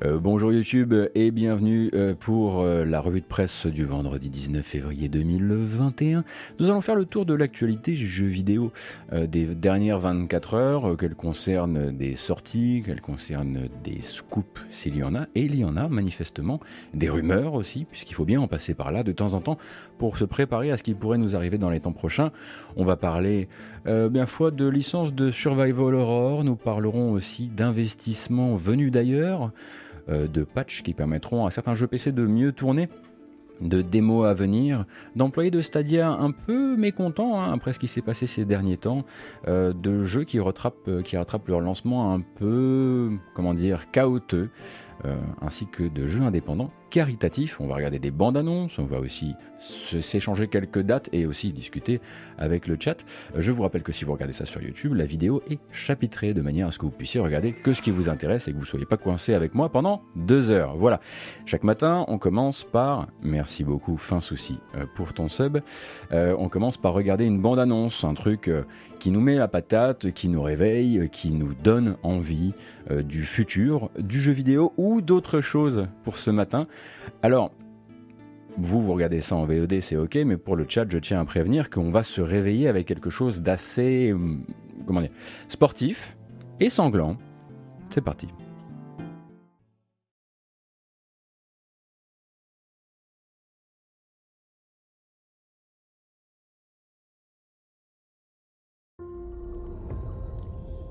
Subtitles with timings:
[0.00, 4.64] Euh, bonjour YouTube et bienvenue euh, pour euh, la revue de presse du vendredi 19
[4.64, 6.24] février 2021.
[6.58, 8.72] Nous allons faire le tour de l'actualité jeux vidéo
[9.12, 15.14] des dernières 24 heures, qu'elles concernent des sorties, qu'elles concernent des scoops s'il y en
[15.14, 16.60] a, et il y en a manifestement
[16.94, 19.58] des rumeurs aussi, puisqu'il faut bien en passer par là de temps en temps
[19.98, 22.32] pour se préparer à ce qui pourrait nous arriver dans les temps prochains.
[22.76, 23.48] On va parler
[23.84, 29.52] bien fois de licences de Survival Horror, nous parlerons aussi d'investissements venus d'ailleurs.
[30.08, 32.88] Euh, de patchs qui permettront à certains jeux PC de mieux tourner
[33.60, 38.02] de démos à venir, d'employés de Stadia un peu mécontents hein, après ce qui s'est
[38.02, 39.04] passé ces derniers temps,
[39.46, 44.50] euh, de jeux qui rattrapent, euh, qui rattrapent leur lancement un peu, comment dire, chaotique,
[45.40, 47.58] ainsi que de jeux indépendants caritatif.
[47.58, 49.34] On va regarder des bandes annonces, on va aussi
[50.00, 52.00] s'échanger quelques dates et aussi discuter
[52.36, 52.96] avec le chat.
[53.36, 56.42] Je vous rappelle que si vous regardez ça sur YouTube, la vidéo est chapitrée de
[56.42, 58.64] manière à ce que vous puissiez regarder que ce qui vous intéresse et que vous
[58.64, 60.76] ne soyez pas coincé avec moi pendant deux heures.
[60.76, 61.00] Voilà.
[61.46, 65.60] Chaque matin, on commence par, merci beaucoup, fin souci euh, pour ton sub,
[66.12, 68.64] euh, on commence par regarder une bande annonce, un truc euh,
[68.98, 72.52] qui nous met la patate, qui nous réveille, qui nous donne envie
[72.90, 76.68] du futur, du jeu vidéo ou d'autres choses pour ce matin.
[77.22, 77.52] Alors,
[78.58, 81.24] vous, vous regardez ça en VOD, c'est ok, mais pour le chat, je tiens à
[81.24, 84.44] prévenir qu'on va se réveiller avec quelque chose d'assez, hum,
[84.86, 85.10] comment dire,
[85.48, 86.16] sportif
[86.60, 87.16] et sanglant.
[87.90, 88.28] C'est parti.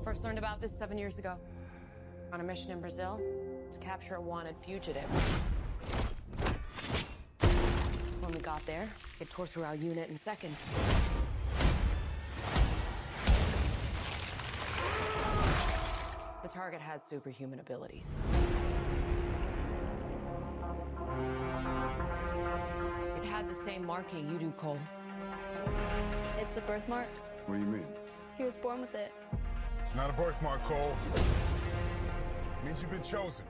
[0.04, 1.34] First learned about this seven years ago.
[2.34, 3.18] On a mission in Brazil
[3.70, 5.08] to capture a wanted fugitive.
[8.32, 8.88] When we got there,
[9.20, 10.58] it tore through our unit in seconds.
[16.42, 18.20] The target had superhuman abilities.
[23.18, 24.78] It had the same marking you do, Cole.
[26.38, 27.08] It's a birthmark.
[27.44, 27.86] What do you mean?
[28.38, 29.12] He was born with it.
[29.84, 30.96] It's not a birthmark, Cole.
[31.16, 33.44] It means you've been chosen.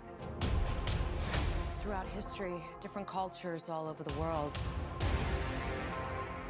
[1.82, 4.56] Throughout history, different cultures all over the world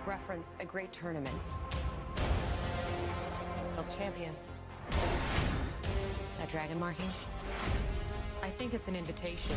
[0.04, 1.48] reference a great tournament
[3.78, 4.52] of champions.
[6.38, 7.08] That dragon marking?
[8.42, 9.56] I think it's an invitation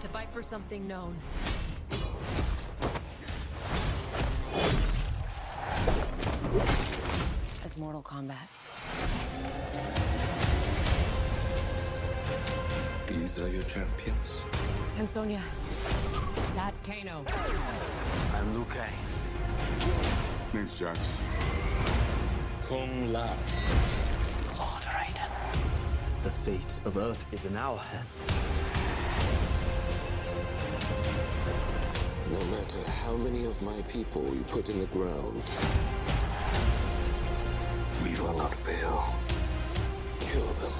[0.00, 1.16] to fight for something known.
[7.64, 10.01] As Mortal Kombat.
[13.12, 14.32] These are your champions.
[14.98, 15.42] I'm Sonya.
[16.54, 17.24] That's Kano.
[18.34, 18.90] I'm Liu Kang.
[20.54, 20.98] Name's Jax.
[22.66, 23.36] Kung Lao.
[24.58, 25.30] Lord Raiden.
[26.22, 28.30] The fate of Earth is in our hands.
[32.30, 35.42] No matter how many of my people you put in the ground,
[38.02, 39.14] we will not fail.
[40.18, 40.72] Kill them.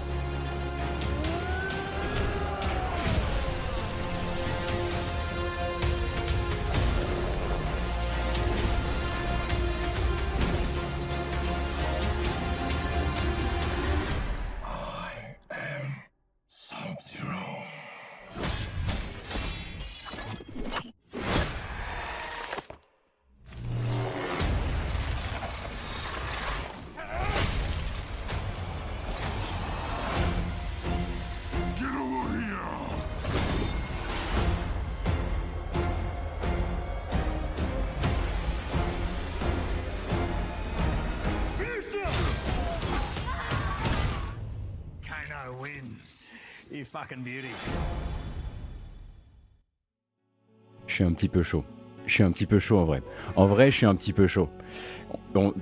[50.86, 51.64] Je suis un petit peu chaud.
[52.06, 53.02] Je suis un petit peu chaud en vrai.
[53.36, 54.48] En vrai, je suis un petit peu chaud.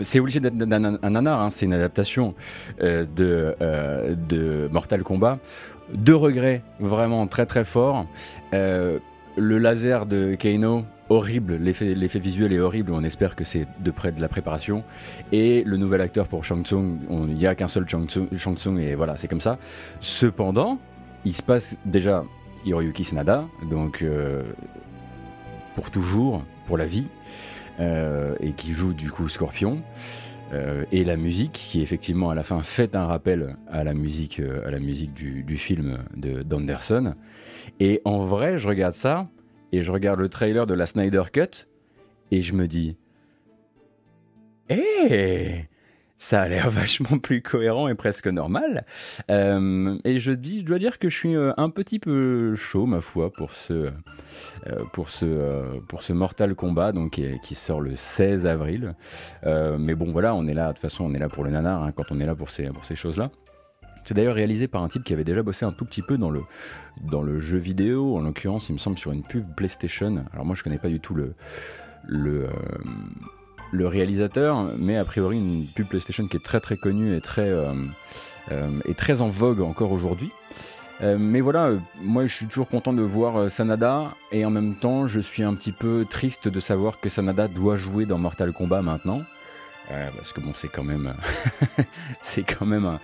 [0.00, 1.50] C'est obligé d'être un, nanar, hein.
[1.50, 2.36] c'est une adaptation
[2.80, 5.40] euh, de, euh, de Mortal Kombat.
[5.92, 8.06] Deux regrets vraiment très très forts.
[8.54, 9.00] Euh,
[9.36, 14.12] le laser de Kano, horrible, l'effet visuel est horrible, on espère que c'est de près
[14.12, 14.84] de la préparation.
[15.32, 18.94] Et le nouvel acteur pour Shang Tsung, il n'y a qu'un seul Shang Tsung, et
[18.94, 19.58] voilà, c'est comme ça.
[20.00, 20.78] Cependant,
[21.24, 22.24] il se passe déjà
[22.64, 24.04] Hiroyuki Sanada, donc
[25.74, 27.06] pour toujours, pour la vie,
[27.80, 29.82] euh, et qui joue du coup Scorpion.
[30.52, 34.40] Euh, et la musique qui effectivement à la fin fait un rappel à la musique,
[34.40, 37.14] euh, à la musique du, film de d'Anderson.
[37.78, 39.28] Et en vrai, je regarde ça
[39.72, 41.66] et je regarde le trailer de la Snyder Cut
[42.32, 42.96] et je me dis,
[44.68, 45.68] hé,
[46.20, 48.84] ça a l'air vachement plus cohérent et presque normal.
[49.30, 52.86] Euh, et je, dis, je dois dire que je suis euh, un petit peu chaud,
[52.86, 53.90] ma foi, pour ce, euh,
[54.92, 58.94] pour ce, pour ce Mortal Kombat donc, qui, sort le 16 avril.
[59.44, 61.82] mais bon, voilà, on est là, de toute façon, on est là pour le nanar
[61.82, 63.30] hein, quand on est là pour ces, pour ces choses-là.
[64.04, 66.30] C'est d'ailleurs réalisé par un type qui avait déjà bossé un tout petit peu dans
[66.30, 66.40] le,
[67.02, 70.24] dans le jeu vidéo, en l'occurrence, il me semble, sur une pub PlayStation.
[70.32, 71.34] Alors moi, je connais pas du tout le,
[72.06, 72.46] le,
[73.70, 77.48] le réalisateur, mais a priori une pub PlayStation qui est très très connue et très,
[77.48, 77.72] euh,
[78.50, 80.30] euh, très en vogue encore aujourd'hui.
[81.02, 81.70] Euh, mais voilà,
[82.02, 85.54] moi je suis toujours content de voir Sanada et en même temps je suis un
[85.54, 89.22] petit peu triste de savoir que Sanada doit jouer dans Mortal Kombat maintenant.
[89.88, 91.14] parce que bon, c'est quand même,
[92.22, 92.98] c'est quand même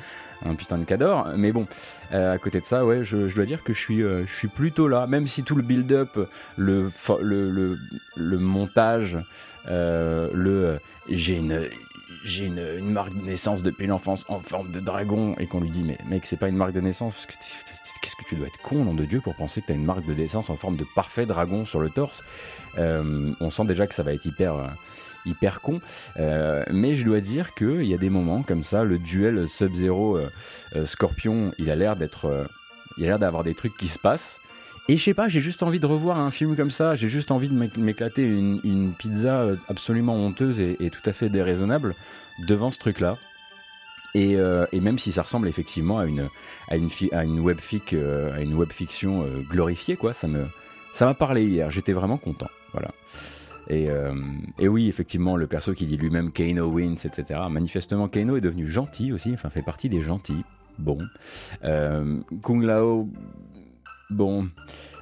[0.44, 1.28] un, putain de cador.
[1.38, 1.66] Mais bon,
[2.12, 5.06] à côté de ça, ouais, je, dois dire que je suis, je suis plutôt là.
[5.06, 6.18] Même si tout le build-up,
[6.58, 6.90] le,
[7.22, 7.78] le, le,
[8.14, 9.20] le, montage, euh,
[9.66, 10.78] le euh,
[11.08, 11.68] j'ai une
[12.24, 15.82] j'ai une, marque de naissance depuis l'enfance en forme de dragon et qu'on lui dit
[15.82, 18.60] mais mec c'est pas une marque de naissance parce que qu'est-ce que tu dois être
[18.62, 20.76] con nom de Dieu pour penser que tu as une marque de naissance en forme
[20.76, 22.24] de parfait dragon sur le torse.
[22.78, 24.54] Euh, on sent déjà que ça va être hyper
[25.24, 25.80] hyper con.
[26.16, 30.18] Mais je dois dire qu'il y a des moments comme ça le duel Sub-Zero
[30.84, 32.46] Scorpion il a l'air d'être
[32.96, 34.40] il a l'air d'avoir des trucs qui se passent
[34.88, 37.32] et je sais pas, j'ai juste envie de revoir un film comme ça, j'ai juste
[37.32, 41.94] envie de m'éclater une, pizza euh, absolument honteuse et, tout à fait déraisonnable
[42.46, 43.16] devant ce truc-là.
[44.14, 46.28] Et, euh, même si ça ressemble effectivement à une,
[46.68, 50.28] à une, à une, webfic, euh, webfiction glorifiée, quoi, ça
[50.92, 52.48] ça m'a parlé hier, j'étais vraiment content.
[52.72, 52.90] Voilà.
[53.68, 53.88] Et,
[54.60, 57.40] et, oui, effectivement, le perso qui dit lui-même Kano wins, etc.
[57.50, 60.44] Manifestement, Kano est devenu gentil aussi, enfin fait partie des gentils.
[60.78, 60.98] Bon.
[62.42, 63.08] Kung Lao,
[64.10, 64.48] Bon,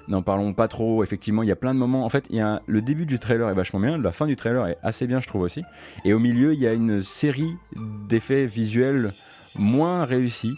[0.08, 1.02] n'en parlons pas trop.
[1.02, 2.04] Effectivement, il y a plein de moments.
[2.04, 4.36] En fait, il y a le début du trailer est vachement bien, la fin du
[4.36, 5.62] trailer est assez bien, je trouve aussi.
[6.04, 7.56] Et au milieu, il y a une série
[8.08, 9.12] d'effets visuels
[9.54, 10.54] moins réussis.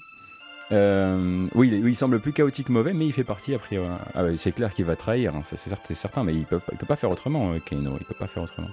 [0.73, 3.79] Euh, oui, il, semble plus chaotique, mauvais, mais il fait partie après.
[4.15, 7.11] Ah c'est clair qu'il va trahir, hein, c'est certain, mais il peut, peut pas faire
[7.11, 7.93] autrement, euh, Kano.
[8.01, 8.69] Il peut pas faire autrement.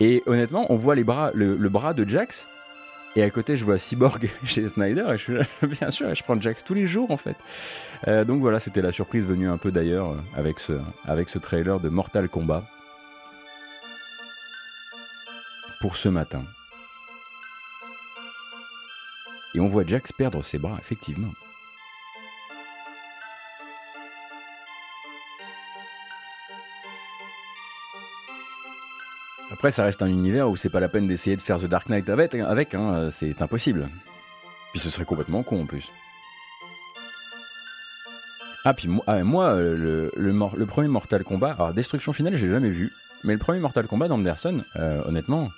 [0.00, 2.48] Et honnêtement, on voit les bras, le, le bras de Jax
[3.14, 6.74] et à côté, je vois Cyborg chez Snyder, et bien sûr, je prends Jax tous
[6.74, 7.36] les jours en fait.
[8.08, 10.72] Euh, donc voilà, c'était la surprise venue un peu d'ailleurs euh, avec ce,
[11.04, 12.64] avec ce trailer de Mortal Kombat
[15.80, 16.42] pour ce matin.
[19.54, 21.32] Et on voit Jax perdre ses bras, effectivement.
[29.52, 31.88] Après, ça reste un univers où c'est pas la peine d'essayer de faire The Dark
[31.88, 33.88] Knight avec, avec hein, c'est impossible.
[34.72, 35.90] Puis ce serait complètement con en plus.
[38.64, 42.92] Ah, puis moi, ah, moi le, premier Mortal Kombat, alors Destruction Finale, j'ai jamais vu,
[43.24, 45.50] mais le premier Mortal Kombat d'Anderson, euh, honnêtement,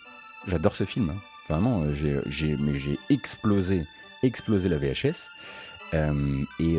[0.49, 1.11] j'adore ce film.
[1.11, 1.20] Hein.
[1.49, 2.56] Vraiment, euh, j'ai,
[3.11, 3.85] explosé,
[4.23, 5.29] explosé la VHS.
[5.93, 6.79] Euh, et,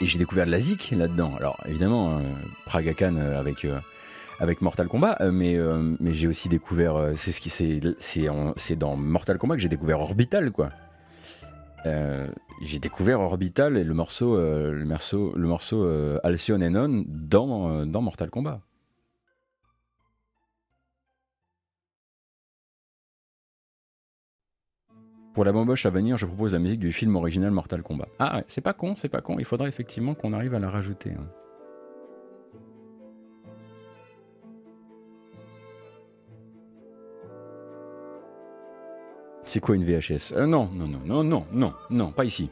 [0.00, 1.34] j'ai découvert de la ZIC là-dedans.
[1.36, 2.22] Alors évidemment,
[2.64, 3.66] Praga Khan avec
[4.40, 8.76] avec Mortal Kombat, euh, mais, euh, mais j'ai aussi découvert, euh, c'est ce qui c'est
[8.76, 10.70] dans Mortal Kombat que j'ai découvert Orbital quoi.
[11.84, 15.88] j'ai découvert Orbital et le morceau le morceau le morceau
[16.22, 18.60] Alcyon Enon dans dans Mortal Kombat.
[25.34, 28.08] Pour la bamboche à venir, je propose la musique du film original Mortal Kombat.
[28.18, 29.38] Ah, c'est pas con, c'est pas con.
[29.38, 31.12] Il faudrait effectivement qu'on arrive à la rajouter.
[31.12, 31.28] Hein.
[39.48, 42.50] C'est quoi une VHS euh, Non, non, non, non, non, non, non, pas ici.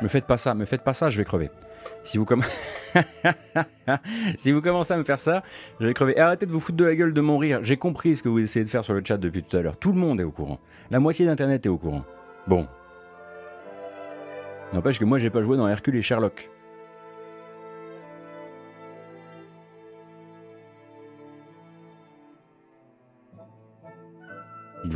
[0.00, 1.50] Me faites pas ça, me faites pas ça, je vais crever.
[2.04, 2.48] Si vous, commencez
[4.94, 5.42] à me faire ça,
[5.80, 6.12] je vais crever.
[6.16, 7.58] Et arrêtez de vous foutre de la gueule de mon rire.
[7.64, 9.76] J'ai compris ce que vous essayez de faire sur le chat depuis tout à l'heure.
[9.76, 10.60] Tout le monde est au courant.
[10.92, 12.04] La moitié d'Internet est au courant.
[12.46, 12.68] Bon.
[14.72, 16.50] N'empêche que moi, j'ai pas joué dans Hercule et Sherlock.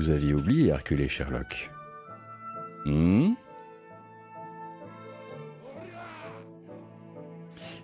[0.01, 1.71] Vous aviez oublié Hercule et Sherlock.
[2.87, 3.35] Hmm?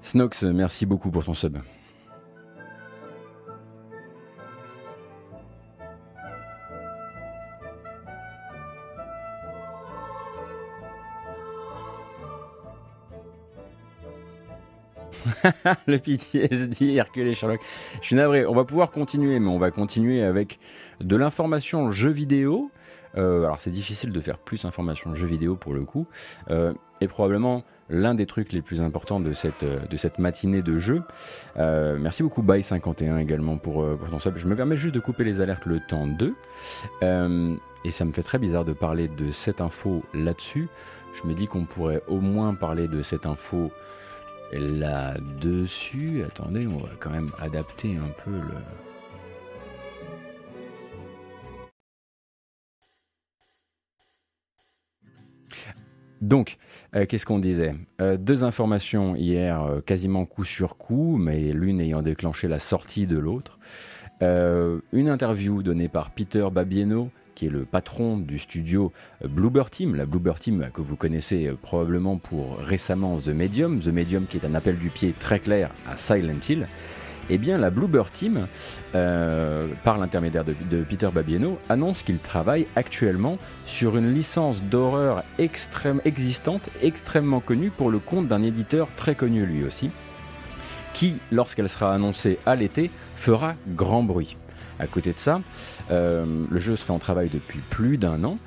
[0.00, 1.58] Snox, merci beaucoup pour ton sub.
[15.87, 17.61] le PTSD, Hercule et Sherlock.
[18.00, 20.59] Je suis navré, on va pouvoir continuer, mais on va continuer avec
[21.00, 22.71] de l'information jeu vidéo.
[23.17, 26.07] Euh, alors c'est difficile de faire plus information de jeux vidéo pour le coup.
[26.50, 30.79] Euh, et probablement l'un des trucs les plus importants de cette, de cette matinée de
[30.79, 31.03] jeu.
[31.57, 34.37] merci beaucoup Bye51 également pour, pour ton sub.
[34.38, 36.35] Je me permets juste de couper les alertes le temps 2.
[37.03, 40.69] et ça me fait très bizarre de parler de cette info là-dessus.
[41.15, 43.71] Je me dis qu'on pourrait au moins parler de cette info
[44.53, 46.23] là-dessus.
[46.25, 48.55] Attendez, on va quand même adapter un peu le...
[56.23, 56.57] Donc,
[56.95, 57.75] euh, qu'est-ce qu'on disait?
[58.00, 63.07] Euh, Deux informations hier, euh, quasiment coup sur coup, mais l'une ayant déclenché la sortie
[63.07, 63.59] de l'autre.
[64.21, 68.93] une interview donnée par Peter Babieno, qui est le patron du studio
[69.25, 74.26] Bluebird Team, la Bluebird Team que vous connaissez probablement pour récemment The Medium, The Medium
[74.26, 76.66] qui est un appel du pied très clair à Silent Hill.
[77.28, 78.47] Eh bien, la Bluebird Team,
[78.95, 86.00] euh, par l'intermédiaire de, Peter Babieno, annonce qu'il travaille actuellement sur une licence d'horreur extrême,
[86.05, 89.90] existante, extrêmement connue pour le compte d'un éditeur très connu lui aussi,
[90.95, 94.37] qui, lorsqu'elle sera annoncée à l'été, fera grand bruit.
[94.78, 95.40] À côté de ça, euh,
[95.90, 98.38] le jeu serait en travail depuis plus d'un an.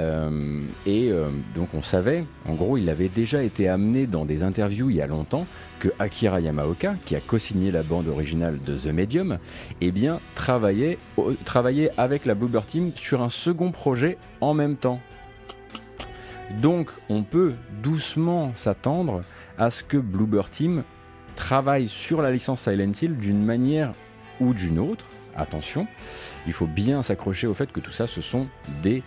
[0.00, 1.10] Euh, et
[1.56, 5.02] donc on savait, en gros, il avait déjà été amené dans des interviews il y
[5.02, 5.46] a longtemps
[5.78, 9.38] que Akira Yamaoka, qui a co-signé la bande originale de The Medium,
[9.80, 10.98] eh bien, travaillait,
[11.96, 15.00] avec la Bluebird Team sur un second projet en même temps.
[16.60, 17.52] Donc, on peut
[17.82, 19.20] doucement s'attendre
[19.58, 20.82] à ce que Bluebird Team
[21.36, 23.92] travaille sur la licence Silent Hill d'une manière
[24.40, 25.04] ou d'une autre.
[25.36, 25.86] Attention,
[26.48, 28.46] il faut bien s'accrocher au fait que tout ça, ce sont
[28.82, 29.02] des,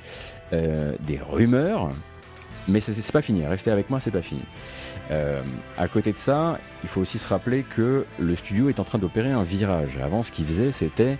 [0.53, 1.89] euh, des rumeurs,
[2.67, 3.45] mais c'est pas fini.
[3.45, 4.43] Restez avec moi, c'est pas fini.
[5.10, 5.41] Euh,
[5.77, 9.00] à côté de ça, il faut aussi se rappeler que le studio est en train
[9.00, 9.98] d'opérer un virage.
[10.01, 11.17] Avant, ce qu'il faisait, c'était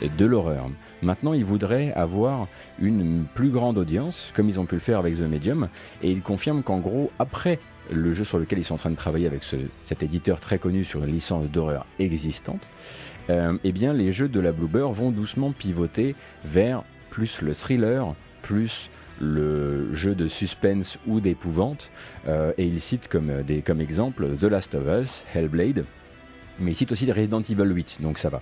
[0.00, 0.70] de l'horreur.
[1.02, 2.46] Maintenant, il voudrait avoir
[2.80, 5.68] une plus grande audience, comme ils ont pu le faire avec The Medium,
[6.02, 7.58] et il confirme qu'en gros, après
[7.90, 9.42] le jeu sur lequel ils sont en train de travailler avec
[9.84, 12.66] cet éditeur très connu sur une licence d'horreur existante,
[13.28, 16.14] eh bien, les jeux de la Bluebird vont doucement pivoter
[16.44, 18.90] vers plus le thriller, plus
[19.20, 21.90] le jeu de suspense ou d'épouvante.
[22.28, 25.84] Euh, et il cite comme, euh, des, comme exemple The Last of Us, Hellblade.
[26.58, 28.40] Mais il cite aussi Resident Evil 8, donc ça va.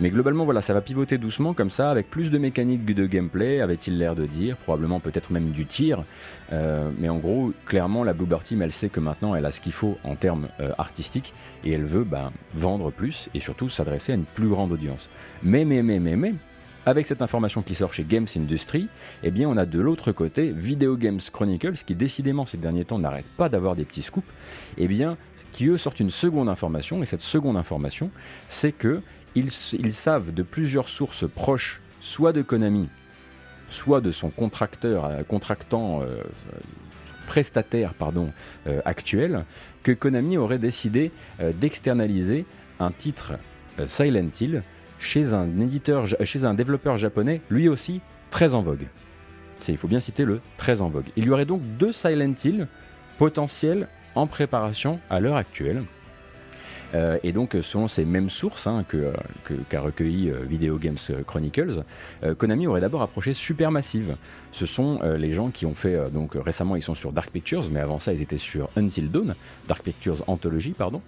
[0.00, 3.60] Mais globalement, voilà, ça va pivoter doucement comme ça, avec plus de mécaniques de gameplay,
[3.60, 6.04] avait-il l'air de dire, probablement peut-être même du tir.
[6.52, 9.60] Euh, mais en gros, clairement, la Bluebird Team, elle sait que maintenant, elle a ce
[9.60, 14.14] qu'il faut en termes artistiques, et elle veut ben, vendre plus, et surtout s'adresser à
[14.16, 15.08] une plus grande audience.
[15.42, 16.34] Mais, mais, mais, mais, mais,
[16.84, 18.88] avec cette information qui sort chez Games Industry,
[19.22, 22.98] eh bien on a de l'autre côté Video Games Chronicles qui décidément ces derniers temps
[22.98, 24.26] n'arrête pas d'avoir des petits scoops,
[24.78, 25.16] eh bien
[25.52, 28.10] qui eux sortent une seconde information et cette seconde information
[28.48, 29.02] c'est que
[29.34, 32.88] ils, savent de plusieurs sources proches soit de Konami,
[33.68, 36.22] soit de son contracteur, euh, contractant euh,
[37.26, 37.94] prestataire
[38.66, 39.44] euh, actuel,
[39.82, 42.44] que Konami aurait décidé d'externaliser
[42.78, 43.32] un titre
[43.86, 44.62] Silent Hill
[44.98, 48.86] chez un éditeur, chez un développeur japonais, lui aussi très en vogue.
[49.66, 51.06] Il faut bien citer le très en vogue.
[51.16, 52.68] Il y aurait donc deux Silent Hill
[53.18, 55.84] potentiels en préparation à l'heure actuelle.
[56.94, 59.12] Euh, et donc, selon ces mêmes sources hein, que,
[59.68, 61.84] qu'a recueilli euh, Video Games Chronicles,
[62.24, 64.16] euh, Konami aurait d'abord approché Supermassive.
[64.52, 67.80] Ce sont les gens qui ont fait, donc récemment ils sont sur Dark Pictures, mais
[67.80, 69.34] avant ça ils étaient sur Until Dawn,
[69.66, 71.00] Dark Pictures Anthology, pardon,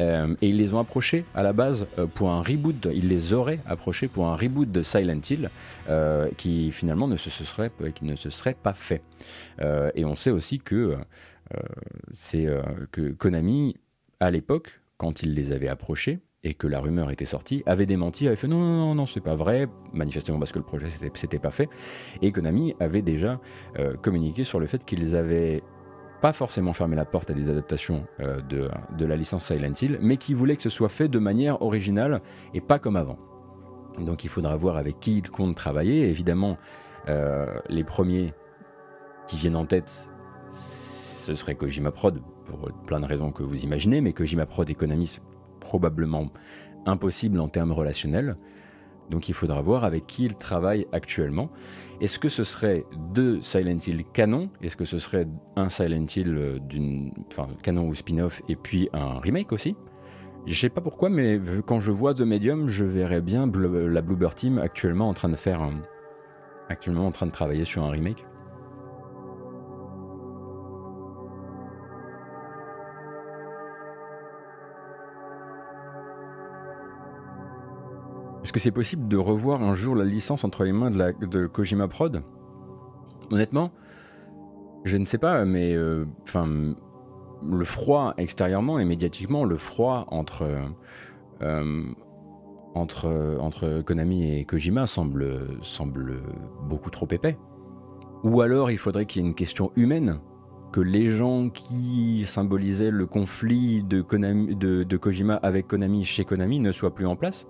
[0.00, 1.86] et ils les ont approchés à la base
[2.16, 5.48] pour un reboot, ils les auraient approchés pour un reboot de Silent Hill,
[6.36, 9.02] qui finalement ne se serait pas fait.
[9.94, 10.96] et on sait aussi que,
[12.12, 12.46] c'est,
[12.92, 13.76] que Konami,
[14.20, 18.26] à l'époque, quand il les avait approchés et que la rumeur était sortie, avait démenti,
[18.26, 21.38] avait fait non, non, non, non c'est pas vrai, manifestement parce que le projet s'était
[21.38, 21.68] pas fait,
[22.22, 23.40] et Konami avait déjà
[23.78, 25.62] euh, communiqué sur le fait qu'ils avaient
[26.20, 30.16] pas forcément fermé la porte à des adaptations euh, de, la licence Silent Hill, mais
[30.16, 32.20] qui voulaient que ce soit fait de manière originale
[32.54, 33.18] et pas comme avant.
[33.98, 36.08] Donc il faudra voir avec qui ils comptent travailler.
[36.08, 36.56] Évidemment,
[37.08, 38.32] euh, les premiers
[39.26, 40.08] qui viennent en tête,
[41.28, 44.74] ce serait Kojima Prod, pour plein de raisons que vous imaginez, mais Kojima Prod et
[44.74, 45.18] Konami,
[45.60, 46.28] probablement
[46.86, 48.36] impossible en termes relationnels.
[49.10, 51.50] Donc il faudra voir avec qui il travaille actuellement.
[52.00, 54.48] Est-ce que ce serait deux Silent Hill canon?
[54.62, 58.88] Est-ce que ce serait un Silent Hill euh, d'une, enfin, canon ou spin-off et puis
[58.94, 59.76] un remake aussi?
[60.46, 64.34] Je sais pas pourquoi, mais quand je vois The Medium, je verrais bien la Bluebird
[64.34, 65.60] Team actuellement en train de faire
[66.70, 68.24] actuellement en train de travailler sur un remake.
[78.42, 81.48] Est-ce que c'est possible de revoir un jour la licence entre les mains de, la,
[81.48, 82.22] Kojima Prod?
[83.30, 83.72] Honnêtement,
[84.84, 86.74] je ne sais pas, mais euh, enfin,
[87.46, 90.46] le froid extérieurement et médiatiquement, le froid entre
[91.42, 91.84] euh,
[92.74, 96.22] entre entre Konami et Kojima semble semble
[96.68, 97.36] beaucoup trop épais.
[98.24, 100.20] Ou alors, il faudrait qu'il y ait une question humaine
[100.72, 104.04] que les gens qui symbolisaient le conflit de,
[104.84, 107.46] de, Kojima avec Konami chez Konami ne soient plus en place.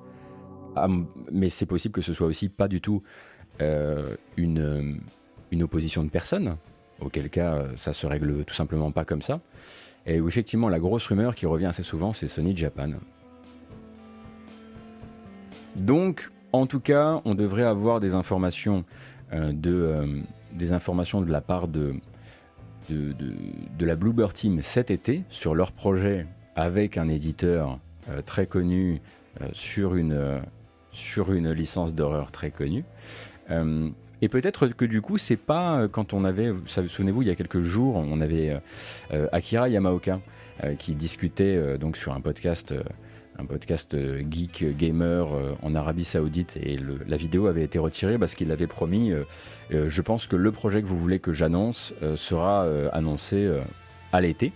[0.85, 0.89] Ah,
[1.33, 3.03] mais c'est possible que ce soit aussi pas du tout
[3.61, 5.01] euh, une,
[5.51, 6.57] une opposition de personnes,
[7.01, 9.41] auquel cas ça se règle tout simplement pas comme ça.
[10.07, 12.91] Et effectivement la grosse rumeur qui revient assez souvent c'est Sony Japan.
[15.77, 18.85] Donc en tout cas on devrait avoir des informations,
[19.33, 20.21] euh, de, euh,
[20.53, 21.95] des informations de la part de,
[22.91, 29.01] de, la Bluebird Team cet été sur leur projet avec un éditeur euh, très connu
[29.41, 30.41] euh, sur, une, euh,
[30.99, 32.85] sur une licence d'horreur très connue.
[33.51, 37.63] et peut-être que du coup, c'est pas quand on avait, souvenez-vous, il y a quelques
[37.63, 38.61] jours, on avait
[39.33, 40.21] Akira Yamaoka
[40.79, 42.75] qui discutait donc sur un podcast
[43.39, 48.19] un podcast euh, geek gamer euh, en Arabie Saoudite et la vidéo avait été retirée
[48.19, 49.13] parce qu'il avait promis.
[49.13, 49.25] Euh,
[49.89, 53.51] je pense que le projet que vous voulez que j'annonce sera annoncé
[54.13, 54.53] à l'été.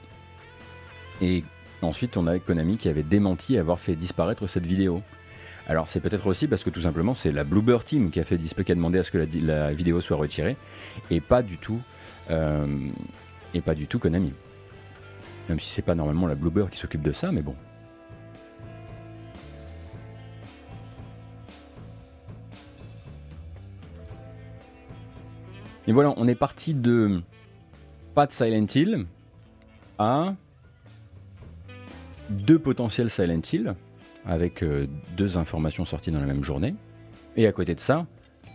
[1.20, 1.44] Et
[1.82, 5.02] ensuite, on a Konami qui avait démenti avoir fait disparaître cette vidéo.
[5.72, 8.36] Alors c'est peut-être aussi parce que tout simplement c'est la Bluebird Team qui a fait
[8.36, 10.58] qui a demandé à ce que la, vidéo soit retirée
[11.08, 11.80] et pas du tout
[12.28, 14.34] et pas du tout Konami.
[15.48, 17.54] Même si c'est pas normalement la Bluebird qui s'occupe de ça, mais bon.
[25.86, 27.22] Et voilà, on est parti de
[28.14, 29.06] pas de Silent Hill
[29.98, 30.34] à
[32.28, 33.74] deux potentiels Silent Hill
[34.26, 34.86] avec euh,
[35.16, 36.74] deux informations sorties dans la même journée.
[37.36, 38.06] Et à côté de ça,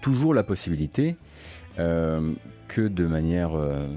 [0.01, 1.15] toujours la possibilité
[1.79, 2.33] euh,
[2.67, 3.87] que de manière euh,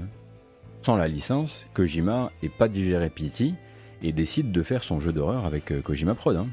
[0.81, 3.53] sans la licence, Kojima ait pas digéré PT
[4.01, 6.35] et décide de faire son jeu d'horreur avec Kojima Prod.
[6.35, 6.47] Hein.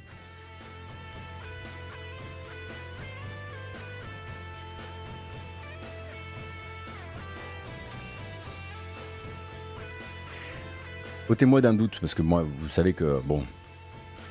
[11.28, 13.20] Ôtez-moi d'un doute, parce que moi, vous savez que,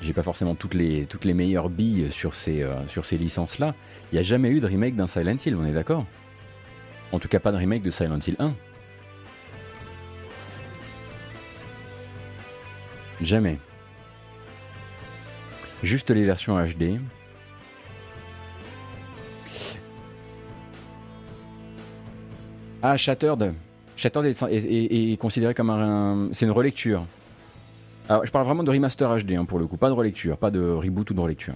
[0.01, 3.73] j'ai pas forcément toutes les, toutes les meilleures billes sur ces, euh, sur ces licences-là.
[4.12, 6.05] Il n'y a jamais eu de remake d'un Silent Hill, on est d'accord?
[7.12, 8.53] En tout cas, pas de remake de Silent Hill 1.
[13.21, 13.57] Jamais.
[15.81, 16.99] Juste les versions HD.
[22.81, 23.53] Ah, Shattered
[23.95, 26.29] Shattered est, considéré comme un.
[26.31, 27.05] c'est une relecture.
[28.10, 30.50] Alors, je parle vraiment de remaster HD hein, pour le coup, pas de relecture, pas
[30.50, 31.56] de reboot ou de relecture.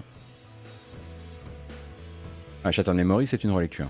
[2.64, 3.88] Ah, Shattered Memory, c'est une relecture.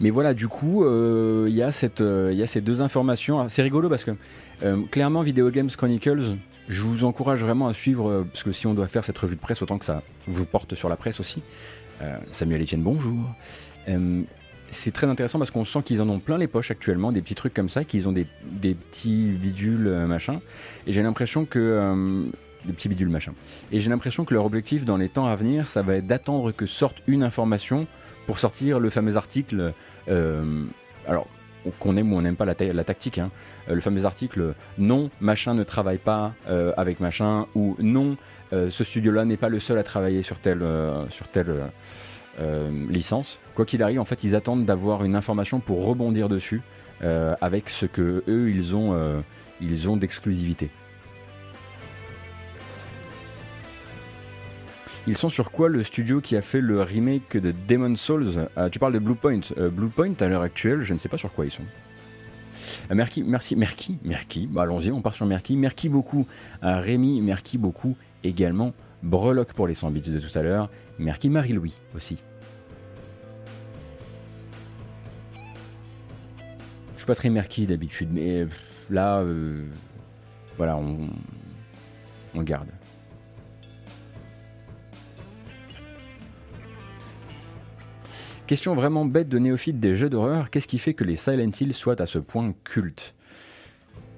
[0.00, 3.40] Mais voilà, du coup, euh, il y, euh, y, a ces deux informations.
[3.40, 4.12] Ah, c'est rigolo parce que
[4.62, 6.36] euh, clairement, Video Games Chronicles,
[6.68, 9.40] je vous encourage vraiment à suivre, parce que si on doit faire cette revue de
[9.40, 11.42] presse, autant que ça vous porte sur la presse aussi.
[12.30, 13.18] Samuel Etienne, bonjour.
[14.68, 17.22] Euh, c'est très intéressant parce qu'on sent qu'ils en ont plein les poches actuellement, des
[17.22, 18.26] petits trucs comme ça, qu'ils ont des,
[18.74, 20.40] petits bidules euh, machin.
[20.86, 22.24] Et j'ai l'impression que.
[22.64, 23.32] des petits bidules machin.
[23.72, 26.52] Et j'ai l'impression que leur objectif dans les temps à venir, ça va être d'attendre
[26.52, 27.86] que sorte une information
[28.26, 29.72] pour sortir le fameux article.
[31.06, 31.26] alors,
[31.80, 33.30] qu'on aime ou on n'aime pas la, la tactique, hein.
[33.68, 36.32] le fameux article non, machin ne travaille pas
[36.76, 38.16] avec machin, ou non,
[38.52, 40.62] ce studio-là n'est pas le seul à travailler sur tel,
[41.10, 41.70] sur tel
[42.40, 43.40] euh, licence.
[43.58, 46.62] Quoi qu'il arrive, en fait, ils attendent d'avoir une information pour rebondir dessus
[47.02, 49.18] euh, avec ce que eux ils ont, euh,
[49.60, 50.70] ils ont d'exclusivité.
[55.08, 58.48] Ils sont sur quoi le studio qui a fait le remake de Demon Souls?
[58.70, 59.40] Tu parles de Bluepoint.
[59.72, 61.64] Bluepoint à l'heure actuelle, je ne sais pas sur quoi ils sont.
[62.94, 64.46] merci, merci, merci, merci.
[64.46, 65.56] Bah, allons-y, on part sur Merci.
[65.56, 66.28] Merci beaucoup
[66.62, 70.70] à Rémi, merci beaucoup également Breloque pour les 100 bits de tout à l'heure.
[71.00, 72.18] Merci Marie-Louis aussi.
[77.08, 78.46] Pas très merky d'habitude, mais
[78.90, 79.64] là, euh,
[80.58, 81.08] voilà, on,
[82.34, 82.68] on garde.
[88.46, 91.72] Question vraiment bête de néophyte des jeux d'horreur, qu'est-ce qui fait que les Silent Hill
[91.72, 93.14] soient à ce point cultes?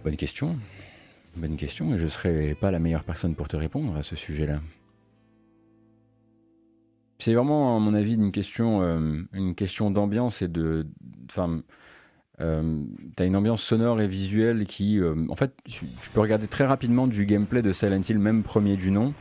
[0.02, 0.58] Bonne question.
[1.36, 4.60] Bonne question, et je serais pas la meilleure personne pour te répondre à ce sujet-là.
[7.20, 10.88] C'est vraiment, à mon avis, une question, euh, une question d'ambiance et de.
[11.30, 11.62] Enfin,
[12.40, 12.82] euh,
[13.16, 16.64] tu as une ambiance sonore et visuelle qui, euh, en fait, tu, peux regarder très
[16.64, 19.12] rapidement du gameplay de Silent Hill, même premier du nom.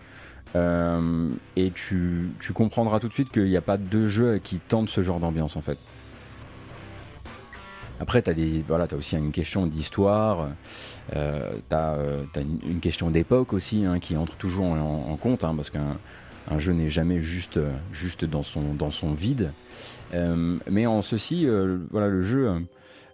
[0.56, 4.90] Euh, et tu, comprendras tout de suite qu'il n'y a pas deux jeux qui tentent
[4.90, 5.78] ce genre d'ambiance en fait.
[8.00, 8.34] Après, tu as,
[8.68, 10.48] voilà, as aussi une question d'histoire,
[11.16, 11.98] euh, tu as,
[12.64, 15.98] une, question d'époque aussi hein, qui entre toujours en, compte, hein, parce qu'un
[16.50, 17.60] un jeu n'est jamais juste,
[17.92, 19.52] juste dans, son, dans son vide.
[20.14, 21.46] mais en ceci,
[21.92, 22.50] voilà, le jeu,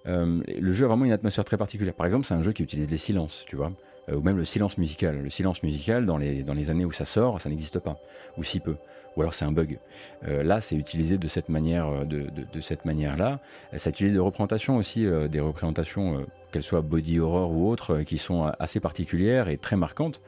[0.05, 1.93] le jeu a vraiment une atmosphère très particulière.
[1.93, 3.71] Par exemple, c'est un jeu qui utilise les silences, tu vois.
[4.09, 5.21] Euh, ou même le silence musical.
[5.21, 7.97] Le silence musical, dans les, dans les années où ça sort, ça n'existe pas,
[8.37, 8.75] ou si peu,
[9.15, 9.79] ou alors c'est un bug.
[10.27, 13.39] Euh, là, c'est utilisé de cette manière, euh, de, de, cette manière-là.
[13.77, 18.51] Ça utilise des représentations aussi, des représentations, qu'elles soient body horror ou autres, qui sont
[18.59, 20.21] assez particulières et très marquantes.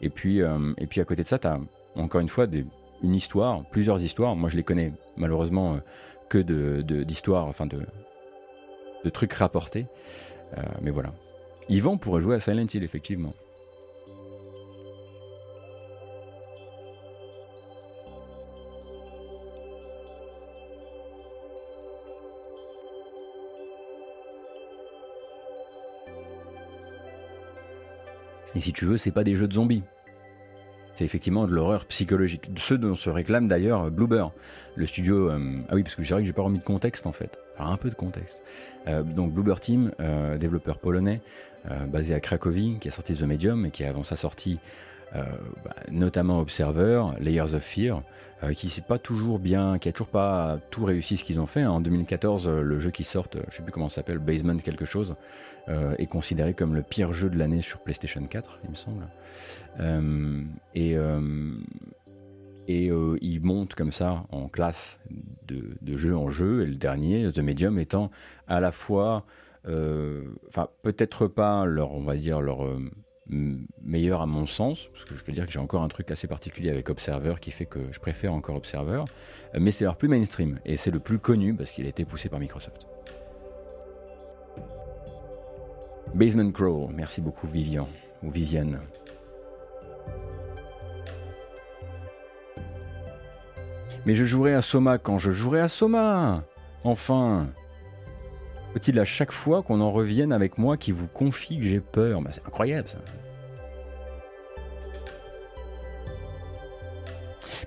[0.00, 1.60] Et puis, et puis à côté de ça, tu as
[1.94, 2.46] encore une fois
[3.02, 4.36] une histoire, plusieurs histoires.
[4.36, 5.78] Moi, je les connais malheureusement
[6.28, 7.80] que d'histoires, de, enfin de,
[9.04, 9.86] de trucs rapportés.
[10.80, 11.12] mais voilà.
[11.68, 13.34] Yvan pourrait jouer à Silent Hill, effectivement.
[28.54, 29.82] Et si tu veux, c'est pas des jeux de zombies.
[31.04, 32.50] Effectivement de l'horreur psychologique.
[32.56, 34.26] Ce dont se réclame d'ailleurs Bloober,
[34.76, 35.30] le studio.
[35.30, 37.38] Euh, ah oui, parce que dirais que j'ai pas remis de contexte en fait.
[37.58, 38.42] Alors un peu de contexte.
[38.88, 41.20] Euh, donc Bloober Team, euh, développeur polonais,
[41.70, 44.58] euh, basé à Cracovie, qui a sorti The Medium et qui avant sa sortie
[45.14, 45.24] euh,
[45.64, 48.02] bah, notamment Observer, Layers of Fear,
[48.42, 51.64] euh, qui pas toujours bien, qui a toujours pas tout réussi ce qu'ils ont fait.
[51.64, 55.14] En 2014, le jeu qui sort, je sais plus comment ça s'appelle, Basement quelque chose,
[55.68, 59.06] est considéré comme le pire jeu de l'année sur PlayStation 4, il me semble.
[60.74, 60.96] et
[62.68, 65.00] et il monte comme ça en classe
[65.46, 68.10] de, de, jeu en jeu, et le dernier, The Medium, étant
[68.48, 69.24] à la fois
[69.68, 72.90] euh, enfin, peut-être pas leur, on va dire, leur euh,
[73.32, 76.26] meilleur à mon sens, parce que je veux dire que j'ai encore un truc assez
[76.26, 79.04] particulier avec Observer qui fait que je préfère encore Observer,
[79.58, 82.28] mais c'est leur plus mainstream et c'est le plus connu parce qu'il a été poussé
[82.28, 82.86] par Microsoft.
[86.14, 87.88] Basement Crow, merci beaucoup Vivian
[88.22, 88.80] ou Vivienne.
[94.04, 96.44] Mais je jouerai à Soma quand je jouerai à Soma
[96.84, 97.48] Enfin
[98.72, 102.22] faut-il à chaque fois qu'on en revienne avec moi qui vous confie que j'ai peur?
[102.22, 102.98] Bah, C'est incroyable ça.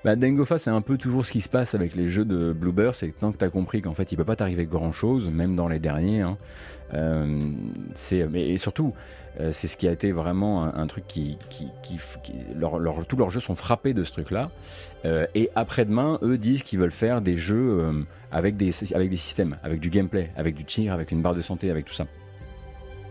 [0.04, 2.94] Bah, Dengofa, c'est un peu toujours ce qui se passe avec les jeux de Bluebird,
[2.94, 5.28] c'est que tant que tu as compris qu'en fait il peut pas t'arriver grand chose,
[5.28, 6.36] même dans les derniers, hein,
[6.94, 7.52] euh,
[8.30, 8.94] mais, et surtout,
[9.40, 11.38] euh, c'est ce qui a été vraiment un, truc qui.
[11.50, 11.68] qui,
[13.08, 14.50] tous leurs jeux sont frappés de ce truc-là.
[15.04, 19.56] Euh, et après-demain, eux disent qu'ils veulent faire des jeux avec, des, avec des systèmes,
[19.62, 22.06] avec du gameplay, avec du tir, avec une barre de santé, avec tout ça.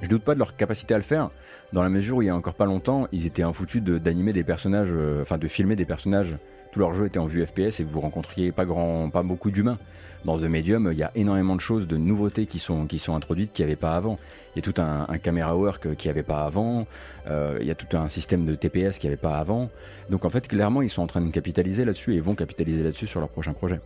[0.01, 1.29] Je doute pas de leur capacité à le faire,
[1.71, 4.43] dans la mesure où il y a encore pas longtemps, ils étaient infoutus d'animer des
[4.43, 6.35] personnages, enfin de filmer des personnages
[6.79, 9.77] leur jeu était en vue FPS et vous rencontriez pas, grand, pas beaucoup d'humains.
[10.25, 13.15] Dans The Medium, il y a énormément de choses, de nouveautés qui sont, qui sont
[13.15, 14.17] introduites qu'il n'y avait pas avant.
[14.55, 16.88] Il y a tout un, un camera work qu'il n'y avait pas avant,
[17.27, 19.69] euh, il y a tout un système de TPS qu'il n'y avait pas avant.
[20.09, 23.05] Donc en fait, clairement, ils sont en train de capitaliser là-dessus et vont capitaliser là-dessus
[23.05, 23.79] sur leur prochain projet.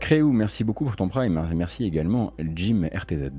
[0.00, 1.48] Créou, merci beaucoup pour ton prime.
[1.54, 3.30] Merci également Jim RTZ.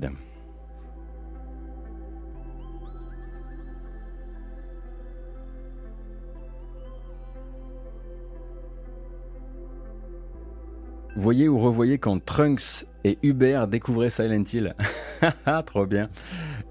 [11.20, 14.74] Voyez ou revoyez quand Trunks et Hubert découvraient Silent Hill.
[15.66, 16.08] Trop bien.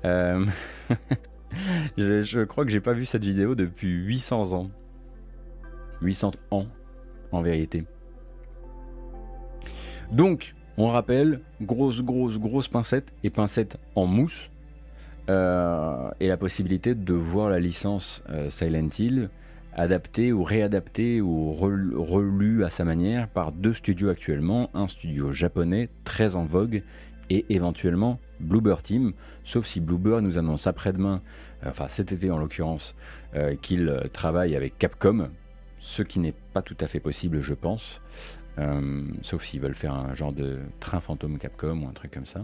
[0.06, 0.44] Euh,
[2.00, 4.72] je, crois que j'ai pas vu cette vidéo depuis 800 ans.
[6.02, 6.66] 800 ans,
[7.32, 7.84] en vérité.
[10.12, 14.50] Donc, on rappelle, grosse, grosse, grosse pincette et pincette en mousse.
[15.30, 19.30] Euh, et la possibilité de voir la licence euh, Silent Hill
[19.76, 25.90] adapté ou réadapté ou relu à sa manière par deux studios actuellement, un studio japonais
[26.04, 26.84] très en vogue
[27.30, 31.22] et éventuellement Bluebird Team, sauf si Bluebird nous annonce après-demain,
[31.64, 32.96] euh, enfin cet été en l'occurrence,
[33.36, 35.30] euh, qu'il euh, travaille avec Capcom,
[35.80, 38.02] ce qui n'est pas tout à fait possible je pense,
[39.22, 42.44] sauf s'ils veulent faire un genre de train fantôme Capcom ou un truc comme ça,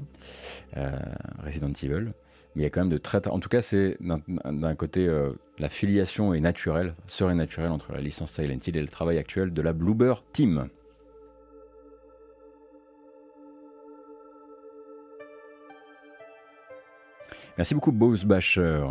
[1.44, 2.14] Resident Evil.
[2.56, 3.28] Mais il y a quand même de très.
[3.28, 5.10] En tout cas, c'est d'un côté,
[5.58, 9.54] la filiation est naturelle, serait naturelle entre la licence Silent Hill et le travail actuel
[9.54, 10.70] de la Bluebird Team.
[17.58, 18.86] Merci beaucoup, Bose Basher.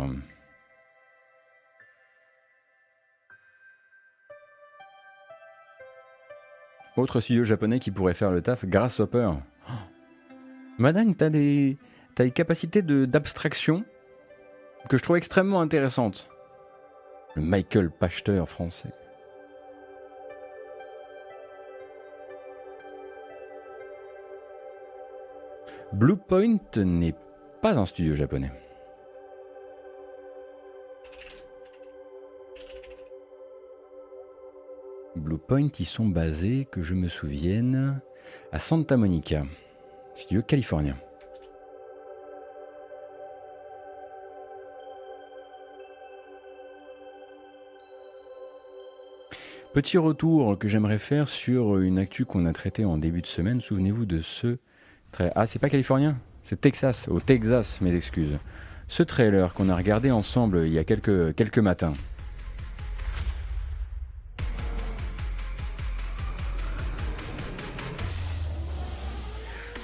[6.97, 9.29] Autre studio japonais qui pourrait faire le taf, Grasshopper.
[9.69, 9.73] Oh.
[10.79, 11.77] Madame, t'as des
[12.17, 13.83] as une d'abstraction
[14.89, 16.29] que je trouve extrêmement intéressante.
[17.35, 18.93] Le Michael Pachter français.
[25.91, 27.15] Bluepoint n'est
[27.61, 28.51] pas un studio japonais.
[35.15, 38.01] Bluepoint, ils sont basés, que je me souvienne,
[38.51, 39.43] à Santa Monica,
[40.15, 40.97] studio californien.
[49.75, 53.59] Petit retour que j'aimerais faire sur une actu qu'on a traitée en début de semaine.
[53.59, 54.55] Souvenez-vous de ce
[55.19, 56.15] ah, c'est pas californien?
[56.43, 58.37] C'est Texas, au Texas, mes excuses.
[58.87, 61.91] Ce trailer qu'on a regardé ensemble il y a quelques, quelques matins.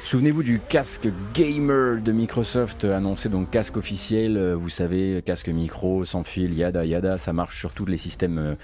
[0.06, 6.24] Souvenez-vous du casque gamer de Microsoft annoncé donc casque officiel, vous savez, casque micro, sans
[6.24, 8.56] fil, yada yada, ça marche sur tous les systèmes, euh,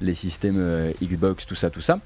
[0.00, 2.00] les systèmes euh, Xbox, tout ça, tout ça.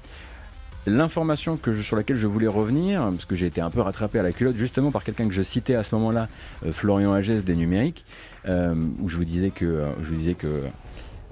[0.87, 4.31] L'information sur laquelle je voulais revenir, parce que j'ai été un peu rattrapé à la
[4.31, 6.29] culotte justement par quelqu'un que je citais à ce moment-là,
[6.65, 8.05] euh, Florian Agès des numériques,
[8.47, 10.63] euh, où je vous disais que, je disais que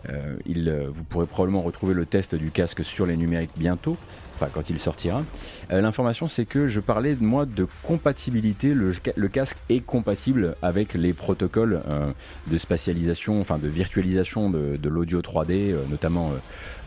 [0.05, 3.97] vous pourrez probablement retrouver le test du casque sur les numériques bientôt
[4.45, 5.23] quand il sortira.
[5.71, 8.73] Euh, l'information, c'est que je parlais de moi de compatibilité.
[8.73, 12.11] Le, casque est compatible avec les protocoles euh,
[12.47, 16.31] de spatialisation, enfin de virtualisation de, l'audio 3D, euh, notamment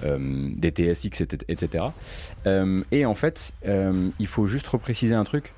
[0.03, 1.85] DTSX, etc.
[2.91, 3.53] et en fait,
[4.19, 5.53] il faut juste repréciser un truc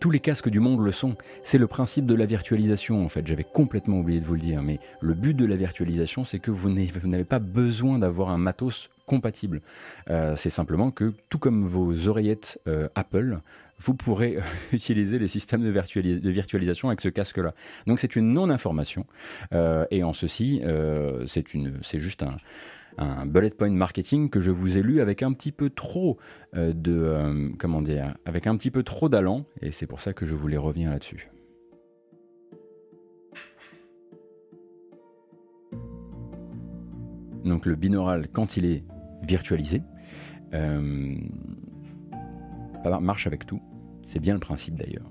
[0.00, 1.16] tous les casques du monde le sont.
[1.44, 3.26] C'est le principe de la virtualisation en fait.
[3.26, 6.50] J'avais complètement oublié de vous le dire, mais le but de la virtualisation, c'est que
[6.50, 9.62] vous n'avez pas besoin d'avoir un matos compatible.
[10.10, 13.40] Euh, c'est simplement que, tout comme vos oreillettes euh, Apple,
[13.78, 14.38] vous pourrez
[14.72, 17.54] utiliser les systèmes de, virtualisation avec ce casque-là.
[17.86, 19.06] Donc c'est une non-information,
[19.52, 20.62] euh, et en ceci,
[21.26, 22.36] c'est juste un,
[22.98, 26.18] un bullet point marketing que je vous ai lu avec un petit peu trop
[26.54, 30.34] de comment dire avec un petit peu trop d'allant et c'est pour ça que je
[30.34, 31.28] voulais revenir là-dessus.
[37.44, 38.84] Donc le binaural quand il est
[39.24, 39.82] virtualisé.
[40.54, 41.16] Euh,
[43.00, 43.60] marche avec tout.
[44.06, 45.10] C'est bien le principe d'ailleurs.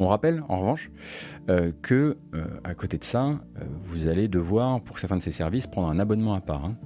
[0.00, 0.90] On rappelle en revanche
[1.48, 3.40] euh, que euh, à côté de ça,
[3.82, 6.64] vous allez devoir, pour certains de ces services, prendre un abonnement à part.
[6.64, 6.76] Hein.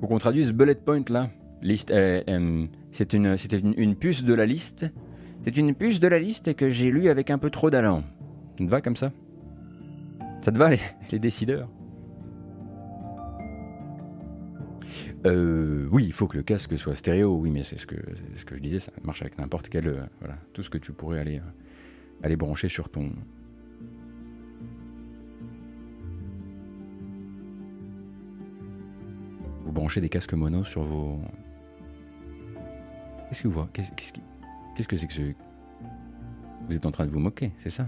[0.00, 1.30] Faut qu'on traduise bullet point là.
[1.62, 4.90] C'est une, c'était une, puce de la liste.
[5.44, 8.02] C'est une puce de la liste que j'ai lue avec un peu trop d'allant.
[8.58, 9.12] Ça te va comme ça?
[10.42, 11.68] Ça te va les décideurs?
[15.24, 17.94] Euh, oui, il faut que le casque soit stéréo, oui, mais c'est ce que,
[18.36, 19.86] je disais, ça marche avec n'importe quel.
[19.86, 23.12] Euh, voilà, tout ce que tu pourrais aller, euh, aller brancher sur ton.
[29.64, 31.20] Vous branchez des casques mono sur vos.
[33.28, 33.70] Qu'est-ce que vous voyez?
[33.72, 35.22] Qu'est-ce que c'est que ce.
[36.68, 37.86] Vous êtes en train de vous moquer, c'est ça?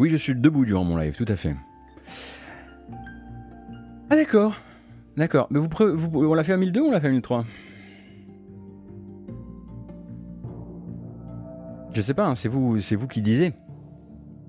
[0.00, 1.54] Oui, je suis debout durant mon live, tout à fait.
[4.08, 4.56] Ah d'accord,
[5.14, 5.46] d'accord.
[5.50, 7.44] Mais vous, vous, on l'a fait à 1002 ou on l'a fait à 1003
[11.92, 13.52] Je sais pas, hein, c'est vous, c'est vous qui disiez.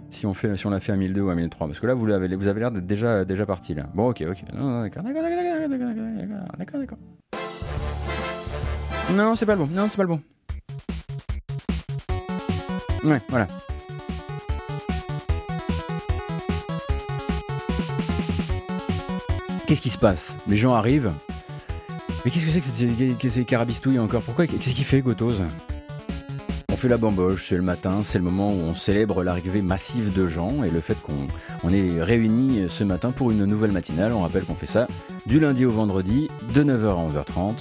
[0.09, 1.95] Si on fait, si on l'a fait à 1002 ou à 1003, parce que là
[1.95, 3.89] vous avez, vous avez l'air d'être déjà, déjà parti là.
[3.93, 4.45] Bon, ok, ok.
[4.53, 5.69] D'accord, d'accord, d'accord,
[6.57, 6.97] d'accord, d'accord.
[9.13, 9.67] Non, c'est pas le bon.
[9.67, 10.21] Non, c'est pas le bon.
[13.03, 13.47] Ouais, voilà.
[19.71, 20.35] Qu'est-ce qui se passe?
[20.49, 21.13] Les gens arrivent.
[22.25, 24.21] Mais qu'est-ce que c'est que, ces carabistouilles encore?
[24.21, 25.35] Pourquoi Qu'est-ce qu'il fait, Gotos?
[26.69, 30.11] On fait la bamboche, c'est le matin, c'est le moment où on célèbre l'arrivée massive
[30.11, 34.11] de gens et le fait qu'on est réunis ce matin pour une nouvelle matinale.
[34.11, 34.89] On rappelle qu'on fait ça
[35.25, 37.55] du lundi au vendredi, de 9h à 11h30.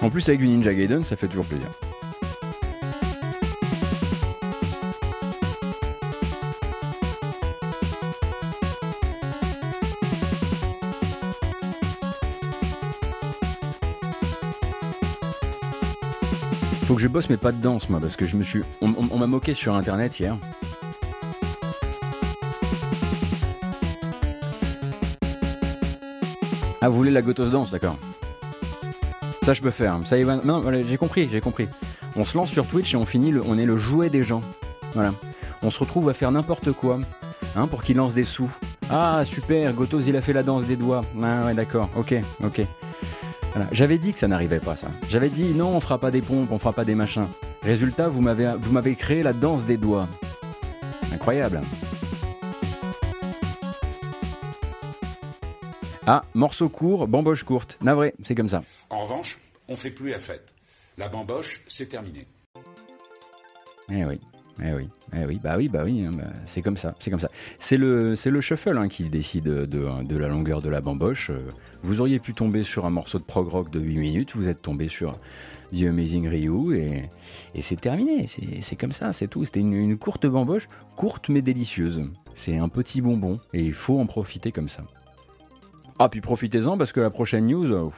[0.00, 1.68] En plus, avec du Ninja Gaiden, ça fait toujours plaisir.
[17.04, 18.62] Je bosse mais pas de danse moi parce que je me suis.
[18.80, 20.38] On, m'a moqué sur internet hier.
[26.80, 27.98] Ah vous voulez la gotos danse, d'accord.
[29.44, 29.98] Ça je peux faire.
[30.06, 30.36] Ça y va.
[30.36, 31.68] Non, j'ai compris, j'ai compris.
[32.16, 34.40] On se lance sur Twitch et on finit on est le jouet des gens.
[34.94, 35.12] Voilà.
[35.60, 37.00] On se retrouve à faire n'importe quoi,
[37.54, 38.50] hein, pour qu'ils lancent des sous.
[38.88, 41.02] Ah, super, Gotos, il a fait la danse des doigts.
[41.22, 42.62] Ah, ouais, d'accord, ok, ok.
[43.70, 44.88] J'avais dit que ça n'arrivait pas, ça.
[45.08, 47.28] J'avais dit, non, on fera pas des pompes, on fera pas des machins.
[47.62, 50.08] Résultat, vous m'avez, vous m'avez créé la danse des doigts.
[51.12, 51.60] Incroyable.
[56.06, 57.78] Ah, morceau court, bamboche courte.
[57.80, 58.62] Navré, c'est comme ça.
[58.90, 59.38] En revanche,
[59.68, 60.54] on fait plus la fête.
[60.98, 62.26] La bamboche, c'est terminé.
[63.90, 64.20] Eh oui.
[64.62, 67.18] Eh oui, eh oui, bah oui, bah oui, hein, bah, c'est comme ça, c'est comme
[67.18, 67.28] ça.
[67.58, 71.32] C'est le, c'est le shuffle hein, qui décide de, la longueur de la bamboche.
[71.84, 74.62] Vous auriez pu tomber sur un morceau de prog rock de 8 minutes, vous êtes
[74.62, 75.18] tombé sur
[75.70, 77.10] The Amazing Ryu et,
[77.60, 79.44] c'est terminé, c'est, comme ça, c'est tout.
[79.44, 80.66] C'était une, courte bamboche,
[80.96, 82.02] courte mais délicieuse.
[82.34, 84.82] C'est un petit bonbon et il faut en profiter comme ça.
[85.98, 87.70] Ah, puis profitez-en parce que la prochaine news.
[87.70, 87.90] Euh,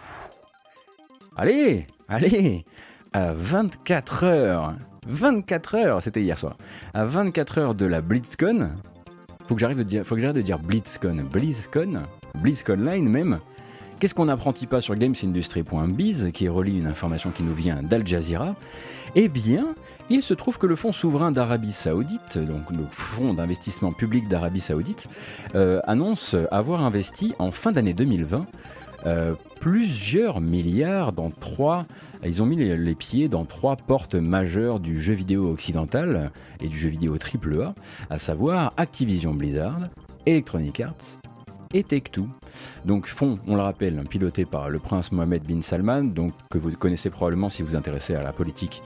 [1.37, 2.65] allez, allez,
[3.13, 4.75] à 24 heures
[5.07, 6.57] 24 heures, c'était hier soir,
[6.93, 8.71] à 24 heures de la BlitzCon,
[9.47, 12.03] faut que j'arrive de dire, faut que de dire BlitzCon, BlizzCon,
[12.35, 13.39] BlizzConline même.
[13.99, 18.55] Qu'est-ce qu'on n'apprendit pas sur gamesindustry.biz, qui relie une information qui nous vient d'Al Jazeera?
[19.15, 19.75] Eh bien,
[20.11, 24.61] il se trouve que le Fonds souverain d'Arabie Saoudite, donc le Fonds d'investissement public d'Arabie
[24.61, 25.09] Saoudite,
[25.55, 28.45] euh, annonce avoir investi en fin d'année 2020
[29.07, 31.87] euh, plusieurs milliards dans trois.
[32.23, 36.31] Ils ont mis les, pieds dans trois portes majeures du jeu vidéo occidental
[36.61, 37.75] et du jeu vidéo AAA,
[38.11, 39.81] à savoir Activision Blizzard,
[40.27, 41.19] Electronic Arts
[41.73, 42.27] et Take-Two.
[42.85, 46.71] Donc fond, on le rappelle, piloté par le prince Mohamed bin Salman, donc que vous
[46.73, 48.83] connaissez probablement si vous vous intéressez à la politique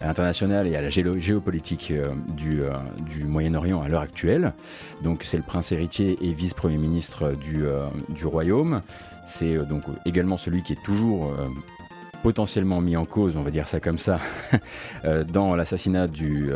[0.00, 4.54] internationale et à la géopolitique euh, du, euh, du Moyen-Orient à l'heure actuelle.
[5.02, 7.64] Donc c'est le prince héritier et vice-premier ministre du,
[8.08, 8.80] du royaume.
[9.30, 11.48] C'est euh, donc également celui qui est toujours euh,
[12.22, 14.20] potentiellement mis en cause, on va dire ça comme ça,
[15.04, 16.50] euh, dans l'assassinat du,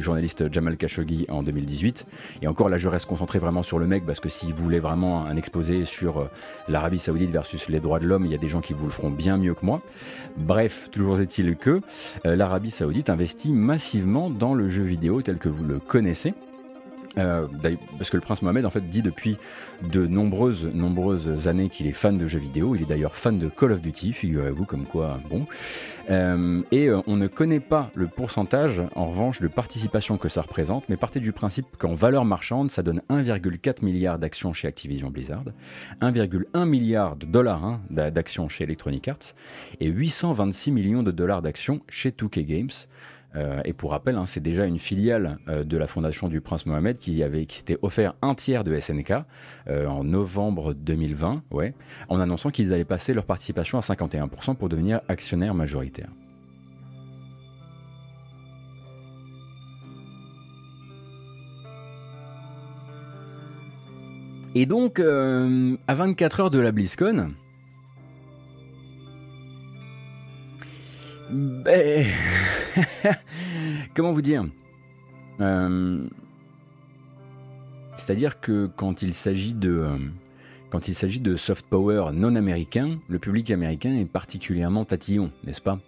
[0.00, 2.06] journaliste Jamal Khashoggi en 2018.
[2.42, 4.78] Et encore là, je reste concentré vraiment sur le mec parce que si vous voulez
[4.78, 6.28] vraiment un exposé sur
[6.68, 8.92] l'Arabie Saoudite versus les droits de l'homme, il y a des gens qui vous le
[8.92, 9.80] feront bien mieux que moi.
[10.36, 11.80] Bref, toujours est-il que
[12.24, 16.34] l'Arabie Saoudite investit massivement dans le jeu vidéo tel que vous le connaissez.
[17.20, 17.46] Euh,
[17.98, 19.36] parce que le prince Mohamed dit depuis
[19.82, 22.74] de nombreuses nombreuses années qu'il est fan de jeux vidéo.
[22.74, 25.44] Il est d'ailleurs fan de Call of Duty, figurez-vous comme quoi bon.
[26.10, 30.42] Euh, et euh, on ne connaît pas le pourcentage en revanche de participation que ça
[30.42, 35.10] représente, mais partez du principe qu'en valeur marchande, ça donne 1,4 milliard d'actions chez Activision
[35.10, 35.44] Blizzard,
[36.00, 39.34] 1,1 milliard de dollars hein, d'actions chez Electronic Arts
[39.80, 42.70] et 826 millions de dollars d'actions chez 2K Games.
[43.36, 46.66] Euh, et pour rappel, hein, c'est déjà une filiale euh, de la fondation du prince
[46.66, 49.12] Mohamed qui, avait, qui s'était offert un tiers de SNK
[49.68, 51.74] euh, en novembre 2020, ouais,
[52.08, 56.08] en annonçant qu'ils allaient passer leur participation à 51% pour devenir actionnaire majoritaire.
[64.56, 67.28] Et donc, à 24 heures de la BlizzCon,
[71.30, 72.06] ben,
[73.94, 74.44] Comment vous dire
[75.40, 76.06] euh,
[77.96, 79.96] C'est-à-dire que quand il s'agit de euh,
[80.70, 85.60] quand il s'agit de soft power non américain, le public américain est particulièrement tatillon, n'est-ce
[85.60, 85.78] pas?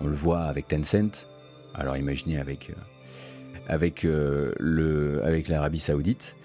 [0.00, 1.26] On le voit avec Tencent.
[1.74, 4.52] Alors imaginez avec euh,
[5.48, 6.36] l'Arabie Saoudite,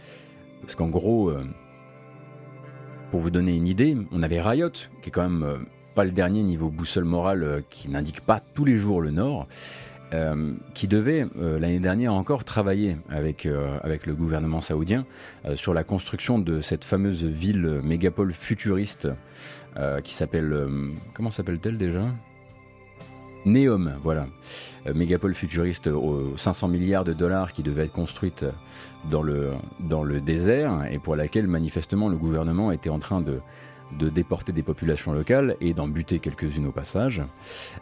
[0.62, 1.32] parce qu'en gros,
[3.12, 6.44] pour vous donner une idée, on avait Riot qui est quand même pas le dernier
[6.44, 9.48] niveau boussole morale qui n'indique pas tous les jours le Nord.
[10.14, 15.06] Euh, qui devait euh, l'année dernière encore travailler avec, euh, avec le gouvernement saoudien
[15.56, 19.08] sur la construction de cette fameuse ville mégapole futuriste
[20.04, 20.68] qui s'appelle...
[21.16, 22.06] comment s'appelle-t-elle déjà?
[23.46, 24.28] Neom, voilà.
[24.94, 28.46] mégapole futuriste aux 500 milliards de dollars qui devait être construite
[29.10, 33.40] dans le, dans le désert et pour laquelle manifestement le gouvernement était en train de,
[33.98, 37.22] de déporter des populations locales et d'en buter quelques-unes au passage.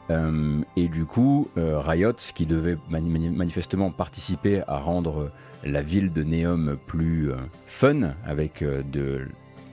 [0.09, 5.31] Euh, et du coup, euh, Riot, qui devait manifestement participer à rendre
[5.63, 9.27] la ville de Neom plus euh, fun avec de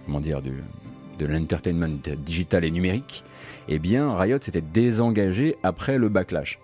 [0.06, 0.40] comment dire
[1.20, 3.24] l'entertainment digital et numérique,
[3.68, 6.58] eh bien Riot s'était désengagé après le backlash.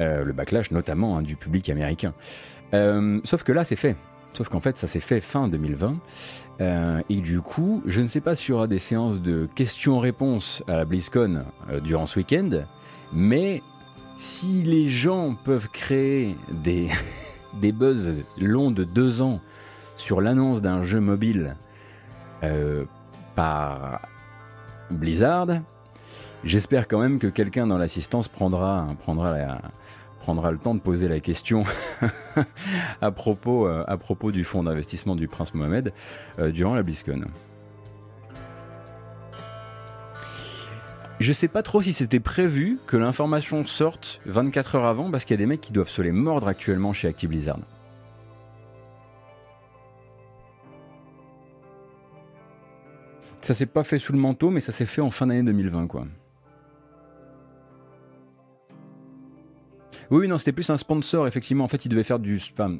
[0.00, 2.14] le backlash notamment hein, du public américain.
[3.24, 3.96] sauf que là c'est fait.
[4.32, 5.98] Sauf qu'en fait ça s'est fait fin 2020
[6.60, 10.62] euh, et du coup, je ne sais pas s'il y aura des séances de questions-réponses
[10.68, 12.50] à la BlizzCon euh, durant ce week-end,
[13.12, 13.62] mais
[14.16, 16.88] si les gens peuvent créer des,
[17.54, 19.40] des buzz longs de deux ans
[19.96, 21.56] sur l'annonce d'un jeu mobile
[22.42, 22.84] euh,
[23.34, 24.02] par
[24.90, 25.48] Blizzard,
[26.44, 29.36] j'espère quand même que quelqu'un dans l'assistance prendra, prendra,
[30.22, 31.64] prendra le temps de poser la question
[33.02, 35.92] à, propos, euh, à propos du fonds d'investissement du prince Mohamed
[36.38, 37.22] euh, durant la BlizzCon.
[41.18, 45.34] Je sais pas trop si c'était prévu que l'information sorte 24 heures avant parce qu'il
[45.34, 47.58] y a des mecs qui doivent se les mordre actuellement chez Active Blizzard.
[53.40, 55.88] Ça s'est pas fait sous le manteau, mais ça s'est fait en fin d'année 2020,
[55.88, 56.06] quoi.
[60.12, 61.64] Oui, non, c'était plus un sponsor, effectivement.
[61.64, 62.36] En fait, il devait faire du.
[62.36, 62.76] Enfin,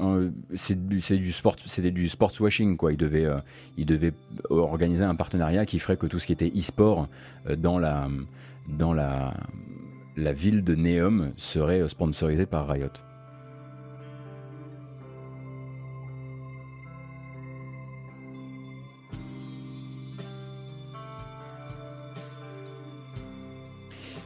[0.00, 2.90] euh, c'est du, sport, c'était du sports washing, quoi.
[2.90, 3.38] Il devait, euh,
[3.76, 4.12] il devait
[4.50, 7.06] organiser un partenariat qui ferait que tout ce qui était e-sport
[7.48, 8.08] euh, dans la,
[8.66, 9.34] dans la,
[10.16, 12.88] ville de Neum serait sponsorisé par Riot.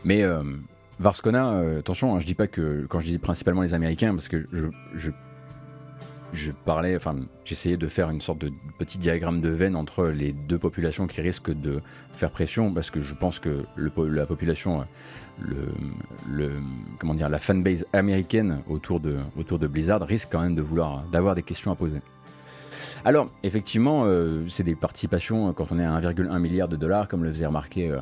[0.02, 0.22] Mais
[1.00, 4.28] Varscona, euh, attention, hein, je dis pas que quand je dis principalement les Américains, parce
[4.28, 4.46] que
[4.94, 10.32] je, parlais, enfin, j'essayais de faire une sorte de petit diagramme de veine entre les
[10.32, 11.80] deux populations qui risquent de
[12.14, 13.64] faire pression, parce que je pense que
[13.96, 14.84] la population,
[15.48, 16.48] euh,
[16.98, 19.18] comment dire, la fanbase américaine autour de,
[19.66, 22.00] Blizzard risque quand même de vouloir, d'avoir des questions à poser.
[23.04, 24.06] Alors, effectivement,
[24.48, 27.94] c'est des participations quand on est à 1,1 milliard de dollars, comme le faisait remarquer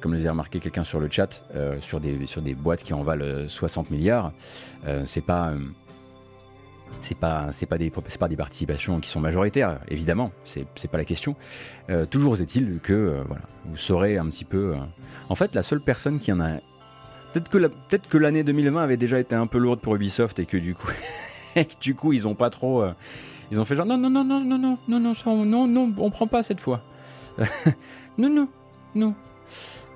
[0.00, 2.92] comme le faisait remarqué quelqu'un sur le chat, euh, sur, des, sur des boîtes qui
[2.92, 4.32] en valent 60 euh, milliards,
[4.86, 5.52] euh, c'est pas.
[7.00, 10.98] c'est pas, c'est pas, des, pas des participations qui sont majoritaires, évidemment, c'est, c'est pas
[10.98, 11.36] la question.
[12.10, 14.74] toujours est-il que voilà, vous saurez un petit peu.
[15.28, 16.58] en fait, la seule personne qui en a.
[17.32, 20.46] Peut-être que, peut-être que l'année 2020 avait déjà été un peu lourde pour Ubisoft et
[20.46, 20.88] que du coup,
[21.80, 22.84] du coup ils ont pas trop.
[23.50, 26.10] ils ont fait genre non, non, non, non, non, non, non, non, non, non, on
[26.10, 26.80] prend pas cette fois.
[28.18, 28.48] non, non,
[28.94, 29.14] non.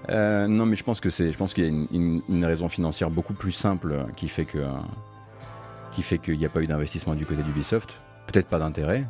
[0.08, 3.10] Euh, non, mais je pense que c'est, je pense qu'il y a une, raison financière
[3.10, 4.64] beaucoup plus simple qui fait que,
[5.92, 7.96] qui fait qu'il n'y a pas eu d'investissement du côté d'Ubisoft.
[8.26, 9.04] Peut-être pas d'intérêt,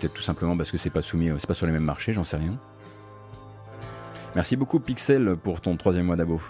[0.00, 2.24] peut-être tout simplement parce que c'est pas soumis, c'est pas sur les mêmes marchés, j'en
[2.24, 2.58] sais rien.
[4.34, 6.40] Merci beaucoup Pixel pour ton troisième mois d'abo.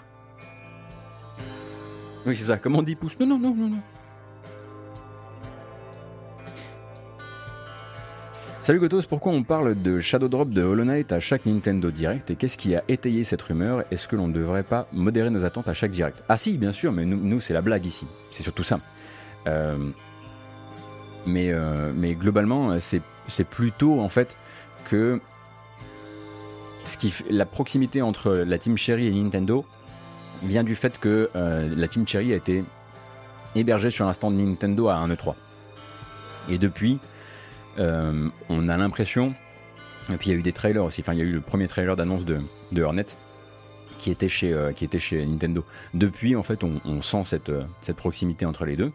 [2.25, 2.57] Oui, c'est ça.
[2.57, 3.17] Comment on dit pouce?
[3.19, 3.81] Non, non, non, non, non.
[8.67, 12.31] Salut Gotos, pourquoi on parle de Shadow Drop de Hollow Knight à chaque Nintendo Direct
[12.31, 13.85] et qu'est-ce qui a étayé cette rumeur?
[13.91, 16.21] Est-ce que l'on ne devrait pas modérer nos attentes à chaque Direct?
[16.27, 18.05] Ah si, bien sûr, mais nous, c'est la blague ici.
[18.29, 18.81] C'est surtout ça.
[19.47, 19.77] Euh,
[21.25, 24.35] mais, euh, mais globalement, c'est plutôt en fait
[24.89, 25.21] que
[26.83, 29.63] ce qui, la proximité entre la Team Cherry et Nintendo
[30.43, 32.65] vient du fait que euh, la Team Cherry a été
[33.55, 35.35] hébergée sur un stand Nintendo à 1 E3.
[36.49, 36.99] Et depuis,
[37.79, 39.33] euh, on a l'impression,
[40.09, 41.41] et puis il y a eu des trailers aussi, enfin il y a eu le
[41.41, 42.39] premier trailer d'annonce de,
[42.71, 43.05] de Hornet
[43.97, 45.65] qui était, chez, euh, qui était chez Nintendo.
[45.93, 48.91] Depuis, en fait, on, sent cette, euh, cette proximité entre les deux.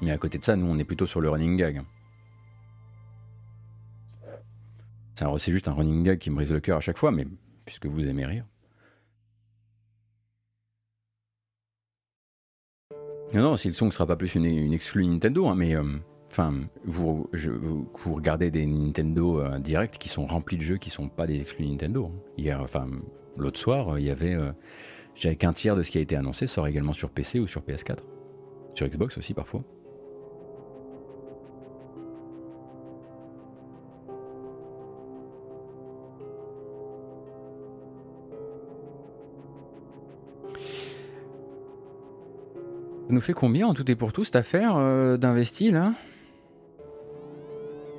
[0.00, 1.82] Mais à côté de ça, nous, on est plutôt sur le running gag.
[5.38, 7.26] C'est juste un running gag qui me brise le cœur à chaque fois, mais
[7.64, 8.44] puisque vous aimez rire.
[13.32, 15.74] Non, non, si le son ne sera pas plus une, une exclue Nintendo, hein, mais
[16.36, 16.52] Enfin,
[16.84, 17.30] vous,
[18.06, 21.64] regardez des Nintendo euh, Direct qui sont remplis de jeux qui sont pas des exclus
[21.64, 22.10] Nintendo.
[22.12, 22.18] Hein.
[22.36, 22.88] Hier, enfin,
[23.36, 24.50] l'autre soir, il y avait, euh,
[25.14, 27.60] j'avais qu'un tiers de ce qui a été annoncé sort également sur PC ou sur
[27.62, 27.98] PS4,
[28.74, 29.62] sur Xbox aussi parfois.
[43.06, 45.92] Ça nous fait combien en tout et pour tout cette affaire euh, d'investi là?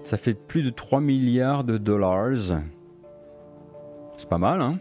[0.05, 2.61] Ça fait plus de 3 milliards de dollars.
[4.17, 4.77] C'est pas mal, hein?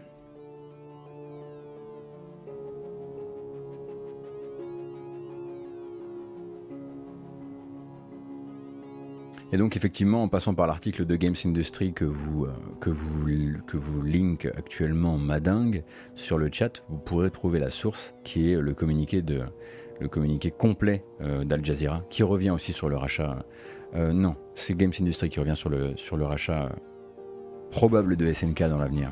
[9.51, 13.25] Et donc effectivement, en passant par l'article de Games Industry que vous, euh, que vous,
[13.67, 15.83] que vous link actuellement madingue
[16.15, 19.43] sur le chat, vous pourrez trouver la source qui est le communiqué, de,
[19.99, 23.45] le communiqué complet euh, d'Al Jazeera, qui revient aussi sur le rachat
[23.95, 26.69] euh, non, c'est Games Industry qui revient sur le, sur le rachat euh,
[27.71, 29.11] probable de SNK dans l'avenir.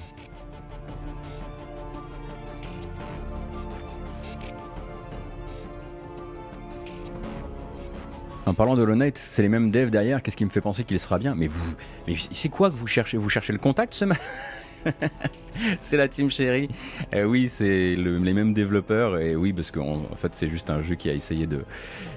[8.45, 10.21] En parlant de Hollow c'est les mêmes devs derrière.
[10.21, 11.33] Qu'est-ce qui me fait penser qu'il sera bien?
[11.33, 11.75] Mais vous,
[12.05, 13.17] mais c'est quoi que vous cherchez?
[13.17, 14.03] Vous cherchez le contact ce
[15.81, 16.67] C'est la team chérie.
[17.13, 19.17] Euh, oui, c'est les mêmes développeurs.
[19.17, 21.63] Et oui, parce qu'en en fait, c'est juste un jeu qui a essayé de,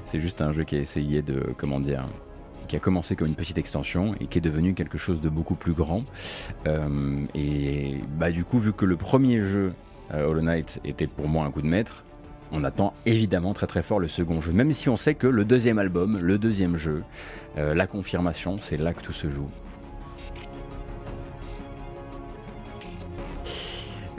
[0.05, 2.07] c'est juste un jeu qui a essayé de, comment dire,
[2.67, 5.55] qui a commencé comme une petite extension et qui est devenu quelque chose de beaucoup
[5.55, 6.05] plus grand.
[6.67, 9.73] Euh, et bah, du coup, vu que le premier jeu,
[10.13, 12.05] euh, Hollow Knight, était pour moi un coup de maître,
[12.53, 15.45] on attend évidemment très très fort le second jeu, même si on sait que le
[15.45, 17.03] deuxième album, le deuxième jeu,
[17.59, 19.51] euh, la confirmation, c'est là que tout se joue.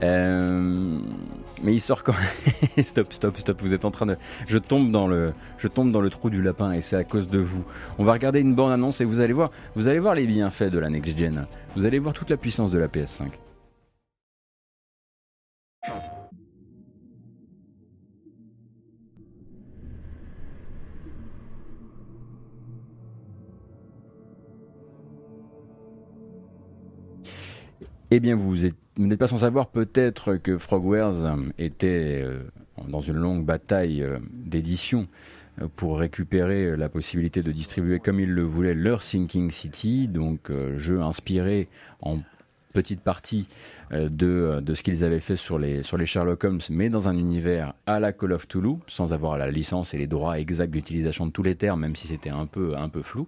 [0.04, 1.00] Euh,
[1.64, 2.14] mais il sort quand
[2.84, 3.62] stop, stop, stop.
[3.62, 4.16] Vous êtes en train de.
[4.48, 7.28] Je tombe dans le, je tombe dans le trou du lapin et c'est à cause
[7.28, 7.64] de vous.
[7.98, 10.70] On va regarder une bande annonce et vous allez voir, vous allez voir les bienfaits
[10.70, 11.48] de la next gen.
[11.76, 13.30] Vous allez voir toute la puissance de la PS5.
[28.10, 28.66] Eh bien, vous
[29.06, 32.40] n'êtes pas sans savoir peut-être que Frogwares était euh,
[32.88, 35.08] dans une longue bataille euh, d'édition
[35.62, 40.52] euh, pour récupérer la possibilité de distribuer comme ils le voulaient leur Sinking City, donc
[40.78, 41.68] jeu inspiré
[42.02, 42.20] en
[42.74, 43.48] petite partie
[43.92, 47.74] de, ce qu'ils avaient fait sur les, sur les Sherlock Holmes, mais dans un univers
[47.88, 51.32] à la Call of Toulouse, sans avoir la licence et les droits exacts d'utilisation de
[51.32, 53.28] tous les termes, même si c'était un peu, un peu flou.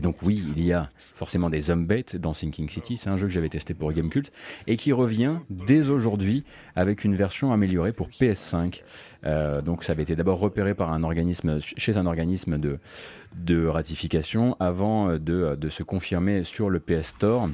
[0.00, 3.26] Et donc oui, il y a forcément des zombies dans Sinking City, c'est un jeu
[3.26, 4.32] que j'avais testé pour Gamecult,
[4.66, 6.42] et qui revient dès aujourd'hui
[6.74, 8.80] avec une version améliorée pour PS5.
[9.26, 14.56] Euh, donc ça avait été d'abord repéré par un organisme, chez un organisme de, ratification
[14.58, 17.50] avant de se confirmer sur le PS Store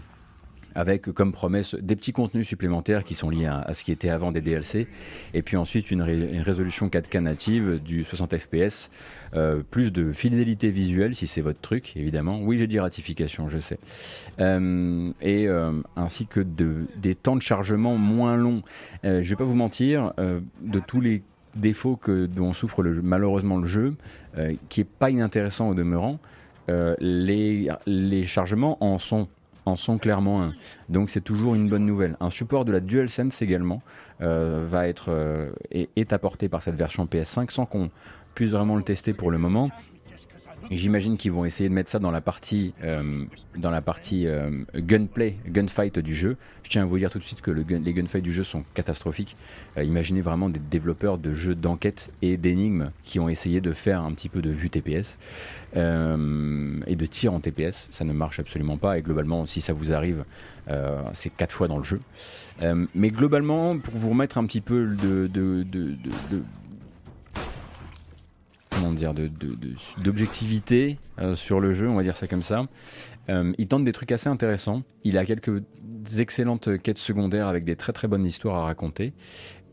[0.76, 4.30] avec comme promesse des petits contenus supplémentaires qui sont liés à, ce qui était avant
[4.30, 4.86] des DLC,
[5.32, 8.90] et puis ensuite une, résolution 4K native du 60 FPS,
[9.34, 12.40] euh, plus de fidélité visuelle si c'est votre truc, évidemment.
[12.42, 13.78] Oui, j'ai dit ratification, je sais.
[14.38, 18.62] Euh, et euh, ainsi que de, des temps de chargement moins longs.
[19.02, 21.22] je vais pas vous mentir, de tous les
[21.54, 23.94] défauts que, dont souffre malheureusement le jeu,
[24.68, 26.18] qui est pas inintéressant au demeurant,
[26.68, 29.28] les, les chargements en sont
[29.66, 30.54] en sont clairement un.
[30.88, 32.16] Donc c'est toujours une bonne nouvelle.
[32.20, 33.82] Un support de la DualSense également
[34.22, 37.90] euh, va être euh, est, apporté par cette version PS5 sans qu'on
[38.34, 39.70] puisse vraiment le tester pour le moment.
[40.70, 43.24] J'imagine qu'ils vont essayer de mettre ça dans la partie, euh,
[43.56, 46.36] dans la partie euh, gunplay, gunfight du jeu.
[46.64, 48.64] Je tiens à vous dire tout de suite que le les gunfights du jeu sont
[48.74, 49.36] catastrophiques.
[49.76, 54.02] Euh, imaginez vraiment des développeurs de jeux d'enquête et d'énigmes qui ont essayé de faire
[54.02, 55.18] un petit peu de vue TPS
[55.74, 57.88] et de tir en TPS.
[57.90, 60.24] Ça ne marche absolument pas et globalement, si ça vous arrive,
[61.12, 62.00] c'est quatre fois dans le jeu.
[62.94, 65.90] mais globalement, pour vous remettre un petit peu de, de, de,
[66.30, 66.42] de
[68.76, 69.14] comment dire,
[69.98, 72.66] d'objectivité euh, sur le jeu, on va dire ça comme ça.
[73.28, 74.82] Euh, il tente des trucs assez intéressants.
[75.04, 75.62] Il a quelques
[76.18, 79.12] excellentes quêtes secondaires avec des très très bonnes histoires à raconter.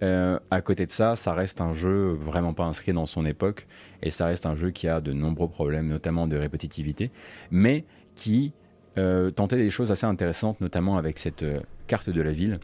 [0.01, 3.67] Euh, à côté de ça, ça reste un jeu vraiment pas inscrit dans son époque
[4.01, 7.11] et ça reste un jeu qui a de nombreux problèmes, notamment de répétitivité,
[7.51, 7.85] mais
[8.15, 8.53] qui
[8.95, 11.43] tentait des choses assez intéressantes, notamment avec cette
[11.87, 12.59] carte de la ville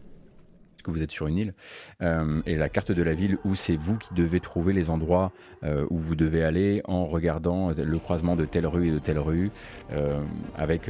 [0.83, 1.53] que vous êtes sur une île,
[2.01, 5.31] euh, et la carte de la ville où c'est vous qui devez trouver les endroits
[5.63, 9.19] euh, où vous devez aller en regardant le croisement de telle rue et de telle
[9.19, 9.51] rue,
[9.91, 10.21] euh,
[10.55, 10.89] avec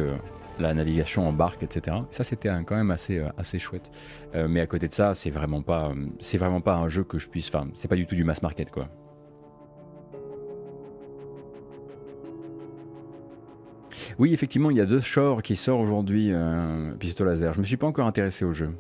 [0.59, 1.97] la navigation en barque, etc.
[2.11, 3.89] Ça, c'était quand même assez, assez chouette.
[4.33, 7.27] mais à côté de ça, c'est vraiment pas, c'est vraiment pas un jeu que je
[7.29, 7.47] puisse.
[7.47, 8.89] Enfin, c'est pas du tout du mass market, quoi.
[14.17, 16.33] Oui, effectivement, il y a The Shore qui sort aujourd'hui,
[16.99, 17.53] pistolet laser.
[17.53, 18.71] Je me suis pas encore intéressé au jeu.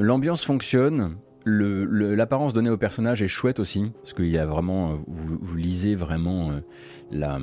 [0.00, 1.18] L'ambiance fonctionne.
[1.44, 6.50] L'apparence donnée au personnage est chouette aussi, parce qu'il y a vraiment, vous, lisez vraiment
[6.50, 6.60] euh,
[7.10, 7.38] la,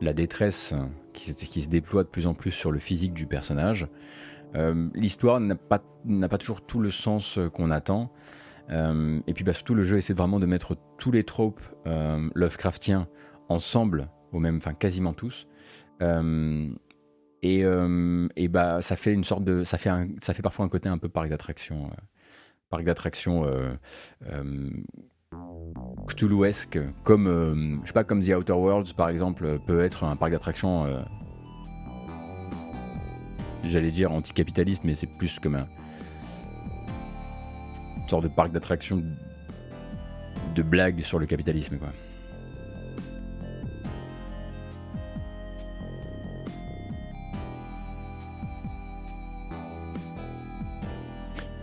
[0.00, 0.74] la détresse
[1.12, 3.88] qui, se déploie de plus en plus sur le physique du personnage.
[4.54, 5.82] Euh, l'histoire n'a pas,
[6.28, 8.12] pas toujours tout le sens euh, qu'on attend.
[8.70, 11.60] et puis bah, surtout le jeu essaie vraiment de mettre tous les tropes
[12.34, 13.08] Lovecraftiens
[13.48, 15.48] ensemble, au même, enfin quasiment tous.
[17.42, 19.64] Et, euh, et, bah, ça fait une sorte de.
[19.64, 19.90] Ça fait,
[20.22, 21.86] ça fait parfois un côté un peu parc d'attraction.
[21.86, 21.96] Euh,
[22.68, 23.72] parc d'attraction euh,
[24.30, 24.70] euh,
[26.06, 30.32] Cthulhuesque, comme, je sais pas, comme The Outer Worlds par exemple, peut être un parc
[30.32, 30.86] d'attraction.
[33.64, 35.66] J'allais dire anticapitaliste, mais c'est plus comme un.
[37.96, 39.02] Une sorte de parc d'attraction
[40.54, 41.88] de blague sur le capitalisme, quoi.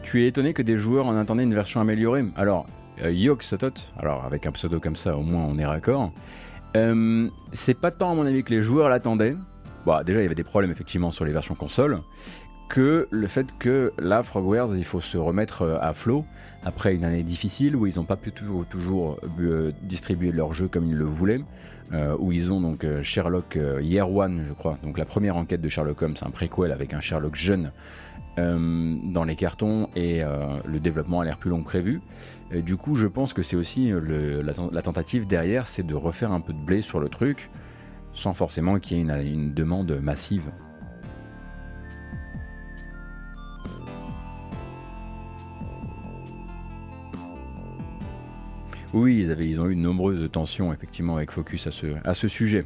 [0.08, 2.24] Tu es étonné que des joueurs en attendaient une version améliorée.
[2.38, 2.66] Alors,
[3.03, 3.43] euh, Yok
[3.99, 6.14] alors avec un pseudo comme ça, au moins on est raccord.
[6.78, 9.36] Euh, c'est pas tant à mon avis que les joueurs l'attendaient.
[9.86, 11.99] Bon, déjà il y avait des problèmes effectivement sur les versions console,
[12.70, 16.24] que le fait que là, Frogwares, il faut se remettre euh, à flot
[16.64, 19.20] après une année difficile où ils n'ont pas pu toujours, toujours
[19.82, 21.41] distribuer leur jeu comme ils le voulaient,
[22.20, 26.01] où ils ont donc Sherlock Year One, je crois, donc la première enquête de Sherlock
[26.01, 27.72] Holmes, un préquel avec un Sherlock jeune euh,
[28.38, 32.01] dans les cartons et euh, le développement a l'air plus long que prévu.
[32.51, 36.53] Du coup, je pense que c'est aussi la, tentative derrière, c'est de refaire un peu
[36.53, 37.49] de blé sur le truc,
[38.13, 40.49] sans forcément qu'il y ait une, demande massive.
[48.93, 52.65] Oui, ils, ont eu de nombreuses tensions effectivement avec Focus à ce, à ce sujet.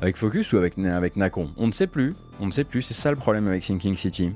[0.00, 1.52] Avec Focus ou avec, avec Nacon?
[1.56, 2.14] On ne sait plus.
[2.40, 2.82] On ne sait plus.
[2.82, 4.32] C'est ça le problème avec Thinking City.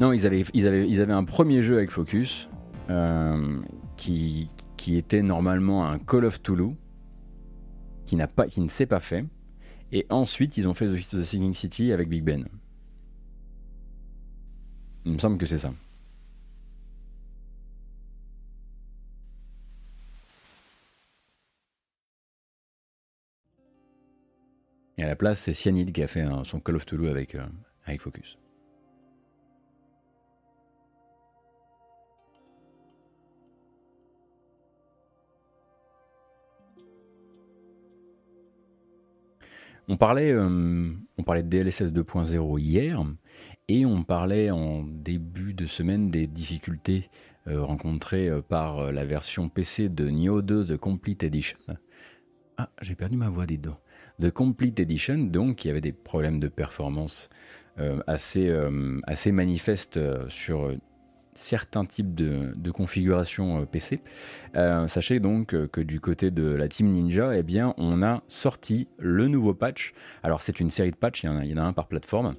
[0.00, 2.48] Non, ils avaient, ils avaient, un premier jeu avec Focus
[2.88, 3.60] euh,
[3.96, 4.48] qui,
[4.86, 6.74] était normalement un Call of Toulouse
[8.06, 9.24] qui, pas, qui ne s'est pas fait.
[9.92, 12.46] Et ensuite, ils ont fait The Thinking City avec Big Ben.
[15.04, 15.72] Il me semble que c'est ça.
[24.98, 27.46] Et à la place, c'est Cyanide qui a fait son Call of Toulouse avec, euh,
[27.86, 28.36] avec Focus.
[39.90, 43.02] On parlait, euh, on parlait de DLSS 2.0 hier
[43.68, 47.08] et on parlait en début de semaine des difficultés
[47.48, 51.56] euh, rencontrées euh, par euh, la version PC de Nioh 2 The Complete Edition.
[52.58, 53.76] Ah, j'ai perdu ma voix, des dos.
[54.20, 57.28] The Complete Edition, donc, qui avait des problèmes de performance
[57.78, 60.72] euh, assez, euh, assez manifestes euh, sur
[61.34, 64.00] certains types de, de configurations PC.
[64.88, 69.28] Sachez donc que du côté de la Team Ninja, eh bien, on a sorti le
[69.28, 69.94] nouveau patch.
[70.24, 72.34] Alors, c'est une série de patchs, il y en a, un par plateforme.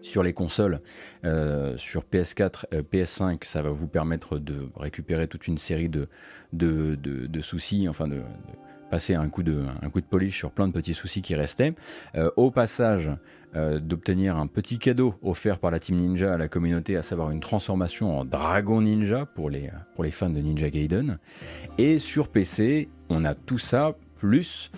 [0.00, 0.80] Sur les consoles,
[1.22, 6.08] sur PS4, euh, PS5, ça va vous permettre de récupérer toute une série de,
[6.54, 8.22] de, de- de soucis, enfin de, de
[8.94, 11.74] passer un coup de, un coup de polish sur plein de petits soucis qui restaient.
[12.14, 13.10] Euh, au passage,
[13.56, 17.32] euh, d'obtenir un petit cadeau offert par la Team Ninja à la communauté, à savoir
[17.32, 21.18] une transformation en Dragon Ninja pour les, pour les fans de Ninja Gaiden.
[21.76, 24.70] Et sur PC, on a tout ça plus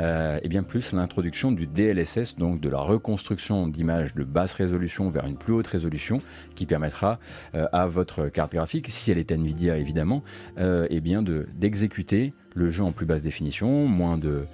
[0.00, 5.08] euh, et bien plus l'introduction du DLSS, donc de la reconstruction d'images de basse résolution
[5.08, 6.20] vers une plus haute résolution,
[6.56, 7.18] qui permettra
[7.54, 10.22] à votre carte graphique, si elle est Nvidia évidemment,
[10.58, 14.46] euh, eh bien de d'exécuter le jeu en plus basse définition, moins de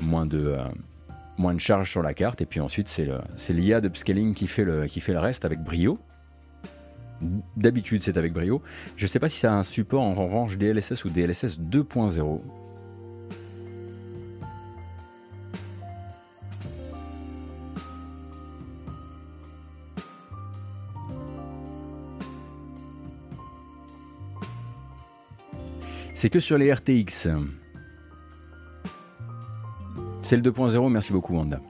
[0.00, 0.64] moins de euh,
[1.38, 4.86] moins de charge sur la carte, et puis ensuite c'est l'IA d'upscaling qui fait le
[4.86, 5.98] qui fait le reste avec brio.
[7.56, 8.62] D'habitude, c'est avec brio.
[8.96, 12.40] Je ne sais pas si ça a un support en revanche DLSS ou DLSS 2.0.
[26.22, 27.26] C'est que sur les RTX.
[30.22, 31.60] C'est le 2.0, merci beaucoup Wanda.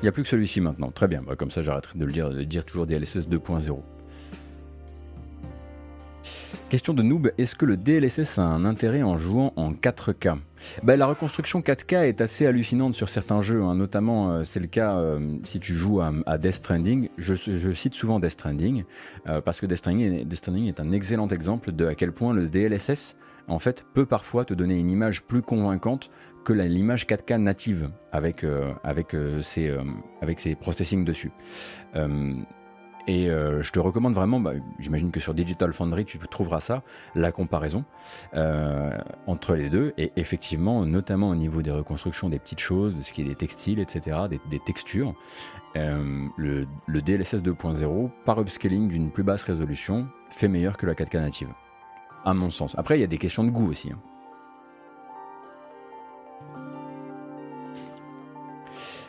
[0.00, 0.90] Il n'y a plus que celui-ci maintenant.
[0.90, 3.82] Très bien, bah, comme ça j'arrêterai de le dire, de dire toujours DLSS 2.0.
[6.68, 10.38] Question de noob, est-ce que le DLSS a un intérêt en jouant en 4K
[10.82, 13.76] Bah, La reconstruction 4K est assez hallucinante sur certains jeux, hein.
[13.76, 17.08] notamment euh, c'est le cas euh, si tu joues à, Death Stranding.
[17.18, 18.82] Je, cite souvent Death Stranding
[19.28, 23.14] euh, parce que Death Stranding, est, un excellent exemple de à quel point le DLSS
[23.46, 26.10] en fait peut parfois te donner une image plus convaincante
[26.44, 28.44] que l'image 4K native avec,
[29.42, 29.72] ses,
[30.20, 31.30] avec ses processing dessus.
[33.06, 36.82] Et euh, je te recommande vraiment, bah, j'imagine que sur Digital Foundry tu trouveras ça,
[37.14, 37.84] la comparaison
[38.34, 38.90] euh,
[39.26, 39.94] entre les deux.
[39.96, 43.36] Et effectivement, notamment au niveau des reconstructions des petites choses, de ce qui est des
[43.36, 44.18] textiles, etc.,
[44.50, 45.14] des, textures,
[45.76, 50.94] euh, le, le DLSS 2.0, par upscaling d'une plus basse résolution, fait meilleur que la
[50.94, 51.48] 4K native.
[52.24, 52.74] À mon sens.
[52.76, 53.92] Après, il y a des questions de goût aussi.
[53.92, 53.98] hein.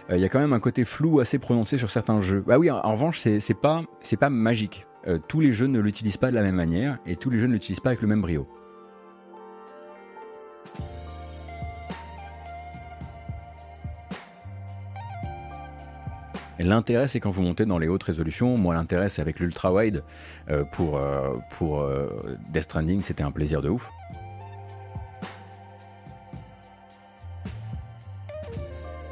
[0.10, 2.43] Il y a quand même un côté flou assez prononcé sur certains jeux.
[2.47, 3.84] Bah oui, en, revanche, c'est pas,
[4.20, 4.88] pas magique.
[5.05, 7.47] Euh, tous les jeux ne l'utilisent pas de la même manière et tous les jeux
[7.47, 8.47] ne l'utilisent pas avec le même brio.
[16.60, 18.58] L'intérêt, c'est quand vous montez dans les hautes résolutions.
[18.58, 20.03] Moi, l'intérêt, c'est avec l'ultra wide.
[20.49, 23.89] Euh, pour euh, euh, Death Stranding, c'était un plaisir de ouf.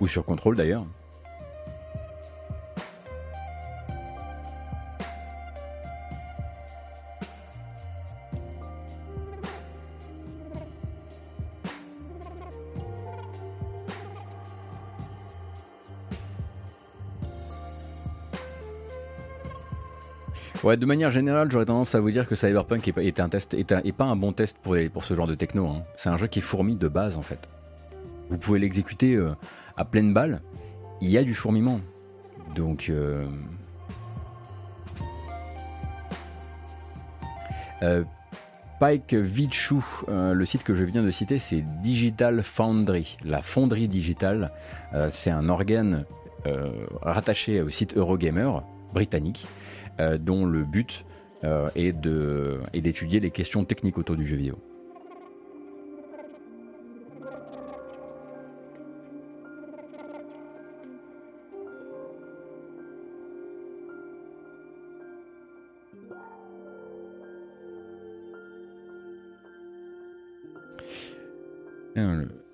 [0.02, 0.86] Ou sur contrôle d'ailleurs.
[20.64, 23.92] Ouais, de manière générale, j'aurais tendance à vous dire que Cyberpunk est un test, est,
[23.92, 25.68] pas un bon test pour, pour ce genre de techno.
[25.68, 25.84] hein.
[25.96, 27.48] C'est un jeu qui est fourmi de base en fait.
[28.32, 29.36] Vous pouvez l'exécuter euh,
[29.78, 30.42] à pleine balle,
[31.02, 31.80] il y a du fourmillement.
[32.56, 32.88] Donc.
[32.90, 33.26] euh,
[37.84, 38.04] euh,
[38.80, 39.76] Pike Vichu,
[40.10, 44.52] euh, le site que je viens de citer, c'est Digital Foundry, la fonderie digitale.
[45.12, 46.06] C'est un organe
[47.02, 48.52] rattaché au site Eurogamer
[48.94, 49.48] britannique,
[50.20, 51.06] dont le but
[51.44, 54.60] est d'étudier les questions techniques autour du jeu vidéo.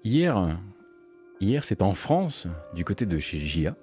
[0.03, 0.59] Hier,
[1.39, 3.75] hier c'est en France, du côté de chez JA.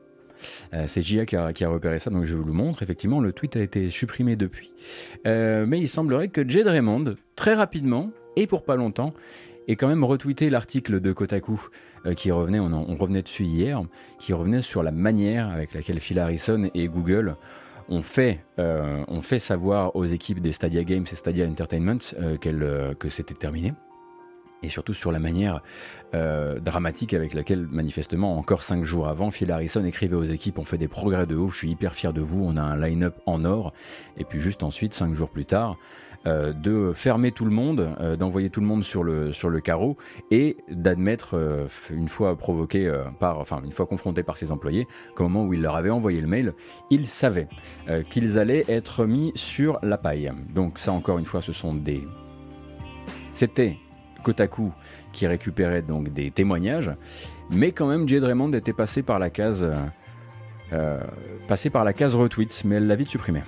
[0.73, 2.83] Euh, c'est JA qui a, repéré ça, donc je vous le montre.
[2.83, 4.73] Effectivement, le tweet a été supprimé depuis.
[5.27, 9.15] Euh, mais il semblerait que Jed Raymond, très rapidement, et pour pas longtemps,
[9.67, 11.61] ait quand même retweeté l'article de Kotaku
[12.07, 13.83] euh, qui revenait, on, en- on revenait dessus hier,
[14.21, 17.37] qui revenait sur la manière avec laquelle Phil Harrison et Google
[17.89, 21.97] ont fait, ont fait savoir aux équipes des Stadia Games et Stadia Entertainment
[22.39, 23.73] que c'était terminé.
[24.63, 25.63] Et surtout sur la manière
[26.15, 30.65] euh, dramatique avec laquelle, manifestement, encore cinq jours avant, Phil Harrison écrivait aux équipes On
[30.65, 33.21] fait des progrès de ouf, je suis hyper fier de vous, on a un line-up
[33.27, 33.73] en or.
[34.17, 35.77] Et puis, juste ensuite, cinq jours plus tard,
[36.27, 39.61] euh, de fermer tout le monde, euh, d'envoyer tout le monde sur le, sur le
[39.61, 39.97] carreau
[40.33, 45.45] et d'admettre, une fois provoqué par, enfin, une fois confronté par ses employés, qu'au moment
[45.45, 46.53] où il leur avait envoyé le mail,
[46.91, 47.49] ils savaient
[48.11, 50.33] qu'ils allaient être mis sur la paille.
[50.53, 52.03] Donc, ça, encore une fois, ce sont des.
[53.33, 53.77] C'était
[54.23, 54.73] Kotaku
[55.12, 56.93] qui récupérait donc des témoignages,
[57.51, 59.75] mais quand même Jade Raymond était passé par la case, euh,
[60.73, 63.43] euh, par la case retweet, mais elle l'a vite supprimé.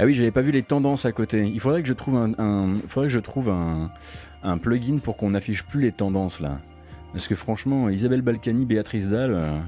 [0.00, 1.44] Ah oui, j'avais pas vu les tendances à côté.
[1.44, 3.90] Il faudrait que je trouve un, que je trouve un,
[4.44, 6.60] un plugin pour qu'on n'affiche plus les tendances là.
[7.12, 9.58] Parce que franchement, Isabelle Balkany, Béatrice Dalle, euh,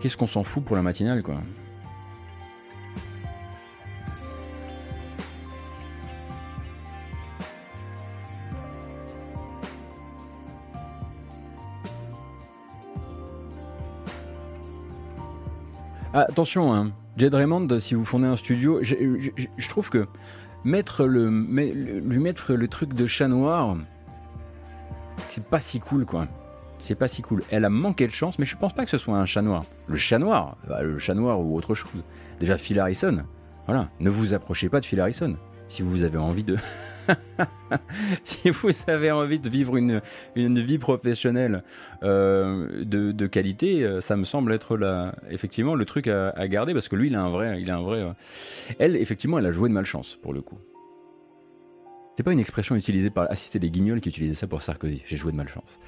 [0.00, 1.36] qu'est-ce qu'on s'en fout pour la matinale quoi.
[16.20, 16.92] Attention, hein.
[17.16, 20.06] Jed Raymond, si vous fondez un studio, je, trouve que
[20.64, 23.76] mettre lui mettre le truc de chat noir,
[25.28, 26.28] c'est pas si cool, quoi.
[26.78, 27.42] C'est pas si cool.
[27.50, 29.64] Elle a manqué de chance, mais je pense pas que ce soit un chat noir.
[29.88, 31.90] Le chat noir, bah, le chat noir ou autre chose.
[32.38, 33.24] Déjà, Phil Harrison,
[33.66, 35.36] voilà, ne vous approchez pas de Phil Harrison.
[35.68, 36.56] Si vous avez envie de.
[38.24, 40.00] si vous avez envie de vivre une,
[40.34, 41.62] une vie professionnelle
[42.02, 46.72] euh, de, de qualité, euh, ça me semble être la, effectivement le truc à, garder
[46.74, 47.60] parce que lui, il a un vrai.
[47.60, 48.12] Il a un vrai euh,
[48.78, 50.58] Elle, effectivement, elle a joué de malchance pour le coup.
[52.16, 53.28] C'est pas une expression utilisée par.
[53.30, 55.02] Ah, si, c'est des guignols qui utilisaient ça pour Sarkozy.
[55.06, 55.78] J'ai joué de malchance.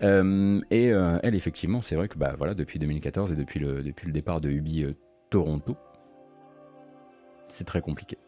[0.00, 4.12] Et elle, effectivement, c'est vrai que bah, voilà, depuis 2014 et depuis le, depuis le
[4.12, 4.86] départ de Ubi
[5.30, 5.76] Toronto,
[7.48, 8.18] c'est très compliqué.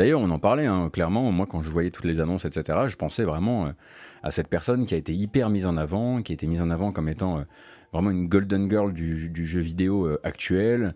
[0.00, 1.30] D'ailleurs, on en parlait hein, clairement.
[1.30, 3.72] Moi, quand je voyais toutes les annonces, etc., je pensais vraiment euh,
[4.22, 6.70] à cette personne qui a été hyper mise en avant, qui a été mise en
[6.70, 7.42] avant comme étant euh,
[7.92, 10.94] vraiment une golden girl du, jeu vidéo euh, actuel,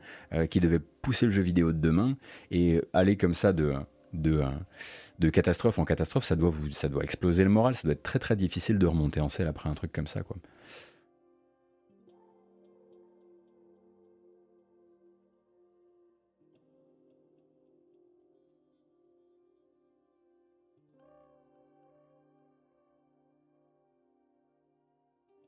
[0.49, 2.17] qui devait pousser le jeu vidéo de demain
[2.51, 3.75] et aller comme ça de,
[5.31, 7.75] catastrophe en catastrophe, ça doit, vous, ça doit exploser le moral.
[7.75, 10.23] Ça doit être très très difficile de remonter en selle après un truc comme ça,
[10.23, 10.39] quoi.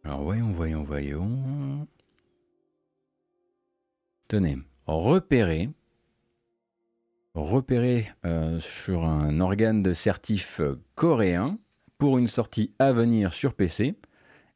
[0.07, 1.89] Alors voyons, voyons, voyons.
[4.29, 5.69] Tenez, repérer,
[7.35, 11.59] repérer euh, sur un organe de certif euh, coréen
[11.99, 13.97] pour une sortie à venir sur PC,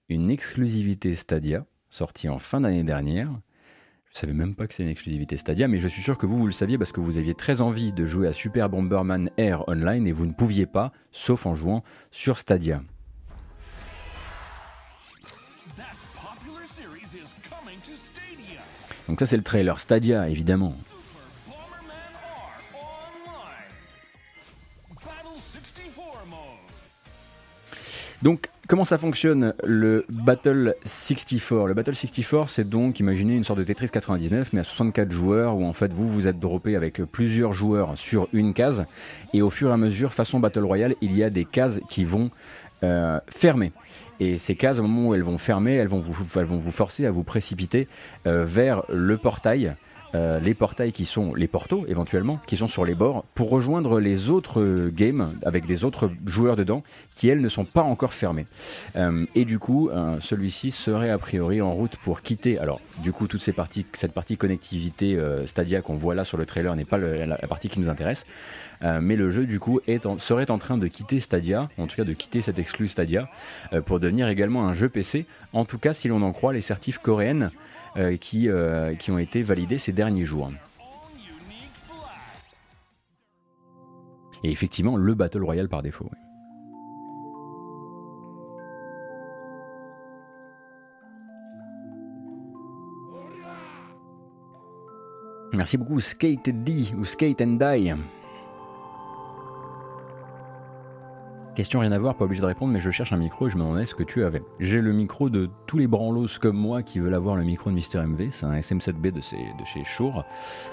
[0.08, 3.32] une exclusivité Stadia, sortie en fin d'année dernière.
[4.12, 6.38] Je savais même pas que c'est une exclusivité Stadia, mais je suis sûr que vous,
[6.38, 9.68] vous le saviez parce que vous aviez très envie de jouer à Super Bomberman Air
[9.68, 11.82] Online et vous ne pouviez pas, sauf en jouant
[12.12, 12.84] sur Stadia.
[19.10, 20.72] Donc ça c'est le trailer Stadia, évidemment.
[21.48, 21.90] Bomberman
[22.22, 23.66] R Online.
[25.04, 26.38] Battle 64 mode.
[28.22, 33.58] Donc, comment ça fonctionne le Battle 64 Le Battle 64, c'est donc, imaginez une sorte
[33.58, 37.02] de Tetris 99, mais à 64 joueurs, où en fait vous vous êtes droppé avec
[37.02, 38.84] plusieurs joueurs sur une case,
[39.34, 42.04] et au fur et à mesure, façon Battle Royale, il y a des cases qui
[42.04, 42.30] vont
[42.84, 43.72] euh, fermer.
[44.20, 46.70] Et ces cases, au moment où elles vont fermer, elles vont vous, elles vont vous
[46.70, 47.88] forcer à vous précipiter
[48.26, 49.74] euh, vers le portail
[50.14, 54.00] euh, les portails qui sont les portos éventuellement, qui sont sur les bords, pour rejoindre
[54.00, 56.82] les autres euh, games avec les autres joueurs dedans,
[57.14, 58.46] qui elles ne sont pas encore fermés.
[58.96, 59.90] Euh, et du coup,
[60.20, 62.58] celui-ci serait a priori en route pour quitter.
[62.58, 66.46] Alors, du coup, toute ces parties, cette partie connectivité Stadia qu'on voit là sur le
[66.46, 68.24] trailer n'est pas la, partie qui nous intéresse.
[68.82, 72.04] mais le jeu du coup est serait en train de quitter Stadia, en tout cas
[72.04, 73.28] de quitter cet exclu Stadia,
[73.86, 75.26] pour devenir également un jeu PC.
[75.52, 79.18] En tout cas, si l'on en croit les certifs coréennes euh, qui, euh, qui ont
[79.18, 80.50] été validés ces derniers jours.
[84.42, 86.10] Et effectivement, le Battle Royale par défaut.
[95.52, 97.94] Merci beaucoup Skate D ou Skate and Die.
[101.60, 103.56] Question rien à voir, pas obligé de répondre, mais je cherche un micro et je
[103.56, 104.42] me demandais ce que tu avais.
[104.60, 107.74] J'ai le micro de tous les branlos comme moi qui veulent avoir le micro de
[107.74, 110.24] Mister MV, c'est un SM7B de, chez Shure,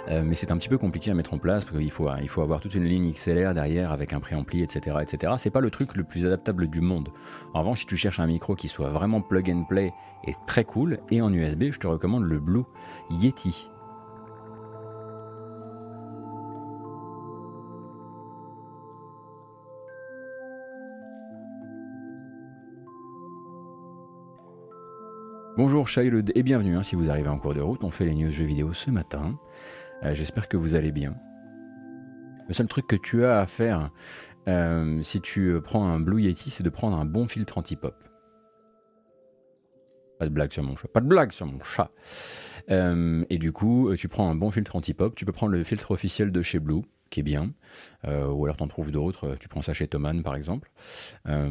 [0.07, 2.29] euh, mais c'est un petit peu compliqué à mettre en place parce qu'il faut, il
[2.29, 4.95] faut avoir toute une ligne XLR derrière avec un préampli, etc.
[5.01, 5.33] etc.
[5.35, 7.09] C'est pas le truc le plus adaptable du monde.
[7.53, 9.91] En revanche, si tu cherches un micro qui soit vraiment plug and play
[10.25, 12.63] et très cool, et en USB, je te recommande le Blue
[13.09, 13.67] Yeti
[25.57, 27.83] Bonjour Child et bienvenue hein, si vous arrivez en cours de route.
[27.83, 29.39] On fait les news jeux vidéo ce matin.
[30.03, 31.15] Euh, j'espère que vous allez bien.
[32.47, 33.89] Le seul truc que tu as à faire
[34.47, 37.95] euh, si tu euh, prends un Blue Yeti, c'est de prendre un bon filtre anti-pop.
[40.19, 40.89] Pas de blague sur mon chat.
[40.89, 41.89] Pas de blague sur mon chat.
[42.69, 45.15] et du coup, tu prends un bon filtre anti-pop.
[45.15, 47.51] Tu peux prendre le filtre officiel de chez Blue qui est bien,
[48.05, 50.71] euh, ou alors tu en trouves d'autres, euh, tu prends ça chez Thomann par exemple.
[51.27, 51.49] Euh,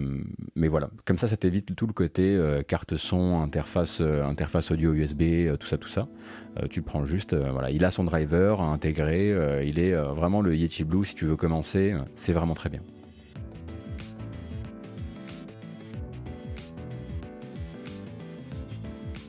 [0.55, 5.57] mais voilà, comme ça, ça t'évite tout le côté carte son, interface, interface audio USB,
[5.59, 6.09] tout ça, tout ça.
[6.71, 9.35] tu prends juste, voilà, il a son driver intégré,
[9.67, 12.81] il est vraiment le Yeti Blue si tu veux commencer, c'est vraiment très bien.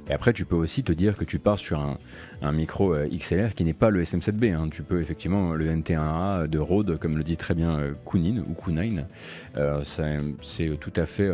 [0.10, 1.80] Et après, tu peux aussi te dire que tu pars sur
[2.42, 4.54] un, micro euh, XLR qui n'est pas le SM7B.
[4.54, 4.70] Hein.
[4.72, 8.54] Tu peux effectivement le NT1A de Rode, comme le dit très bien euh, Kunin ou
[8.54, 9.06] Kunine.
[9.58, 11.32] Euh, c'est tout à fait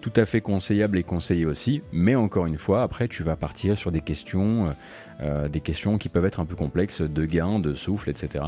[0.00, 3.78] tout à fait conseillable et conseillé aussi, mais encore une fois, après tu vas partir
[3.78, 4.74] sur des questions,
[5.50, 8.44] des questions qui peuvent être un peu complexes de gain, de souffle, etc.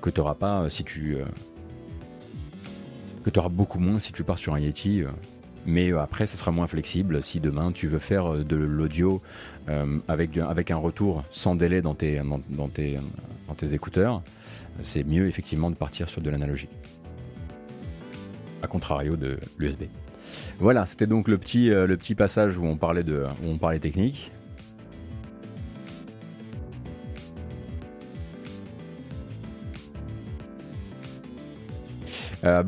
[0.00, 1.18] que pas si tu
[3.22, 5.04] que tu auras beaucoup moins si tu pars sur un Yeti
[5.66, 9.22] mais euh, après ce sera moins flexible si demain tu veux faire euh, de l'audio
[9.68, 12.98] euh, avec, avec un retour sans délai dans tes, dans, tes,
[13.48, 14.22] dans tes écouteurs,
[14.82, 16.68] c'est mieux effectivement de partir sur de l'analogie.
[18.62, 19.84] A contrario de l'USB.
[20.58, 23.78] Voilà, c'était donc le petit, le petit passage où on parlait, de, où on parlait
[23.78, 24.30] technique.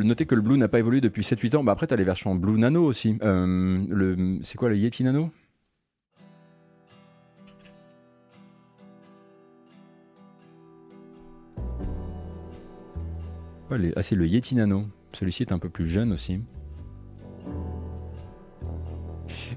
[0.05, 1.64] Notez que le Blue n'a pas évolué depuis 7-8 ans.
[1.64, 3.18] Bah après, tu as les versions Blue Nano aussi.
[3.22, 5.31] Euh, le, c'est quoi le Yeti Nano?
[13.70, 14.87] Ah, c'est le Yeti Nano.
[15.12, 16.41] Celui-ci est un peu plus jeune aussi.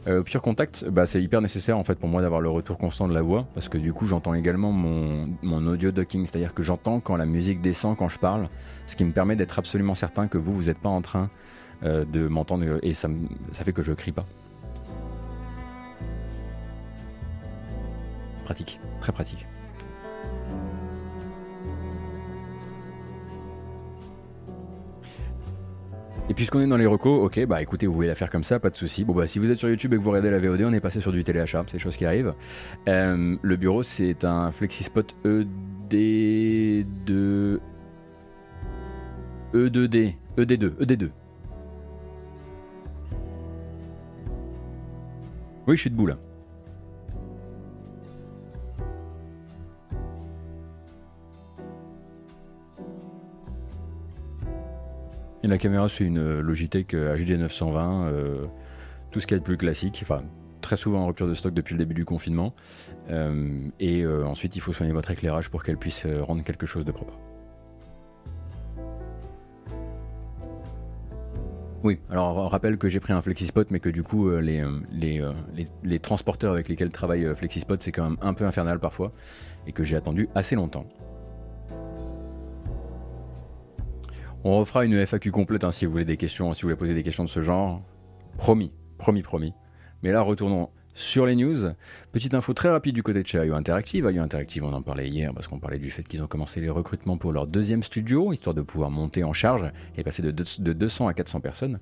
[0.08, 3.08] Euh, Pure Contact, bah, c'est hyper nécessaire en fait pour moi d'avoir le retour constant
[3.08, 6.64] de la voix parce que du coup j'entends également mon, mon audio docking, c'est-à-dire que
[6.64, 8.48] j'entends quand la musique descend quand je parle,
[8.88, 11.30] ce qui me permet d'être absolument certain que vous, vous n'êtes pas en train
[11.84, 13.10] euh, de m'entendre et ça,
[13.52, 14.26] ça fait que je crie pas.
[18.46, 19.46] Pratique, très pratique.
[26.30, 28.60] Et puisqu'on est dans les recos, ok, bah écoutez, vous voulez la faire comme ça,
[28.60, 29.04] pas de souci.
[29.04, 30.80] Bon bah si vous êtes sur YouTube et que vous regardez la VOD, on est
[30.80, 32.36] passé sur du téléachat, c'est des choses qui arrivent.
[32.88, 37.60] Euh, le bureau, c'est un FlexiSpot ED2...
[39.52, 41.10] E2D, ED2, ED2.
[45.66, 46.18] Oui, je suis debout là.
[55.44, 58.46] Et la caméra, c'est une Logitech HD 920, euh,
[59.12, 60.24] tout ce qui est le plus classique, enfin
[60.62, 62.54] très souvent en rupture de stock depuis le début du confinement.
[63.10, 63.48] Euh,
[63.80, 66.92] et euh, ensuite, il faut soigner votre éclairage pour qu'elle puisse rendre quelque chose de
[66.92, 67.18] propre.
[71.82, 75.24] Oui, alors rappelle que j'ai pris un FlexiSpot, mais que du coup, les, les,
[75.82, 79.14] les transporteurs avec lesquels travaille FlexiSpot, c'est quand même un peu infernal parfois,
[79.66, 80.86] et que j'ai attendu assez longtemps.
[84.46, 86.94] On refera une FAQ complète hein, si vous voulez des questions, si vous voulez poser
[86.94, 87.82] des questions de ce genre.
[88.38, 89.54] Promis, promis, promis.
[90.02, 91.74] Mais là, retournons sur les news.
[92.14, 94.10] Petite info très rapide du côté de chez IO Interactive.
[94.10, 96.70] IO Interactive, on en parlait hier parce qu'on parlait du fait qu'ils ont commencé les
[96.70, 100.74] recrutements pour leur deuxième studio, histoire de pouvoir monter en charge et passer de, de
[100.74, 101.80] 200 à 400 personnes.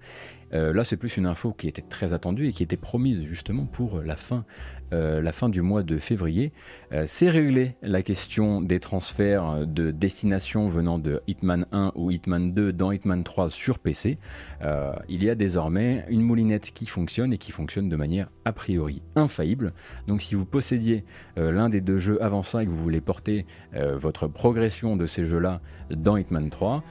[0.53, 3.66] Euh, là, c'est plus une info qui était très attendue et qui était promise justement
[3.66, 4.45] pour la fin
[4.94, 6.54] euh, la fin du mois de février.
[6.94, 12.54] Euh, c'est réglé la question des transferts de destination venant de Hitman 1 ou Hitman
[12.54, 14.18] 2 dans Hitman 3 sur PC.
[14.62, 18.54] Euh, il y a désormais une moulinette qui fonctionne et qui fonctionne de manière a
[18.54, 19.74] priori infaillible.
[20.08, 21.04] Donc si vous possédiez
[21.36, 25.26] l'un des deux jeux avant ça et que vous voulez porter votre progression de ces
[25.26, 25.60] jeux-là
[25.90, 26.84] dans Hitman 3,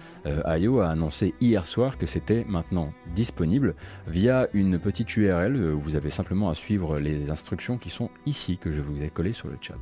[0.58, 3.74] IO a annoncé hier soir que c'était maintenant disponible
[4.06, 5.70] via une petite URL.
[5.70, 9.32] Vous avez simplement à suivre les instructions qui sont ici que je vous ai collés
[9.32, 9.74] sur le chat.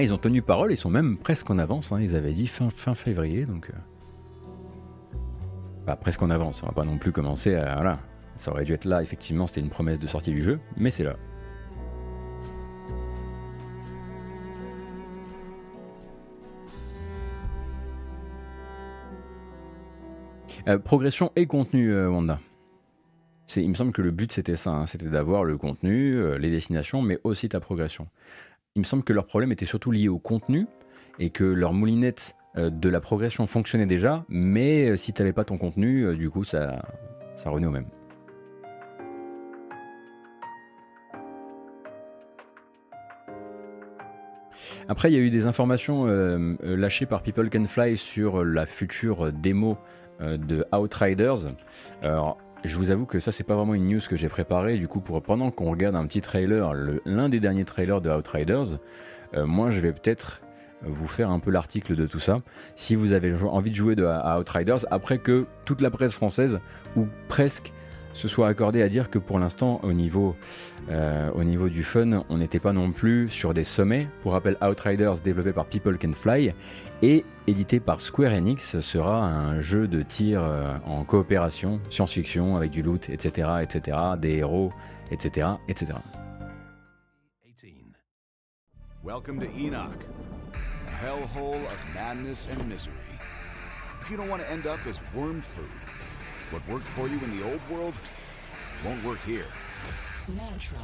[0.00, 1.92] ils ont tenu parole, ils sont même presque en avance.
[1.92, 2.00] Hein.
[2.00, 3.70] ils avaient dit fin, fin février, donc.
[5.86, 6.62] Euh, presque en avance.
[6.62, 7.74] On va pas non plus commencer à.
[7.74, 7.98] Voilà.
[8.36, 11.04] Ça aurait dû être là, effectivement, c'était une promesse de sortie du jeu, mais c'est
[11.04, 11.16] là.
[20.68, 22.40] Euh, progression et contenu, euh, Wanda.
[23.54, 24.86] Il me semble que le but c'était ça, hein.
[24.86, 28.08] c'était d'avoir le contenu, euh, les destinations, mais aussi ta progression.
[28.74, 30.66] Il me semble que leur problème était surtout lié au contenu
[31.20, 35.58] et que leur moulinette de la progression fonctionnait déjà, mais si tu n'avais pas ton
[35.58, 36.82] contenu, du coup ça,
[37.36, 37.86] ça revenait au même.
[44.88, 46.06] Après, il y a eu des informations
[46.62, 49.76] lâchées par People Can Fly sur la future démo
[50.20, 51.52] de Outriders.
[52.02, 54.76] Alors, je vous avoue que ça, c'est pas vraiment une news que j'ai préparée.
[54.76, 56.72] Du coup, pour, pendant qu'on regarde un petit trailer,
[57.04, 58.78] l'un des derniers trailers de Outriders,
[59.34, 60.40] euh, moi, je vais peut-être
[60.82, 62.42] vous faire un peu l'article de tout ça.
[62.74, 66.58] Si vous avez envie de jouer de, à Outriders, après que toute la presse française,
[66.96, 67.72] ou presque,
[68.16, 70.36] se soit accordé à dire que pour l'instant, au, niveau,
[70.90, 74.08] euh, au niveau du fun, on n'était pas non plus sur des sommets.
[74.22, 76.54] Pour rappel, Outriders, développé par People Can Fly
[77.02, 82.70] et édité par Square Enix, sera un jeu de tir euh, en coopération, science-fiction, avec
[82.70, 84.72] du loot, etc., etc., des héros,
[85.10, 85.98] etc., etc.
[89.04, 90.04] Welcome to Enoch,
[90.54, 92.94] a hellhole of madness and misery.
[94.00, 95.85] If you don't want to end up as worm food,
[96.52, 97.94] What worked for you in the old world
[98.84, 99.46] won't work here.
[100.28, 100.78] Mantra.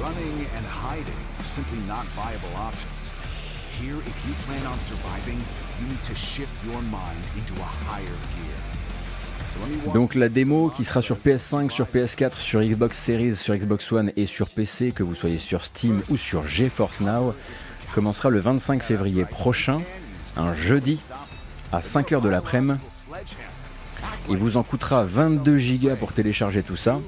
[0.00, 3.10] Running and hiding are simply not viable options.
[3.78, 5.38] Here, if you plan on surviving,
[5.80, 8.58] you need to shift your mind into a higher gear.
[9.94, 14.10] Donc la démo qui sera sur PS5, sur PS4, sur Xbox Series, sur Xbox One
[14.16, 17.34] et sur PC, que vous soyez sur Steam ou sur GeForce Now,
[17.94, 19.82] commencera le 25 février prochain,
[20.36, 21.00] un jeudi,
[21.70, 22.80] à 5h de l'après-midi,
[24.28, 27.00] il vous en coûtera 22 gigas pour télécharger tout ça.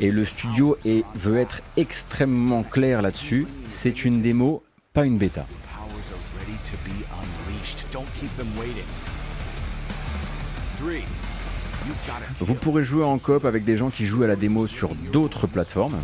[0.00, 0.76] Et le studio
[1.14, 3.46] veut être extrêmement clair là-dessus.
[3.68, 4.62] C'est une démo,
[4.92, 5.46] pas une bêta.
[12.40, 15.46] Vous pourrez jouer en coop avec des gens qui jouent à la démo sur d'autres
[15.46, 15.98] plateformes.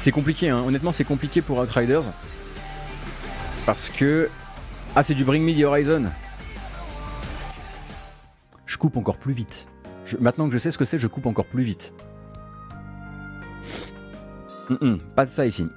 [0.00, 0.62] C'est compliqué, hein.
[0.66, 2.04] honnêtement c'est compliqué pour Outriders.
[3.66, 4.30] Parce que...
[4.96, 6.04] Ah c'est du Bring Me the Horizon.
[8.66, 9.66] Je coupe encore plus vite.
[10.18, 11.92] Maintenant que je sais ce que c'est, je coupe encore plus vite.
[15.14, 15.68] pas de ça ici.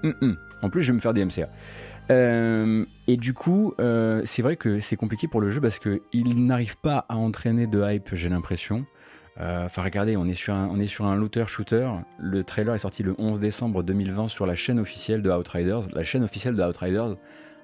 [0.61, 1.49] en plus je vais me faire des MCA.
[2.11, 6.45] Euh, et du coup, euh, c'est vrai que c'est compliqué pour le jeu parce qu'il
[6.45, 8.85] n'arrive pas à entraîner de hype, j'ai l'impression.
[9.39, 11.89] Euh, enfin, regardez, on est, sur un, on est sur un looter-shooter.
[12.19, 15.87] Le trailer est sorti le 11 décembre 2020 sur la chaîne officielle de Outriders.
[15.93, 17.15] La chaîne officielle de Outriders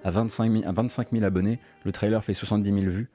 [0.04, 1.60] a 25 000, 25 000 abonnés.
[1.84, 3.10] Le trailer fait 70 000 vues.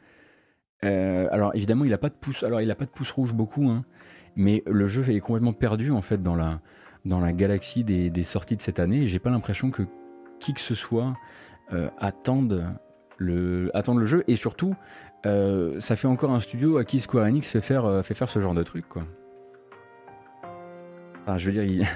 [0.83, 2.43] alors évidemment, il n'a pas de pouce.
[2.43, 3.85] Alors il a pas de pouce rouge beaucoup, hein,
[4.37, 6.61] mais le jeu est complètement perdu en fait dans la
[7.05, 9.09] dans la galaxie des, des sorties de cette année.
[9.09, 9.83] J'ai pas l'impression que
[10.45, 11.14] qui que ce soit
[11.72, 12.66] euh, attendent,
[13.16, 13.70] le,
[14.05, 14.24] jeu.
[14.28, 14.76] Et surtout,
[15.24, 18.53] euh, ça fait encore un studio à qui Square Enix fait faire, euh, ce genre
[18.53, 18.86] de truc.
[18.86, 19.05] Quoi.
[21.22, 21.64] Enfin, je veux dire,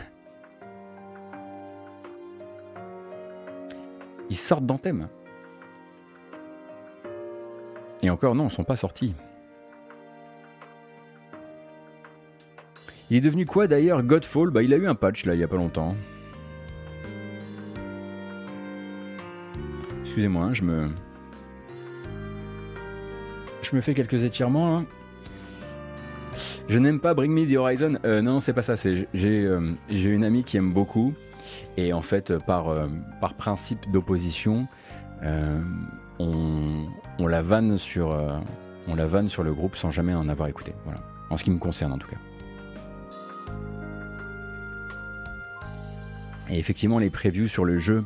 [4.31, 5.09] ils, sortent d'Anthem.
[8.01, 9.15] Et encore, non, ils sont pas sortis.
[13.11, 14.51] Il est devenu quoi d'ailleurs Godfall?
[14.51, 15.95] Bah il a eu un patch là il y a pas longtemps.
[20.19, 20.91] Excusez-moi, hein, je me.
[23.63, 24.83] je me fais quelques étirements.
[26.69, 27.99] Je n'aime pas Bring Me the Horizon.
[28.05, 28.75] Euh, non, c'est pas ça.
[28.75, 31.15] J'ai euh, j'ai une amie qui aime beaucoup.
[31.77, 32.89] Et en fait, par, euh,
[33.21, 34.67] par principe d'opposition,
[35.23, 36.89] on,
[37.21, 38.09] on, la vanne sur,
[38.89, 40.75] on la vanne sur le groupe sans jamais en avoir écouté.
[40.85, 40.99] Voilà.
[41.31, 42.19] En ce qui me concerne en tout cas.
[46.51, 48.05] Et effectivement, les previews sur le jeu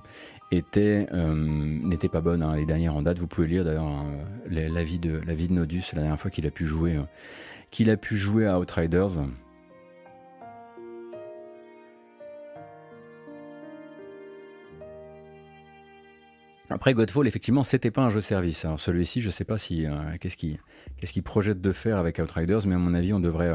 [0.53, 2.43] étaient n'étaient pas bonnes.
[2.43, 2.57] Hein.
[2.57, 4.07] Les dernières en date, vous pouvez lire d'ailleurs hein,
[4.49, 6.99] l'avis de, de Nodus la dernière fois qu'il a pu jouer
[7.73, 9.19] qu'il a pu jouer à Outriders.
[16.69, 18.65] Après Godfall, effectivement, c'était pas un jeu service.
[18.65, 22.75] Alors celui-ci, je sais pas si euh, qu'est-ce qu'il projette de faire avec Outriders, mais
[22.75, 23.53] à mon avis, on devrait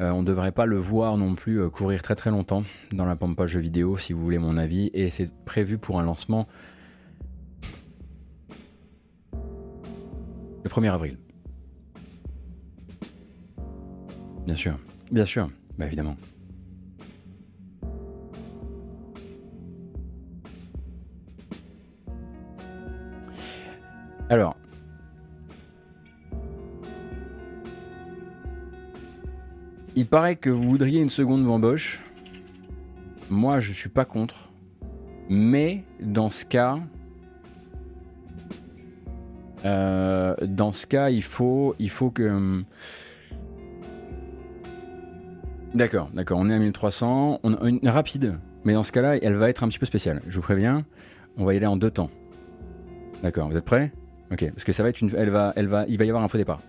[0.00, 3.16] euh, euh, on devrait pas le voir non plus courir très très longtemps dans la
[3.16, 4.90] pampa jeu vidéo, si vous voulez mon avis.
[4.94, 6.48] Et c'est prévu pour un lancement
[10.64, 11.18] le 1er avril.
[14.46, 14.78] Bien sûr,
[15.10, 16.16] bien sûr, bah évidemment.
[24.30, 24.56] Alors,
[29.96, 32.00] il paraît que vous voudriez une seconde bamboche.
[33.30, 34.50] Moi, je suis pas contre.
[35.28, 36.78] Mais dans ce cas,
[39.64, 42.64] euh, dans ce cas, il faut, il faut que hum,
[45.74, 46.38] D'accord, d'accord.
[46.38, 47.40] On est à 1300.
[47.42, 50.22] On a une rapide, mais dans ce cas-là, elle va être un petit peu spéciale.
[50.28, 50.84] Je vous préviens,
[51.36, 52.10] on va y aller en deux temps.
[53.24, 53.92] D'accord, vous êtes prêts?
[54.30, 55.02] Ok, parce que ça va être.
[55.16, 56.60] Elle va, elle va, il va y avoir un faux départ.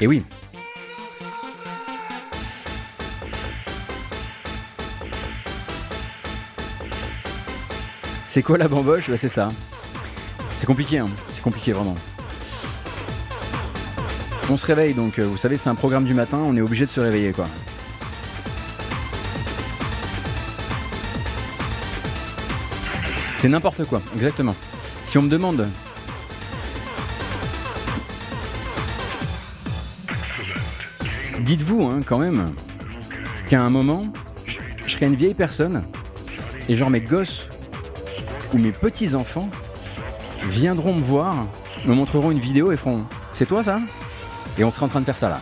[0.00, 0.22] Et oui,
[8.28, 9.48] C'est quoi la bamboche bah, C'est ça.
[10.56, 11.06] C'est compliqué, hein.
[11.28, 11.96] c'est compliqué vraiment.
[14.48, 16.86] On se réveille donc, euh, vous savez, c'est un programme du matin, on est obligé
[16.86, 17.48] de se réveiller quoi.
[23.38, 24.54] C'est n'importe quoi, exactement.
[25.06, 25.66] Si on me demande.
[31.48, 32.52] Dites-vous hein, quand même
[33.46, 34.08] qu'à un moment,
[34.84, 35.82] je serai une vieille personne
[36.68, 37.48] et genre mes gosses
[38.52, 39.48] où mes petits-enfants
[40.42, 41.46] viendront me voir,
[41.86, 43.80] me montreront une vidéo et feront C'est toi ça?
[44.58, 45.40] Et on sera en train de faire ça là.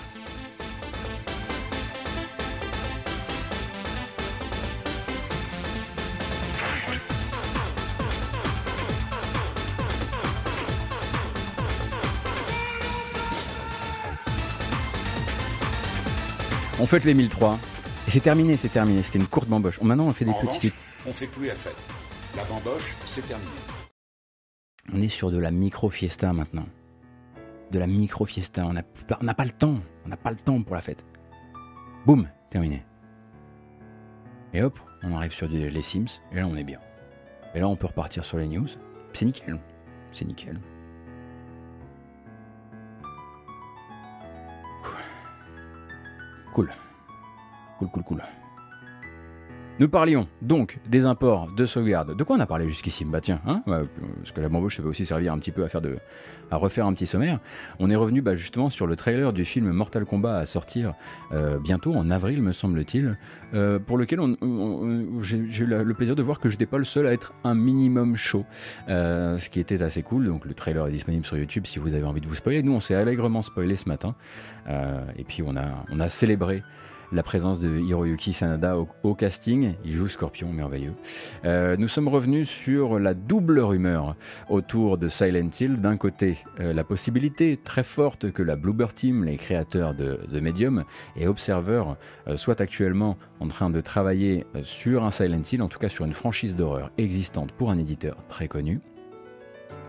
[16.78, 17.58] On fête les 1003
[18.06, 19.02] et c'est terminé, c'est terminé.
[19.02, 19.80] C'était une courte bamboche.
[19.80, 20.74] Maintenant, on fait des petites.
[21.06, 21.76] on fait plus la fête.
[22.36, 23.50] La bamboche, c'est terminé.
[24.92, 26.66] On est sur de la micro-fiesta maintenant.
[27.70, 28.66] De la micro-fiesta.
[28.66, 29.80] On n'a pas le temps.
[30.04, 31.02] On n'a pas le temps pour la fête.
[32.04, 32.84] Boum, terminé.
[34.52, 36.20] Et hop, on arrive sur les Sims.
[36.30, 36.80] Et là, on est bien.
[37.54, 38.68] Et là, on peut repartir sur les news.
[39.14, 39.58] C'est nickel.
[40.12, 40.60] C'est nickel.
[46.56, 46.70] Cool.
[47.78, 48.45] Cool, cool, cool.
[49.78, 52.16] Nous parlions donc des imports de sauvegarde.
[52.16, 53.04] De quoi on a parlé jusqu'ici?
[53.04, 55.68] Bah tiens, hein parce que la bamboche ça va aussi servir un petit peu à
[55.68, 55.98] faire de,
[56.50, 57.40] à refaire un petit sommaire.
[57.78, 60.94] On est revenu bah, justement sur le trailer du film Mortal Kombat à sortir
[61.32, 63.18] euh, bientôt en avril me semble-t-il,
[63.52, 64.18] euh, pour lequel
[65.20, 67.54] j'ai eu le plaisir de voir que je n'étais pas le seul à être un
[67.54, 68.46] minimum chaud,
[68.88, 70.24] euh, ce qui était assez cool.
[70.24, 72.62] Donc le trailer est disponible sur YouTube si vous avez envie de vous spoiler.
[72.62, 74.14] Nous on s'est allègrement spoilé ce matin
[75.16, 76.62] et puis on a, on a célébré
[77.12, 79.74] la présence de Hiroyuki Sanada au, casting.
[79.84, 80.94] Il joue Scorpion, merveilleux.
[81.44, 84.16] Euh, nous sommes revenus sur la double rumeur
[84.48, 85.80] autour de Silent Hill.
[85.80, 90.84] D'un côté, euh, la possibilité très forte que la Bluebird Team, les créateurs de, Medium
[91.16, 91.84] et Observer,
[92.28, 96.04] euh, soient actuellement en train de travailler sur un Silent Hill, en tout cas sur
[96.04, 98.80] une franchise d'horreur existante pour un éditeur très connu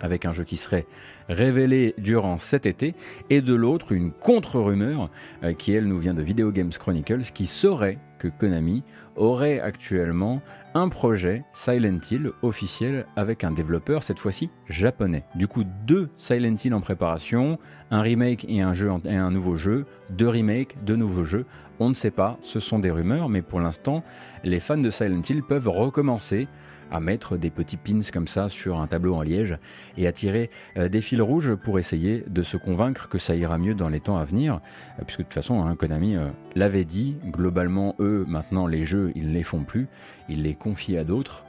[0.01, 0.85] avec un jeu qui serait
[1.29, 2.95] révélé durant cet été,
[3.29, 5.09] et de l'autre une contre-rumeur
[5.43, 8.83] euh, qui elle nous vient de Video Games Chronicles qui saurait que Konami
[9.15, 10.41] aurait actuellement
[10.73, 15.23] un projet Silent Hill officiel avec un développeur cette fois-ci japonais.
[15.35, 17.59] Du coup deux Silent Hill en préparation,
[17.91, 21.45] un remake et un, jeu et un nouveau jeu, deux remakes, deux nouveaux jeux.
[21.79, 24.03] On ne sait pas, ce sont des rumeurs, mais pour l'instant
[24.43, 26.47] les fans de Silent Hill peuvent recommencer
[26.91, 29.57] à mettre des petits pins comme ça sur un tableau en liège
[29.97, 33.57] et à tirer euh, des fils rouges pour essayer de se convaincre que ça ira
[33.57, 34.61] mieux dans les temps à venir.
[34.99, 39.11] Euh, puisque de toute façon, hein, Konami euh, l'avait dit, globalement, eux, maintenant, les jeux,
[39.15, 39.87] ils ne les font plus,
[40.29, 41.45] ils les confient à d'autres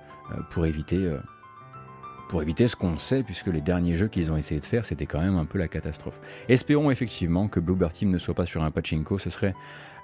[0.50, 1.16] pour éviter
[2.28, 5.06] pour éviter ce qu'on sait, puisque les derniers jeux qu'ils ont essayé de faire, c'était
[5.06, 6.20] quand même un peu la catastrophe.
[6.50, 9.54] Espérons effectivement que Bluebird Team ne soit pas sur un pachinko, ce serait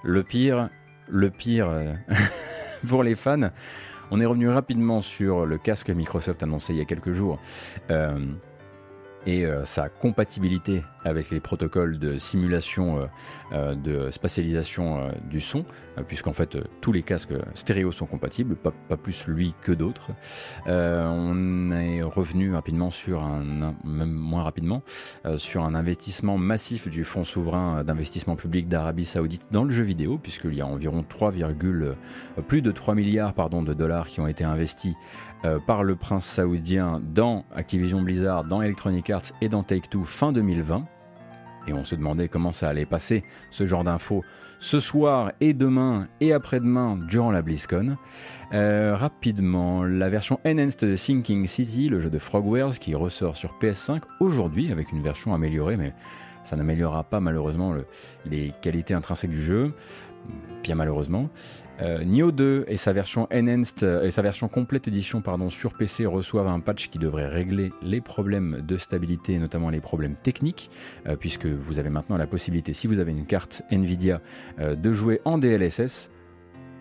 [0.03, 0.69] le pire,
[1.07, 1.69] le pire
[2.87, 3.51] pour les fans.
[4.11, 7.39] On est revenu rapidement sur le casque Microsoft annoncé il y a quelques jours.
[7.89, 8.19] Euh,
[9.25, 13.05] et euh, sa compatibilité avec les protocoles de simulation euh,
[13.53, 15.65] euh, de spatialisation du son,
[16.07, 20.09] puisqu'en fait tous les casques stéréo sont compatibles, pas, plus lui que d'autres.
[20.67, 24.83] on est revenu rapidement sur un, même moins rapidement,
[25.37, 30.17] sur un investissement massif du fonds souverain d'investissement public d'Arabie Saoudite dans le jeu vidéo,
[30.17, 31.33] puisqu'il y a environ 3,
[32.47, 34.95] plus de 3 milliards pardon, de dollars qui ont été investis
[35.45, 40.31] euh, par le prince saoudien dans Activision Blizzard, dans Electronic Arts et dans Take-Two fin
[40.31, 40.85] 2020.
[41.67, 44.23] Et on se demandait comment ça allait passer, ce genre d'infos,
[44.59, 47.97] ce soir et demain et après-demain durant la BlizzCon.
[48.53, 53.53] Euh, rapidement, la version enhanced de Sinking City, le jeu de Frogwares qui ressort sur
[53.61, 55.93] PS5 aujourd'hui avec une version améliorée, mais
[56.43, 57.75] ça n'améliorera pas malheureusement
[58.25, 59.73] les qualités intrinsèques du jeu,
[60.63, 61.29] bien malheureusement.
[61.81, 66.05] Euh, Nioh 2 et sa version enhanced euh, et sa version complète édition sur PC
[66.05, 70.69] reçoivent un patch qui devrait régler les problèmes de stabilité et notamment les problèmes techniques
[71.07, 74.21] euh, puisque vous avez maintenant la possibilité si vous avez une carte Nvidia
[74.59, 76.09] de jouer en DLSS.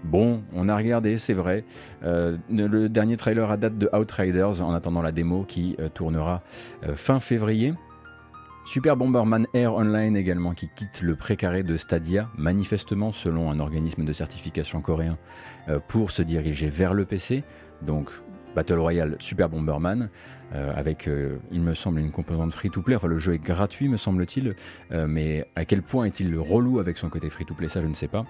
[0.04, 1.64] Bon, on a regardé, c'est vrai.
[2.02, 6.42] le dernier trailer à date de Outriders en attendant la démo qui tournera
[6.94, 7.74] fin février.
[8.64, 14.04] Super Bomberman Air Online également qui quitte le précaré de Stadia, manifestement selon un organisme
[14.04, 15.18] de certification coréen,
[15.68, 17.44] euh, pour se diriger vers le PC.
[17.82, 18.10] Donc
[18.54, 20.08] Battle Royale Super Bomberman,
[20.54, 22.94] euh, avec, euh, il me semble, une composante free-to-play.
[22.96, 24.54] Enfin, le jeu est gratuit, me semble-t-il,
[24.92, 28.08] euh, mais à quel point est-il relou avec son côté free-to-play, ça je ne sais
[28.08, 28.24] pas.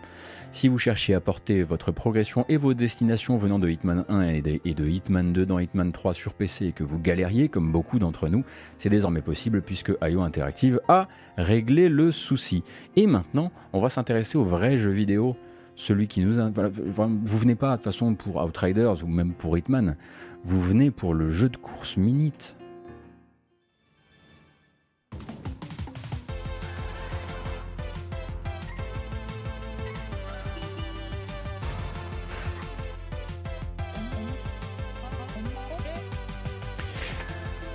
[0.52, 4.40] Si vous cherchez à porter votre progression et vos destinations venant de Hitman 1 et
[4.42, 8.28] de, Hitman 2 dans Hitman 3 sur PC et que vous galériez, comme beaucoup d'entre
[8.28, 8.44] nous,
[8.78, 12.62] c'est désormais possible puisque IO Interactive a réglé le souci.
[12.96, 15.36] Et maintenant, on va s'intéresser aux vrais jeux vidéo
[15.76, 16.34] celui qui nous...
[16.34, 19.96] vous venez pas de toute façon pour Outriders ou même pour Hitman,
[20.44, 22.54] vous venez pour le jeu de course Minute.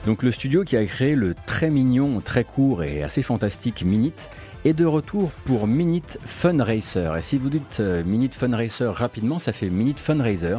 [0.06, 4.30] Donc le studio qui a créé le très mignon, très court et assez fantastique Minute
[4.66, 7.16] est de retour pour Minute Fun Racer.
[7.16, 10.58] Et si vous dites euh, Minute Fun Racer rapidement, ça fait Minute Fundraiser.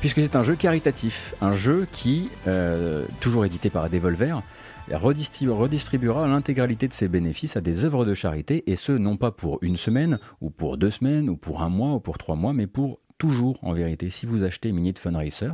[0.00, 4.42] Puisque c'est un jeu caritatif, un jeu qui, euh, toujours édité par Devolver,
[4.90, 9.58] redistribuera l'intégralité de ses bénéfices à des œuvres de charité, et ce non pas pour
[9.62, 12.66] une semaine, ou pour deux semaines, ou pour un mois, ou pour trois mois, mais
[12.66, 14.08] pour toujours en vérité.
[14.08, 15.50] Si vous achetez Minute Funracer,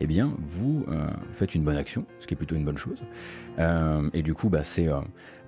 [0.00, 3.00] eh bien vous euh, faites une bonne action, ce qui est plutôt une bonne chose.
[4.12, 4.88] Et du coup, bah, c'est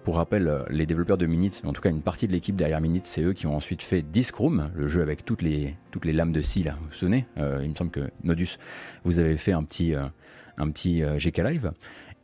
[0.07, 3.05] pour rappel, les développeurs de Minute, en tout cas une partie de l'équipe derrière Minute,
[3.05, 6.13] c'est eux qui ont ensuite fait Disc Room, le jeu avec toutes les, toutes les
[6.13, 6.77] lames de scie là.
[6.81, 8.57] Vous vous souvenez Il me semble que Nodus,
[9.03, 11.73] vous avez fait un petit, un petit GK Live.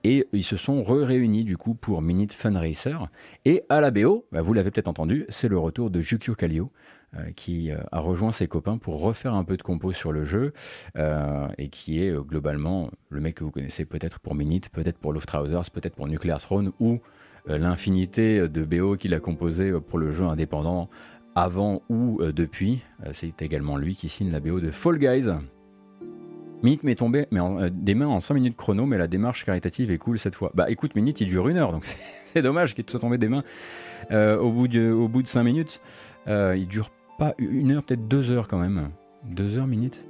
[0.04, 2.94] Et ils se sont réunis du coup pour Minute Funracer.
[3.44, 6.70] Et à la BO, bah, vous l'avez peut-être entendu, c'est le retour de Jukio Kallio,
[7.16, 10.24] euh, qui euh, a rejoint ses copains pour refaire un peu de compos sur le
[10.24, 10.52] jeu
[10.96, 15.12] euh, et qui est globalement le mec que vous connaissez peut-être pour Minute, peut-être pour
[15.12, 17.00] Luftrausers, peut-être pour Nuclear Throne ou
[17.46, 20.88] l'infinité de BO qu'il a composé pour le jeu indépendant
[21.34, 22.82] avant ou depuis.
[23.12, 25.28] C'est également lui qui signe la BO de Fall Guys.
[26.62, 27.40] Minute m'est tombé mais
[27.72, 30.52] des mains en 5 minutes chrono, mais la démarche caritative est cool cette fois.
[30.54, 31.84] Bah écoute, Minute il dure une heure, donc
[32.32, 33.42] c'est dommage qu'il soit tombé des mains
[34.10, 35.80] au, bout de, au bout de 5 minutes.
[36.28, 38.90] il dure pas une heure, peut-être deux heures quand même.
[39.24, 40.04] Deux heures, minutes.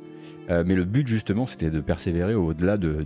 [0.50, 3.02] Euh, mais le but justement c'était de persévérer au-delà de,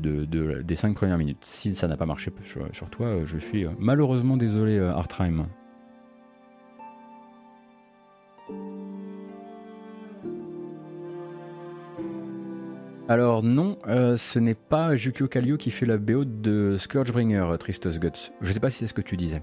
[0.63, 1.39] des cinq premières minutes.
[1.43, 2.33] Si ça n'a pas marché
[2.73, 5.47] sur, toi, euh, je suis euh, malheureusement désolé Artime.
[13.09, 18.33] Alors non, ce n'est pas Jukio Kallio qui fait la BO de Scourgebringer, Tristus Guts.
[18.41, 19.43] Je sais pas si c'est ce que tu disais.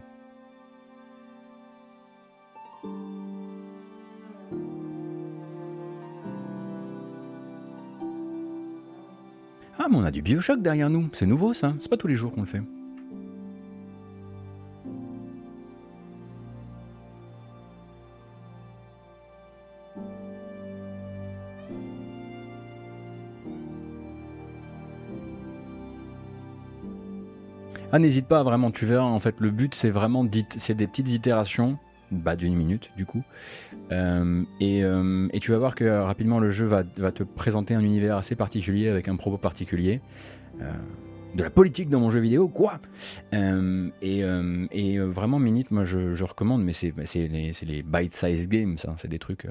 [9.85, 12.15] Ah, mais on a du Bioshock derrière nous, c'est nouveau ça, c'est pas tous les
[12.15, 12.61] jours qu'on le fait.
[27.91, 29.03] Ah, n'hésite pas vraiment, tu verras.
[29.03, 30.25] En fait, le but, c'est vraiment,
[30.57, 31.77] c'est des petites itérations
[32.13, 33.23] bah, d'une minute, du coup.
[33.91, 37.75] Euh, et, euh, et, tu vas voir que rapidement, le jeu va, va, te présenter
[37.75, 40.01] un univers assez particulier avec un propos particulier.
[40.61, 40.71] Euh,
[41.35, 42.79] de la politique dans mon jeu vidéo, quoi
[43.33, 48.95] Et, et vraiment, Minute, moi, je, recommande, mais c'est bah, les, les bite-size games, ça.
[48.99, 49.47] C'est des trucs.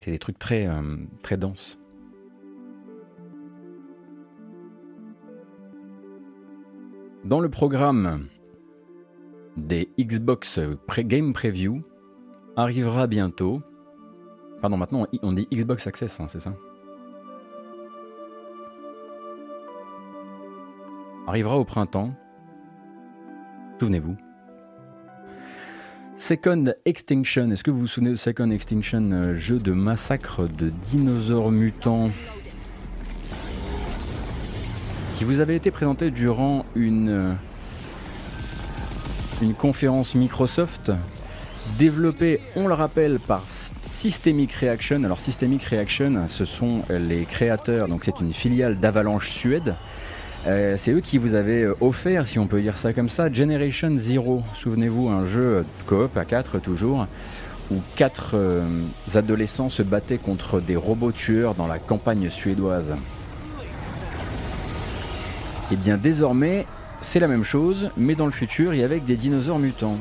[0.00, 0.66] c'est des trucs très,
[1.22, 1.78] très denses.
[7.24, 8.26] Dans le programme
[9.56, 10.60] des Xbox
[10.98, 11.82] Game Preview
[12.56, 13.62] arrivera bientôt.
[14.60, 16.54] Pardon, maintenant on dit Xbox Access, hein, c'est ça
[21.26, 22.14] Arrivera au printemps.
[23.78, 24.16] Souvenez-vous.
[26.16, 30.68] Second Extinction, est-ce que vous vous souvenez de Second Extinction, euh, jeu de massacre de
[30.68, 32.10] dinosaures mutants
[35.16, 37.32] qui vous avait été présenté durant une, euh,
[39.42, 40.92] une conférence Microsoft
[41.78, 43.42] développée, on le rappelle, par
[43.90, 45.02] Systemic Reaction.
[45.04, 49.74] Alors Systemic Reaction, ce sont les créateurs, donc c'est une filiale d'Avalanche Suède.
[50.46, 53.92] Euh, c'est eux qui vous avaient offert, si on peut dire ça comme ça, Generation
[53.96, 54.42] Zero.
[54.54, 57.06] Souvenez-vous, un jeu coop à 4 toujours,
[57.70, 58.64] où quatre euh,
[59.14, 62.90] adolescents se battaient contre des robots tueurs dans la campagne suédoise.
[65.70, 66.66] Et eh bien désormais,
[67.02, 69.98] c'est la même chose, mais dans le futur et avec des dinosaures mutants.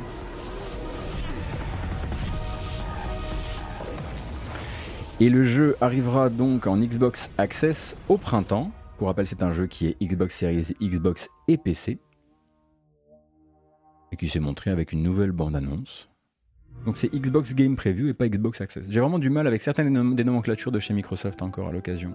[5.19, 8.71] Et le jeu arrivera donc en Xbox Access au printemps.
[8.97, 11.99] Pour rappel, c'est un jeu qui est Xbox Series, Xbox et PC.
[14.11, 16.09] Et qui s'est montré avec une nouvelle bande-annonce.
[16.85, 18.85] Donc c'est Xbox Game Preview et pas Xbox Access.
[18.89, 22.13] J'ai vraiment du mal avec certaines des nomenclatures de chez Microsoft encore à l'occasion.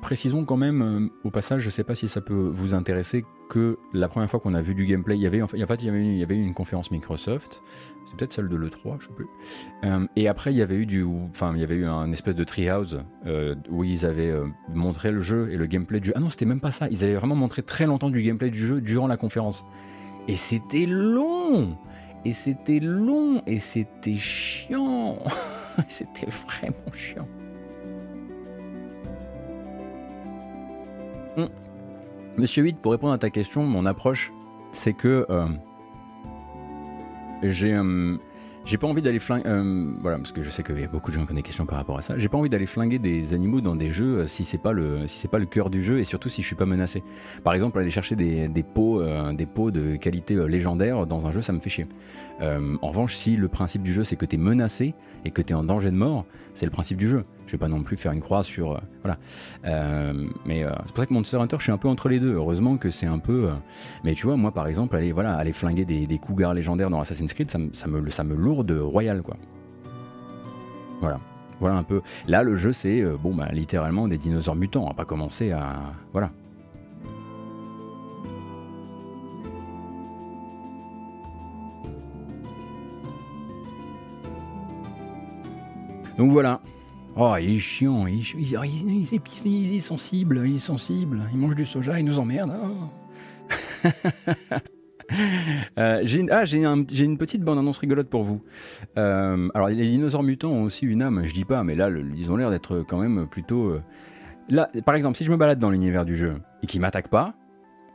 [0.00, 3.24] Précisons quand même euh, au passage, je ne sais pas si ça peut vous intéresser,
[3.48, 5.62] que la première fois qu'on a vu du gameplay, il y avait en il y
[5.62, 7.62] avait, il y avait une conférence Microsoft,
[8.06, 9.28] c'est peut-être celle de l'E3, je sais plus.
[9.84, 12.34] Euh, et après, il y avait eu du, enfin, il y avait eu un espèce
[12.34, 14.34] de treehouse euh, où ils avaient
[14.72, 16.12] montré le jeu et le gameplay du.
[16.14, 16.88] Ah non, c'était même pas ça.
[16.90, 19.64] Ils avaient vraiment montré très longtemps du gameplay du jeu durant la conférence.
[20.28, 21.76] Et c'était long.
[22.24, 23.42] Et c'était long.
[23.46, 25.18] Et c'était chiant.
[25.88, 27.28] c'était vraiment chiant.
[31.36, 31.46] Hmm.
[32.36, 34.32] Monsieur 8, pour répondre à ta question, mon approche,
[34.72, 35.46] c'est que euh,
[37.42, 38.16] j'ai euh,
[38.64, 39.44] j'ai pas envie d'aller flinguer.
[39.46, 41.42] Euh, voilà, parce que je sais qu'il y a beaucoup de gens qui ont des
[41.42, 42.18] questions par rapport à ça.
[42.18, 45.18] J'ai pas envie d'aller flinguer des animaux dans des jeux si c'est pas le si
[45.18, 47.02] c'est pas le cœur du jeu et surtout si je suis pas menacé.
[47.44, 49.02] Par exemple, aller chercher des, des pots
[49.32, 51.86] des pots de qualité légendaire dans un jeu, ça me fait chier.
[52.40, 54.94] En revanche, si le principe du jeu c'est que tu es menacé
[55.24, 56.24] et que tu es en danger de mort,
[56.54, 57.24] c'est le principe du jeu.
[57.46, 58.72] Je vais pas non plus faire une croix sur.
[58.72, 59.18] Euh, voilà.
[59.64, 62.34] Euh, mais c'est pour ça que Monster Hunter, je suis un peu entre les deux.
[62.34, 63.50] Heureusement que c'est un peu.
[64.02, 67.00] mais tu vois, moi par exemple, aller, voilà, aller flinguer des, des cougars légendaires dans
[67.00, 69.36] Assassin's Creed, ça, me, ça me lourde royal, quoi.
[71.00, 71.20] Voilà.
[71.60, 72.02] Voilà un peu.
[72.26, 74.82] Là, le jeu, c'est bon, bah, littéralement des dinosaures mutants.
[74.82, 75.92] On va pas commencer à.
[76.12, 76.30] Voilà.
[86.18, 86.60] Donc voilà.
[87.16, 91.64] Oh, il est chiant, il est, il, est, sensible, il est sensible, il mange du
[91.64, 92.52] soja, il nous emmerde.
[92.60, 92.88] Oh.
[95.78, 98.42] euh, ah, j'ai une petite bande-annonce rigolote pour vous.
[98.98, 102.30] Euh, alors, les dinosaures mutants ont aussi une âme, je dis pas, mais là, ils
[102.32, 103.68] ont l'air d'être quand même plutôt.
[103.68, 103.82] Euh,
[104.48, 106.34] là, par exemple, si je me balade dans l'univers du jeu
[106.64, 107.34] et qu'ils m'attaquent pas,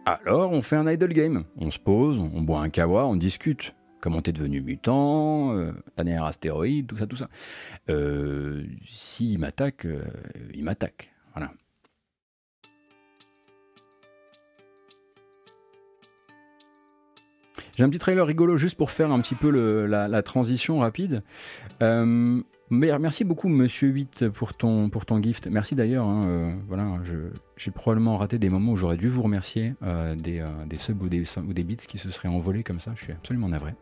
[0.05, 1.43] alors on fait un idle game.
[1.57, 6.23] On se pose, on boit un kawa, on discute comment t'es devenu mutant, euh, dernier
[6.23, 7.29] astéroïde, tout ça, tout ça.
[7.89, 10.03] Euh, S'il m'attaque, euh,
[10.53, 11.11] il m'attaque.
[11.33, 11.51] Voilà.
[17.77, 19.49] J'ai un petit trailer rigolo juste pour faire un petit peu
[19.85, 21.23] la, transition rapide.
[21.81, 25.47] Euh, merci beaucoup, Monsieur 8, pour ton, pour ton gift.
[25.47, 26.05] Merci d'ailleurs.
[26.05, 26.99] Hein, voilà,
[27.55, 29.75] j'ai probablement raté des moments où j'aurais dû vous remercier
[30.17, 32.91] des, des subs ou des, ou des bits qui se seraient envolés comme ça.
[32.97, 33.73] Je suis absolument navré.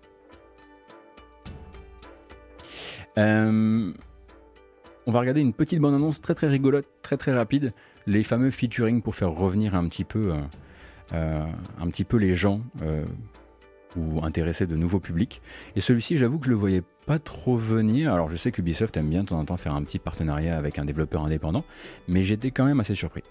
[3.17, 3.91] Euh,
[5.05, 7.71] on va regarder une petite bande-annonce très très rigolote, très très rapide,
[8.05, 10.37] les fameux featuring pour faire revenir un petit peu, euh,
[11.13, 11.45] euh,
[11.79, 12.61] un petit peu les gens
[13.95, 15.41] ou intéresser de nouveaux publics.
[15.75, 18.13] Et celui-ci, j'avoue que je le voyais pas trop venir.
[18.13, 20.77] Alors je sais qu'Ubisoft aime bien de temps en temps faire un petit partenariat avec
[20.77, 21.63] un développeur indépendant,
[22.07, 23.23] mais j'étais quand même assez surpris.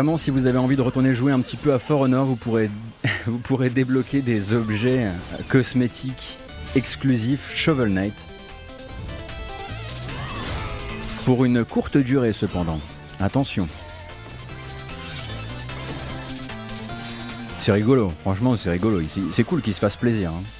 [0.00, 2.34] Vraiment, si vous avez envie de retourner jouer un petit peu à For Honor, vous
[2.34, 2.70] pourrez,
[3.26, 5.08] vous pourrez débloquer des objets
[5.50, 6.38] cosmétiques
[6.74, 8.26] exclusifs Shovel Knight.
[11.26, 12.80] Pour une courte durée cependant.
[13.20, 13.68] Attention.
[17.60, 19.02] C'est rigolo, franchement c'est rigolo.
[19.34, 20.30] C'est cool qu'il se fasse plaisir.
[20.30, 20.59] hein.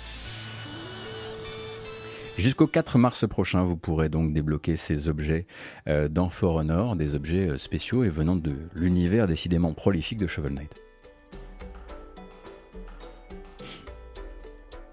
[2.38, 5.46] Jusqu'au 4 mars prochain, vous pourrez donc débloquer ces objets
[5.88, 10.26] euh, dans For Honor, des objets euh, spéciaux et venant de l'univers décidément prolifique de
[10.26, 10.74] Shovel Knight.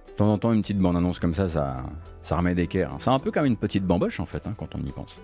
[0.10, 1.86] De temps en temps, une petite bande-annonce comme ça, ça,
[2.22, 2.92] ça remet d'équerre.
[2.94, 2.98] hein.
[3.00, 5.20] C'est un peu comme une petite bamboche en fait, hein, quand on y pense.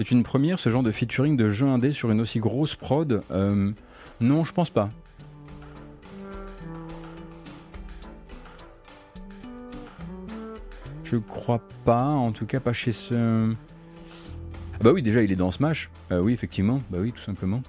[0.00, 3.22] C'est une première, ce genre de featuring de jeu indé sur une aussi grosse prod
[3.30, 3.70] Euh,
[4.18, 4.88] Non, je pense pas.
[11.04, 13.52] Je crois pas, en tout cas pas chez ce.
[14.72, 15.90] Ah bah oui, déjà il est dans Smash.
[16.12, 17.60] Euh, oui, effectivement, bah oui, tout simplement.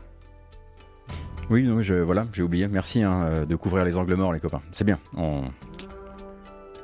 [1.50, 2.70] Oui, non, je, voilà, j'ai oublié.
[2.70, 4.62] Merci hein, euh, de couvrir les angles morts, les copains.
[4.72, 5.44] C'est bien, on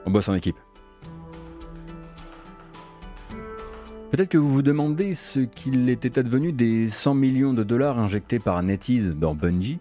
[0.08, 0.58] bosse en équipe.
[4.18, 8.40] Peut-être que vous vous demandez ce qu'il était advenu des 100 millions de dollars injectés
[8.40, 9.78] par NetEase dans Bungie.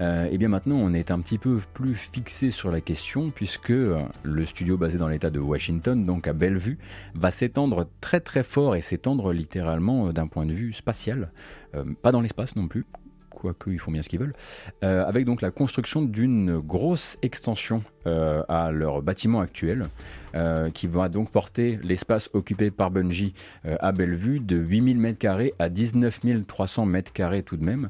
[0.00, 3.68] Euh, et bien maintenant, on est un petit peu plus fixé sur la question puisque
[3.68, 6.78] euh, le studio basé dans l'état de Washington, donc à Bellevue,
[7.14, 11.30] va s'étendre très très fort et s'étendre littéralement euh, d'un point de vue spatial,
[11.74, 12.86] Euh, pas dans l'espace non plus,
[13.28, 14.34] quoique ils font bien ce qu'ils veulent,
[14.80, 19.86] avec donc la construction d'une grosse extension euh, à leur bâtiment actuel,
[20.34, 23.32] euh, qui va donc porter l'espace occupé par Bungie
[23.64, 27.88] euh, à Bellevue de 8000 m2 à 19 300 m2 tout de même,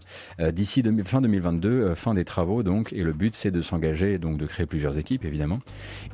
[0.52, 4.38] d'ici fin 2022, euh, fin des travaux donc, et le but c'est de s'engager, donc
[4.38, 5.58] de créer plusieurs équipes évidemment,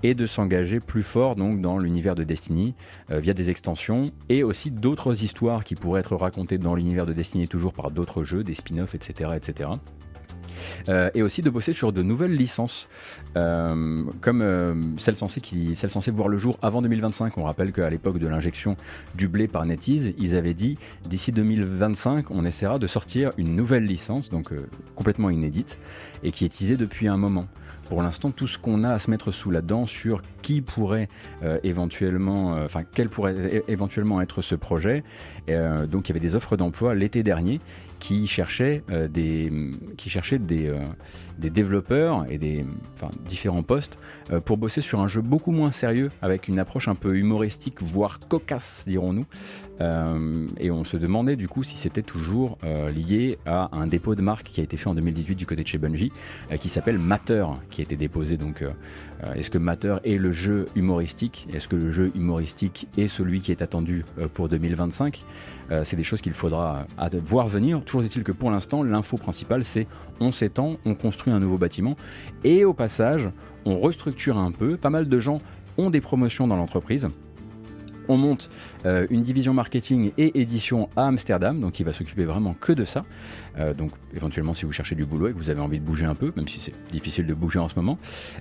[0.03, 2.75] et de s'engager plus fort donc dans l'univers de Destiny
[3.11, 7.49] via des extensions et aussi d'autres histoires qui pourraient être racontées dans l'univers de Destiny
[7.49, 9.31] toujours par d'autres jeux, des spin-offs, etc.
[9.37, 9.71] etc.
[10.89, 12.89] Euh, et aussi de bosser sur de nouvelles licences,
[13.37, 17.39] euh, comme euh, celles, censées voir le jour avant 2025.
[17.39, 18.77] On rappelle qu'à l'époque de l'injection
[19.15, 20.77] du blé par NetEase, ils avaient dit
[21.09, 24.51] d'ici 2025, on essaiera de sortir une nouvelle licence, donc
[24.95, 25.79] complètement inédite,
[26.23, 27.47] et qui est teasée depuis un moment.
[27.89, 31.09] Pour l'instant, tout ce qu'on a à se mettre sous la dent sur qui pourrait
[31.43, 35.03] euh, éventuellement, euh, quel pourrait éventuellement être ce projet.
[35.49, 37.61] Euh, donc il y avait des offres d'emploi l'été dernier
[37.99, 39.51] qui cherchaient des,
[41.39, 42.67] des, développeurs et des
[43.27, 43.99] différents postes
[44.45, 48.19] pour bosser sur un jeu beaucoup moins sérieux avec une approche un peu humoristique voire
[48.19, 49.25] cocasse dirons-nous.
[49.81, 54.15] Euh, et on se demandait du coup si c'était toujours euh, lié à un dépôt
[54.15, 56.13] de marque qui a été fait en 2018 du côté de chez Bungie
[56.53, 58.65] euh, qui s'appelle Matter qui a été déposé donc
[59.37, 61.49] est-ce que Matter est le jeu humoristique?
[61.53, 65.23] Est-ce que le jeu humoristique est celui qui est attendu pour 2025
[65.71, 66.87] Euh, C'est des choses qu'il faudra
[67.25, 67.83] voir venir.
[67.85, 69.87] Toujours est-il que pour l'instant, l'info principale, c'est
[70.21, 71.97] on s'étend, on construit un nouveau bâtiment
[72.43, 73.31] et au passage,
[73.65, 74.77] on restructure un peu.
[74.77, 75.39] Pas mal de gens
[75.79, 77.09] ont des promotions dans l'entreprise.
[78.09, 78.51] On monte
[78.87, 82.85] euh, une division marketing et édition à Amsterdam, donc qui va s'occuper vraiment que de
[82.85, 83.05] ça.
[83.59, 86.05] Euh, donc éventuellement si vous cherchez du boulot et que vous avez envie de bouger
[86.05, 87.99] un peu, même si c'est difficile de bouger en ce moment.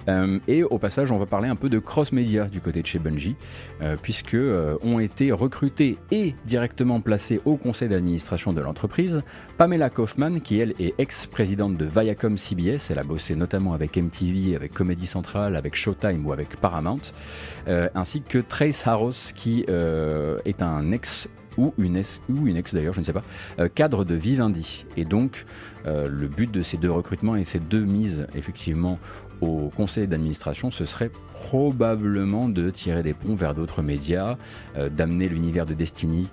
[0.09, 2.99] Euh, et au passage, on va parler un peu de cross-média du côté de chez
[2.99, 3.35] Bungie,
[4.01, 4.37] puisque
[4.83, 9.21] ont été recrutés et directement placés au conseil d'administration de l'entreprise
[9.57, 14.55] Pamela Kaufman, qui elle est ex-présidente de Viacom CBS, elle a bossé notamment avec MTV,
[14.55, 16.99] avec Comedy Central, avec Showtime ou avec Paramount,
[17.67, 21.27] ainsi que Trace Harros, qui euh, est un ex
[21.57, 23.21] ou une ex, ou une ex d'ailleurs, je ne sais pas,
[23.59, 24.85] euh, cadre de Vivendi.
[24.97, 25.45] Et donc,
[25.85, 28.97] euh, le but de ces deux recrutements et ces deux mises, effectivement,
[29.41, 34.37] au conseil d'administration, ce serait probablement de tirer des ponts vers d'autres médias,
[34.91, 36.29] d'amener l'univers de Destiny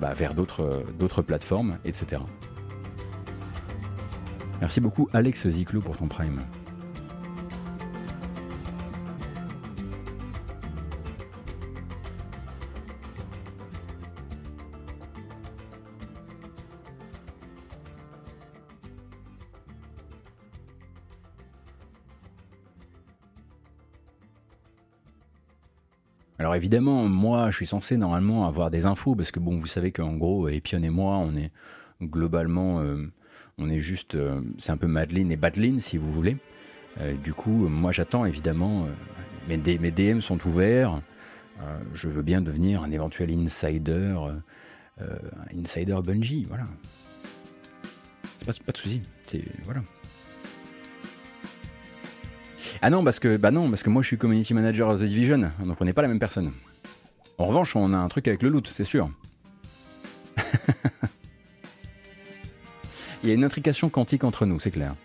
[0.00, 2.22] bah, vers d'autres d'autres plateformes, etc.
[4.60, 6.38] Merci beaucoup Alex Ziclo pour ton prime.
[26.42, 29.92] Alors évidemment, moi, je suis censé normalement avoir des infos parce que bon, vous savez
[29.92, 31.52] qu'en gros, Epion et moi, on est
[32.02, 32.96] globalement, euh,
[33.58, 36.36] on est juste, euh, c'est un peu Madeline et Badeline si vous voulez.
[37.00, 38.86] Euh, du coup, moi, j'attends évidemment.
[38.86, 41.00] euh, mes, DM sont ouverts.
[41.60, 44.32] Euh, je veux bien devenir un éventuel insider, euh,
[45.00, 45.18] euh,
[45.56, 46.64] insider Bungie, voilà.
[48.44, 49.00] Pas, de souci.
[49.28, 49.82] C'est voilà.
[52.84, 55.04] Ah non, parce que, bah non, parce que moi je suis community manager of The
[55.04, 56.50] Division, donc on n'est pas la même personne.
[57.38, 59.08] En revanche, on a un truc avec le loot, c'est sûr.
[63.22, 64.96] Il y a une intrication quantique entre nous, c'est clair.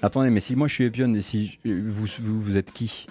[0.00, 3.08] Attendez, mais si moi je suis Epion et si vous, vous, vous êtes qui?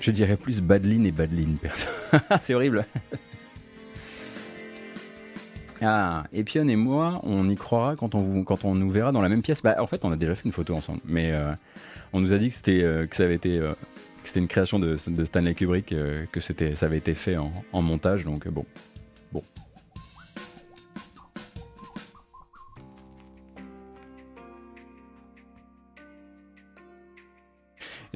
[0.00, 1.88] Je dirais plus Badline et Badline, perso.
[2.40, 2.84] c'est horrible.
[5.82, 9.62] Ah, Epion et moi, on y croira quand on, nous verra dans la même pièce.
[9.62, 11.52] Bah, en fait, on a déjà fait une photo ensemble, mais euh,
[12.12, 13.74] on nous a dit que c'était euh, euh,
[14.36, 15.94] une création de, Stanley Kubrick,
[16.32, 18.64] que ça avait été fait en, en montage, donc bon,
[19.32, 19.42] bon.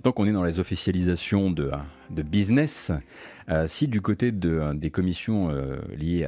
[0.09, 1.71] Tant qu'on est dans les officialisations de,
[2.09, 2.91] business,
[3.51, 6.27] euh, si du côté de, des commissions euh, liées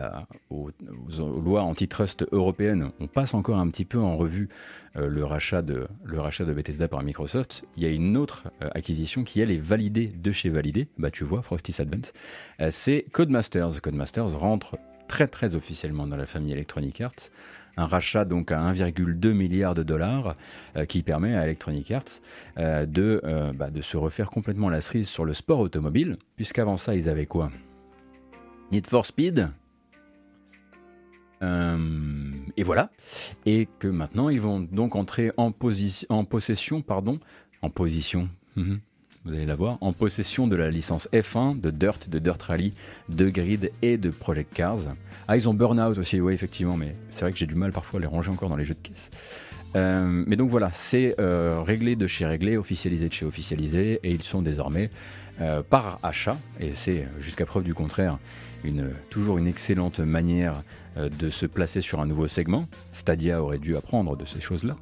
[0.50, 0.68] aux,
[1.18, 4.50] lois antitrust européennes, on passe encore un petit peu en revue
[4.96, 5.88] euh, le, rachat de,
[6.52, 10.50] Bethesda par Microsoft, il y a une autre acquisition qui, elle, est validée de chez
[10.50, 10.88] Validé.
[10.98, 12.12] Bah, tu vois, Frosty's Advance.
[12.68, 13.80] C'est Codemasters.
[13.80, 14.76] Codemasters rentre
[15.08, 17.30] très, très officiellement dans la famille Electronic Arts.
[17.80, 20.36] Un rachat donc à 1,2 milliard de dollars
[20.76, 22.20] euh, qui permet à Electronic Arts
[22.58, 26.76] euh, de, euh, bah, de se refaire complètement la cerise sur le sport automobile, puisqu'avant
[26.76, 27.50] ça, ils avaient quoi?
[28.70, 29.48] Need for Speed.
[31.42, 32.90] Et voilà.
[33.46, 35.54] Et que maintenant, ils vont donc entrer en,
[36.10, 37.18] en possession, pardon,
[37.62, 38.80] en position, mhm,
[39.24, 42.72] vous allez la voir, en possession de la licence F1, de Dirt, de Dirt Rally,
[43.10, 44.78] de Grid et de Project Cars.
[45.28, 47.98] Ah, ils ont Burnout aussi, oui, effectivement, mais c'est vrai que j'ai du mal parfois
[47.98, 49.10] à les ranger encore dans les jeux de caisse.
[49.76, 54.10] Euh, mais donc voilà, c'est euh, réglé de chez réglé, officialisé de chez officialisé, et
[54.10, 54.90] ils sont désormais
[55.40, 58.18] euh, par achat, et c'est euh, jusqu'à preuve du contraire
[58.62, 60.62] une, toujours une excellente manière
[60.98, 62.66] euh, de se placer sur un nouveau segment.
[62.92, 64.76] Stadia aurait dû apprendre de ces choses-là.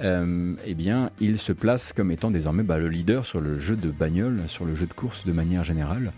[0.00, 3.74] Euh, eh bien, il se place comme étant désormais bah, le leader sur le jeu
[3.74, 6.12] de bagnole, sur le jeu de course de manière générale,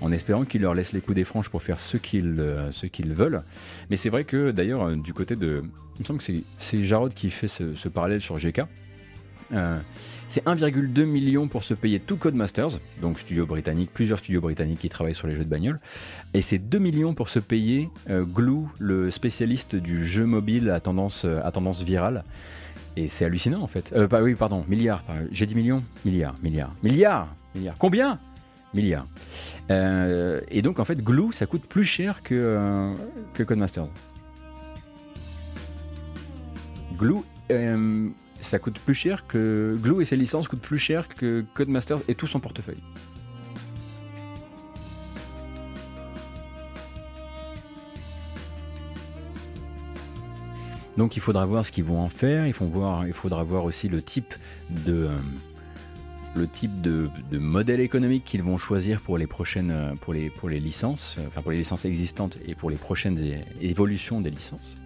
[0.00, 2.32] en espérant qu'il leur laisse les coups des franges pour faire ce qu'ils
[3.12, 3.42] veulent.
[3.90, 5.62] Mais c'est vrai que d'ailleurs, du côté de.
[5.96, 8.62] Il me semble que c'est- c'est Jarod qui fait ce, ce parallèle sur GK.
[9.52, 9.78] Euh,
[10.28, 14.88] c'est 1,2 million pour se payer tout Codemasters, donc studio britannique, plusieurs studios britanniques qui
[14.88, 15.78] travaillent sur les jeux de bagnole,
[16.32, 20.80] et c'est 2 millions pour se payer euh, Glue, le spécialiste du jeu mobile à
[20.80, 22.24] tendance, euh, à tendance virale.
[22.96, 23.92] Et c'est hallucinant en fait.
[24.22, 25.02] Oui, pardon, milliards.
[25.32, 27.74] J'ai dit millions Milliards, milliards, milliards, milliards.
[27.76, 28.20] Combien?
[28.72, 29.06] Milliards.
[29.68, 32.94] Et donc en fait, Glue, ça coûte plus cher que,
[33.34, 33.88] que Codemasters.
[36.96, 37.22] Glue,
[38.44, 39.76] ça coûte plus cher que.
[39.80, 42.82] Glue et ses licences coûtent plus cher que Codemasters et tout son portefeuille.
[50.96, 53.88] Donc il faudra voir ce qu'ils vont en faire, il, voir, il faudra voir aussi
[53.88, 54.34] le type
[54.70, 55.16] de, euh,
[56.36, 60.48] le type de, modèle économique qu'ils vont choisir pour les prochaines euh, pour les, pour
[60.48, 63.18] les licences, euh, enfin pour les licences existantes et pour les prochaines
[63.60, 64.76] évolutions des licences.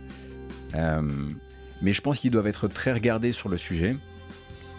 [1.83, 3.97] Mais je pense qu'ils doivent être très regardés sur le sujet.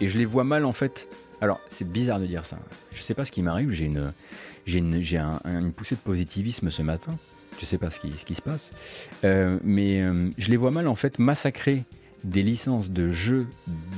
[0.00, 1.08] Et je les vois mal en fait.
[1.40, 2.58] Alors c'est bizarre de dire ça.
[2.92, 7.12] Je sais pas ce qui m'arrive, j'ai une, poussée de positivisme ce matin.
[7.58, 8.70] Je sais pas ce qui, ce qui se passe.
[9.24, 11.84] Euh, mais euh, je les vois mal en fait massacrer
[12.24, 13.46] des licences de jeux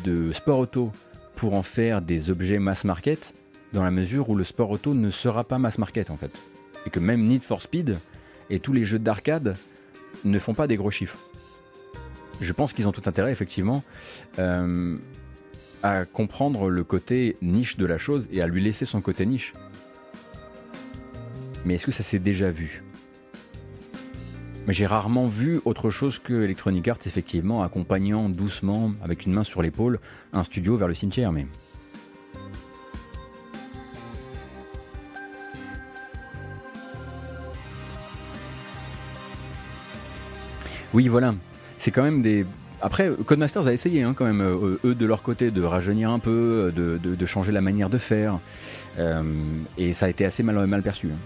[0.05, 0.91] de sport auto
[1.37, 3.35] pour en faire des objets mass market
[3.73, 6.33] dans la mesure où le sport auto ne sera pas mass market en fait.
[6.87, 7.99] Et que même Need for Speed
[8.51, 9.57] et tous les jeux d'arcade
[10.25, 11.19] ne font pas des gros chiffres.
[12.43, 13.85] Je pense qu'ils ont tout intérêt effectivement
[14.41, 14.97] euh,
[15.85, 19.53] à comprendre le côté niche de la chose et à lui laisser son côté niche.
[21.65, 22.83] Mais est-ce que ça s'est déjà vu?
[24.67, 29.45] Mais j'ai rarement vu autre chose que Electronic Arts, effectivement, accompagnant doucement, avec une main
[29.45, 30.01] sur l'épaule,
[30.33, 31.31] un studio vers le cimetière.
[31.31, 31.47] Mais
[40.93, 41.35] oui, voilà.
[41.83, 42.47] C'est quand même des.
[42.81, 46.21] Après, Codemasters a essayé hein, quand même, euh, eux de leur côté, de rajeunir un
[46.21, 48.39] peu, de, changer la manière de faire.
[49.01, 49.25] Euh,
[49.77, 51.09] et ça a été assez mal, mal perçu.
[51.09, 51.17] hein.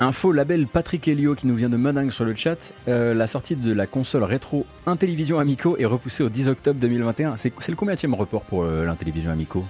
[0.00, 2.72] Info label Patrick Helio qui nous vient de Madingue sur le chat.
[2.88, 7.36] Euh, la sortie de la console rétro Intellivision Amico est repoussée au 10 octobre 2021.
[7.36, 9.64] C'est le combienième report pour l'Intellivision Amico?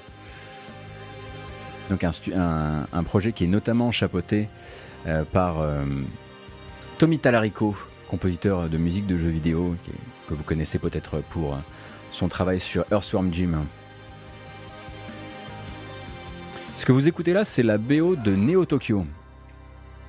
[1.91, 4.49] Donc un, projet qui est notamment chapeauté
[5.07, 5.85] euh, par euh,
[6.99, 7.77] Tommy Talarico,
[8.09, 9.77] compositeur de musique de jeux vidéo,
[10.29, 11.57] que vous connaissez peut-être pour
[12.13, 13.53] son travail sur Earthworm Jim.
[16.79, 19.07] Ce que vous écoutez là, c'est la BO de Neo Tokyo.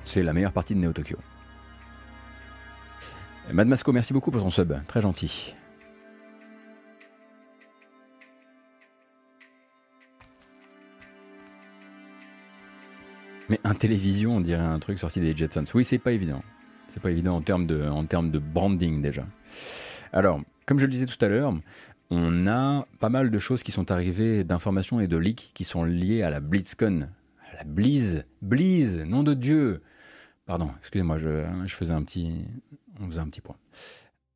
[0.04, 1.16] C'est la meilleure partie de Neo Tokyo.
[3.52, 5.54] Mad Masco, merci beaucoup pour ton sub, très gentil.
[13.48, 15.64] Mais un télévision, on dirait un truc sorti des Jetsons.
[15.74, 16.42] Oui, c'est pas évident.
[16.92, 19.26] C'est pas évident en termes de, en termes de branding déjà.
[20.12, 21.54] Alors, comme je le disais tout à l'heure,
[22.10, 25.84] on a pas mal de choses qui sont arrivées, d'informations et de leaks qui sont
[25.84, 27.08] liées à la BlitzCon.
[27.50, 29.82] À la Blizz, Blizz, nom de Dieu.
[30.46, 32.44] Pardon, excusez-moi, je, je faisais un petit,
[33.00, 33.56] on faisait un petit point.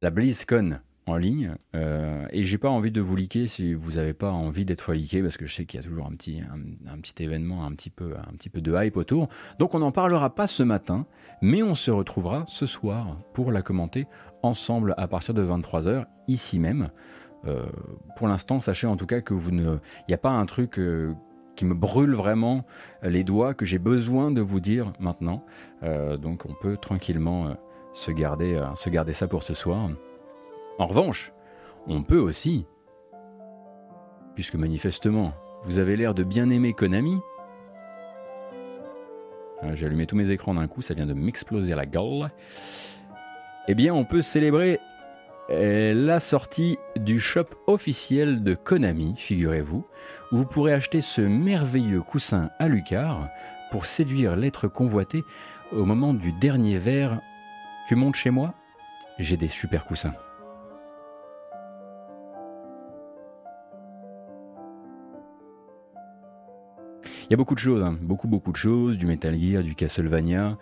[0.02, 4.12] La BlizzCon en ligne, euh, et j'ai pas envie de vous liker si vous n'avez
[4.12, 6.98] pas envie d'être liké, parce que je sais qu'il y a toujours un petit, un,
[6.98, 9.28] petit événement, un petit, peu, un petit peu de hype autour.
[9.58, 11.06] Donc on n'en parlera pas ce matin,
[11.40, 14.06] mais on se retrouvera ce soir pour la commenter
[14.42, 16.90] ensemble à partir de 23h, ici même.
[17.46, 17.66] Euh,
[18.16, 20.78] pour l'instant, sachez en tout cas que vous ne, il n'y a pas un truc
[20.78, 21.14] euh,
[21.56, 22.64] qui me brûle vraiment
[23.02, 25.44] les doigts que j'ai besoin de vous dire maintenant.
[25.82, 27.56] Euh, donc on peut tranquillement
[27.94, 29.90] se garder, se garder ça pour ce soir.
[30.82, 31.32] En revanche,
[31.86, 32.66] on peut aussi,
[34.34, 35.32] puisque manifestement
[35.62, 37.20] vous avez l'air de bien aimer Konami.
[39.74, 42.32] J'ai allumé tous mes écrans d'un coup, ça vient de m'exploser la gueule.
[43.68, 44.80] Eh bien, on peut célébrer
[45.48, 49.86] la sortie du shop officiel de Konami, figurez-vous,
[50.32, 53.28] où vous pourrez acheter ce merveilleux coussin à Lucar
[53.70, 55.22] pour séduire l'être convoité
[55.70, 57.20] au moment du dernier verre.
[57.86, 58.54] Tu montes chez moi?
[59.20, 60.14] J'ai des super coussins.
[67.32, 67.96] Il y a beaucoup de choses, hein.
[68.02, 70.58] beaucoup beaucoup de choses, du Metal Gear, du Castlevania,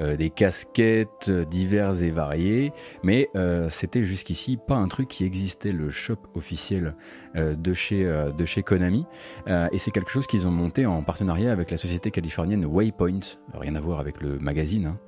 [0.00, 2.72] euh, des casquettes diverses et variées,
[3.02, 6.94] mais euh, c'était jusqu'ici pas un truc qui existait, le shop officiel
[7.36, 9.04] euh, de, chez, de chez Konami,
[9.46, 13.20] et c'est quelque chose qu'ils ont monté en partenariat avec la société californienne Waypoint,
[13.52, 14.98] rien à voir avec le magazine, hein.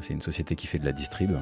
[0.00, 1.36] c'est une société qui fait de la distrib.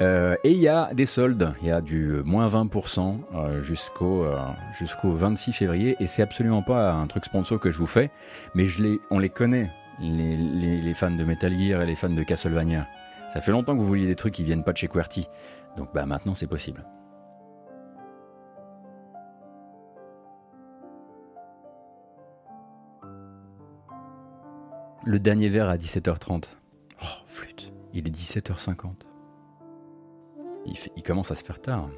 [0.00, 4.24] Euh, et il y a des soldes, il y a du moins 20% euh, jusqu'au
[4.24, 4.38] euh,
[4.78, 8.10] jusqu'au 26 février, et c'est absolument pas un truc sponsor que je vous fais,
[8.54, 8.66] mais
[9.10, 9.70] on les connaît,
[10.00, 12.86] les, les, fans de Metal Gear et les fans de Castlevania.
[13.32, 15.28] Ça fait longtemps que vous vouliez des trucs qui viennent pas de chez QWERTY,
[15.76, 16.84] donc bah maintenant c'est possible.
[25.04, 26.44] Le dernier verre à 17h30.
[27.02, 29.11] Oh, flûte, il est 17h50.
[30.66, 31.88] Il, commence à se faire tard.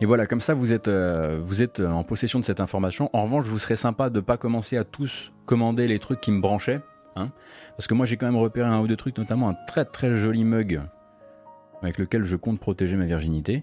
[0.00, 3.10] Mais voilà, comme ça, vous êtes, euh, vous êtes en possession de cette information.
[3.12, 6.32] En revanche, vous serez sympa de ne pas commencer à tous commander les trucs qui
[6.32, 6.80] me branchaient.
[7.16, 7.30] Hein
[7.76, 10.16] parce que moi, j'ai quand même repéré un ou deux trucs, notamment un très très
[10.16, 10.82] joli mug
[11.82, 13.62] avec lequel je compte protéger ma virginité.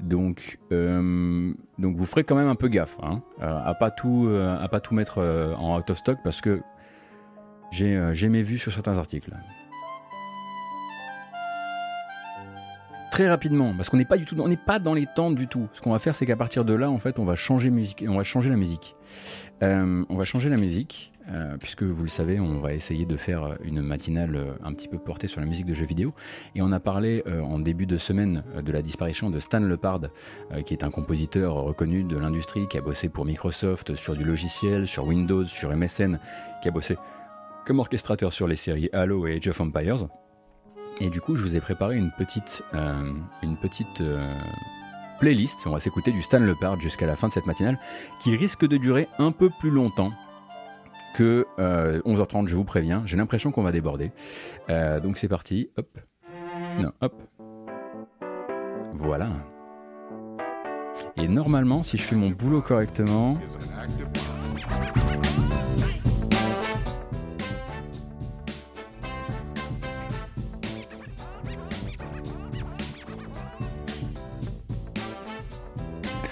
[0.00, 4.56] Donc, euh, donc vous ferez quand même un peu gaffe hein, à pas tout, euh,
[4.68, 5.18] pas tout mettre
[5.56, 6.60] en out of stock parce que euh,
[7.74, 9.32] j'ai mes vues sur certains articles.
[13.10, 15.46] Très rapidement, parce qu'on n'est pas du tout, on n'est pas dans les temps du
[15.46, 15.68] tout.
[15.72, 18.04] Ce qu'on va faire, c'est qu'à partir de là, en fait, on va changer musique,
[18.08, 18.96] on va changer la musique.
[19.62, 23.16] Euh, on va changer la musique, euh, puisque vous le savez, on va essayer de
[23.16, 26.12] faire une matinale un petit peu portée sur la musique de jeux vidéo.
[26.56, 30.00] Et on a parlé en début de semaine de la disparition de Stan Lepard,
[30.66, 34.88] qui est un compositeur reconnu de l'industrie, qui a bossé pour Microsoft sur du logiciel,
[34.88, 36.18] sur Windows, sur MSN,
[36.62, 36.96] qui a bossé
[37.64, 40.08] comme orchestrateur sur les séries Halo et Age of Empires.
[41.00, 43.12] Et du coup, je vous ai préparé une petite, euh,
[43.42, 44.34] une petite euh,
[45.18, 45.66] playlist.
[45.66, 47.78] On va s'écouter du Stan Lepard jusqu'à la fin de cette matinale,
[48.20, 50.12] qui risque de durer un peu plus longtemps
[51.14, 53.02] que 11h30, euh, je vous préviens.
[53.06, 54.12] J'ai l'impression qu'on va déborder.
[54.68, 55.70] donc c'est parti.
[55.76, 55.98] Hop.
[56.80, 57.14] Non, hop.
[58.94, 59.30] Voilà.
[61.16, 63.36] Et normalement, si je fais mon boulot correctement...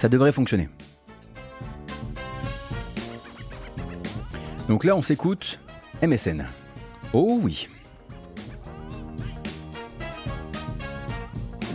[0.03, 0.69] ça devrait fonctionner.
[4.69, 5.61] Donc là, on s'écoute
[6.03, 6.45] MSN.
[7.13, 7.69] Oh oui.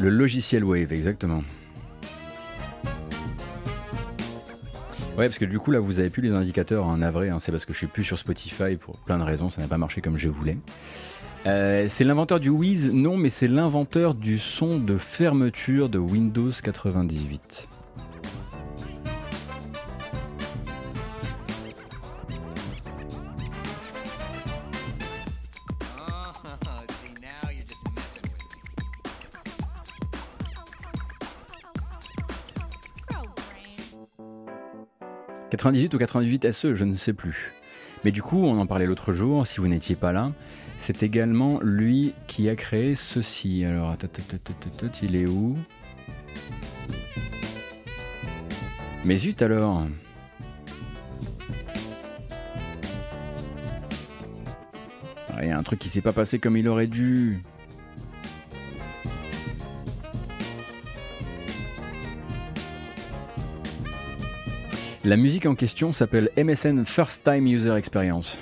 [0.01, 1.41] Le logiciel Wave, exactement.
[5.17, 7.31] Ouais, parce que du coup, là, vous avez plus les indicateurs en avril.
[7.31, 7.39] Hein.
[7.39, 9.49] c'est parce que je suis plus sur Spotify pour plein de raisons.
[9.49, 10.57] Ça n'a pas marché comme je voulais.
[11.45, 16.51] Euh, c'est l'inventeur du Wiz Non, mais c'est l'inventeur du son de fermeture de Windows
[16.51, 17.69] 98.
[35.57, 37.51] 98 ou 98 SE, je ne sais plus.
[38.05, 40.31] Mais du coup, on en parlait l'autre jour, si vous n'étiez pas là.
[40.77, 43.65] C'est également lui qui a créé ceci.
[43.65, 43.95] Alors,
[45.01, 45.57] il est où?
[49.03, 49.87] Mais zut alors
[55.41, 57.41] Il y a un truc qui s'est pas passé comme il aurait dû.
[65.07, 68.37] La musique en question s'appelle MSN First Time User Experience.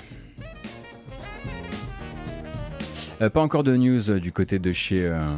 [3.22, 5.06] Euh, pas encore de news euh, du côté de chez.
[5.06, 5.36] euh,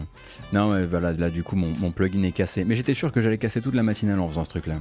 [0.54, 2.64] Non, mais voilà, là du coup mon, mon plugin est cassé.
[2.64, 4.76] Mais j'étais sûr que j'allais casser toute la matinale en faisant ce truc-là.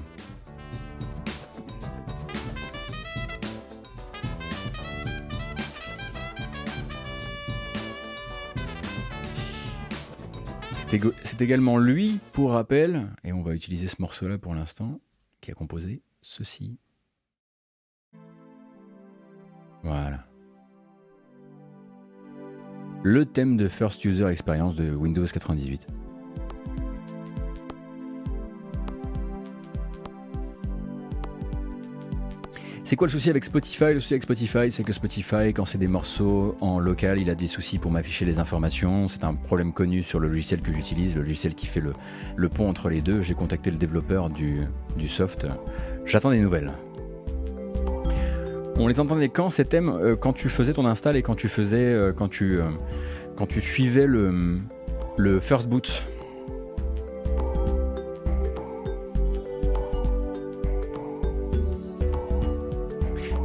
[11.26, 15.02] C'est également lui, pour rappel, et on va utiliser ce morceau-là pour l'instant,
[15.42, 16.78] qui a composé ceci.
[19.84, 20.26] Voilà.
[23.04, 25.88] Le thème de First User Experience de Windows 98.
[32.84, 33.94] C'est quoi le souci avec Spotify?
[33.94, 37.36] Le souci avec Spotify, c'est que Spotify, quand c'est des morceaux en local, il a
[37.36, 39.10] des soucis pour m'afficher les informations.
[39.10, 41.92] C'est un problème connu sur le logiciel que j'utilise, le logiciel qui fait le,
[42.38, 43.22] le pont entre les deux.
[43.22, 44.62] J'ai contacté le développeur du,
[44.96, 45.46] du soft.
[46.08, 46.72] J'attends des nouvelles.
[48.80, 51.48] On les entendait quand ces thèmes Euh, Quand tu faisais ton install et quand tu
[51.50, 52.64] faisais, euh, quand tu, euh,
[53.36, 54.60] quand tu suivais le,
[55.18, 56.04] le first boot?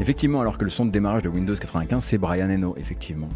[0.00, 3.28] Effectivement, alors que le son de démarrage de Windows 95, c'est Brian Eno, effectivement.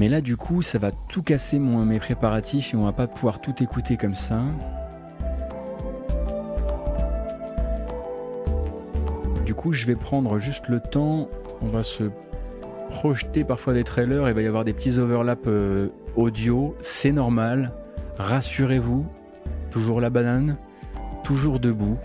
[0.00, 3.42] Mais là, du coup, ça va tout casser mes préparatifs et on va pas pouvoir
[3.42, 4.40] tout écouter comme ça.
[9.44, 11.28] Du coup, je vais prendre juste le temps.
[11.60, 12.04] On va se
[12.88, 14.26] projeter parfois des trailers.
[14.26, 16.74] Il va y avoir des petits overlaps euh, audio.
[16.80, 17.70] C'est normal.
[18.16, 19.04] Rassurez-vous.
[19.70, 20.56] Toujours la banane.
[21.24, 21.98] Toujours debout.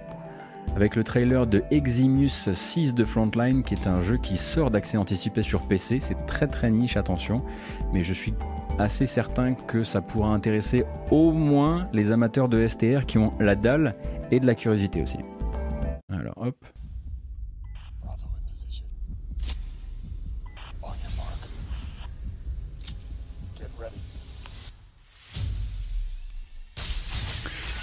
[0.76, 4.98] Avec le trailer de Eximus 6 de Frontline, qui est un jeu qui sort d'accès
[4.98, 6.02] anticipé sur PC.
[6.02, 7.42] C'est très très niche, attention.
[7.94, 8.34] Mais je suis
[8.78, 13.56] assez certain que ça pourra intéresser au moins les amateurs de STR qui ont la
[13.56, 13.96] dalle
[14.32, 15.20] et de la curiosité aussi.
[16.10, 16.58] Alors hop.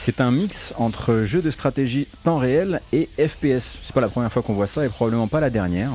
[0.04, 3.78] C'est un mix entre jeu de stratégie temps réel et FPS.
[3.84, 5.92] C'est pas la première fois qu'on voit ça et probablement pas la dernière.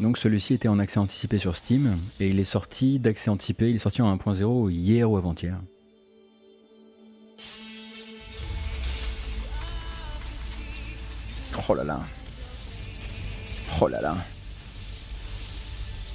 [0.00, 3.76] Donc celui-ci était en accès anticipé sur Steam et il est sorti d'accès anticipé, il
[3.76, 5.60] est sorti en 1.0 hier ou avant-hier.
[11.68, 12.00] Oh là là.
[13.80, 14.16] Oh là là.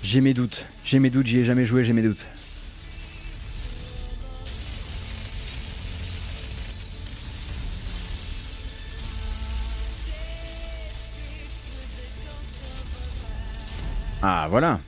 [0.04, 0.66] J'ai mes doutes.
[0.84, 2.26] J'ai mes doutes, j'y ai jamais joué, j'ai mes doutes.
[14.22, 14.80] Ah voilà.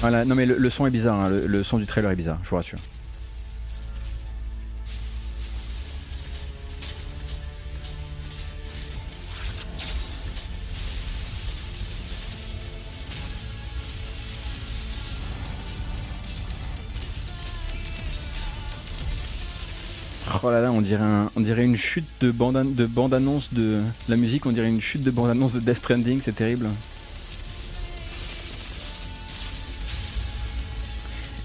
[0.00, 2.50] Voilà, non mais le, son est bizarre, hein, le son du trailer est bizarre, je
[2.50, 2.78] vous rassure.
[20.42, 24.80] Oh là là, on dirait, une chute de bande, de la musique, on dirait une
[24.80, 26.66] chute de bande annonce de Death Stranding, c'est terrible.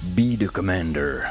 [0.01, 1.23] Be the commander.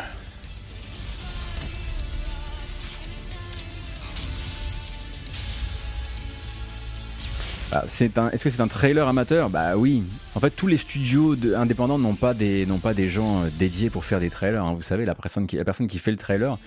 [7.73, 9.49] Ah, est-ce que c'est un trailer amateur?
[9.49, 10.03] Bah oui.
[10.35, 12.67] En fait, tous les studios indépendants n'ont pas des,
[13.09, 14.63] gens euh, dédiés pour faire des trailers.
[14.63, 14.75] hein.
[14.75, 16.59] Vous savez, la personne qui fait le trailer,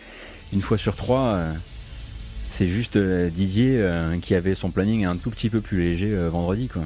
[0.54, 1.54] une fois sur trois, euh,
[2.50, 6.16] c'est juste euh, Didier euh, qui avait son planning un tout petit peu plus léger
[6.30, 6.84] vendredi, quoi.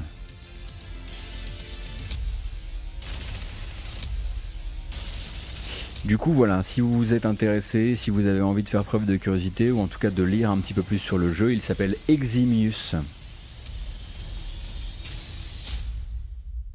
[6.06, 9.06] Du coup, voilà, si vous vous êtes intéressé, si vous avez envie de faire preuve
[9.06, 11.54] de curiosité ou en tout cas de lire un petit peu plus sur le jeu,
[11.54, 12.96] il s'appelle Eximius.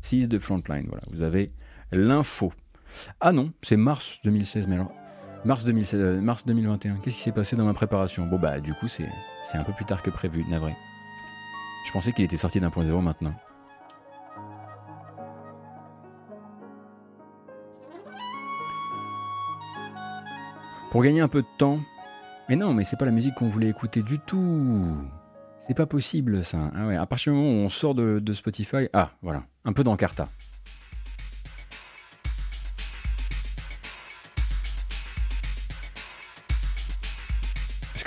[0.02, 1.50] 6 de Frontline, voilà, vous avez
[1.90, 2.52] l'info.
[3.20, 4.92] Ah non, c'est mars 2016, mais alors.
[5.46, 6.96] Mars, 2016 euh, mars 2021.
[6.96, 8.26] Qu'est-ce qui s'est passé dans ma préparation?
[8.26, 9.06] Bon bah du coup c'est
[9.54, 10.74] un peu plus tard que prévu, navré.
[11.86, 13.32] Je pensais qu'il était sorti d'un point zéro maintenant.
[20.90, 21.78] Pour gagner un peu de temps.
[22.48, 24.96] Mais non, mais c'est pas la musique qu'on voulait écouter du tout.
[25.60, 26.72] C'est pas possible ça.
[26.74, 28.88] Ah ouais, à partir du moment où on sort de, de Spotify.
[28.92, 29.44] Ah, voilà.
[29.64, 30.28] Un peu d'encarta.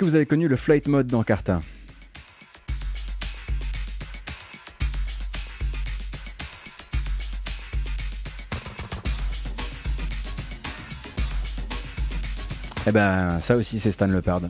[0.00, 1.60] Que vous avez connu le flight mode d'encarta
[12.86, 14.40] Eh ben, ça aussi, c'est Stan Lepard.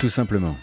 [0.00, 0.56] Tout simplement.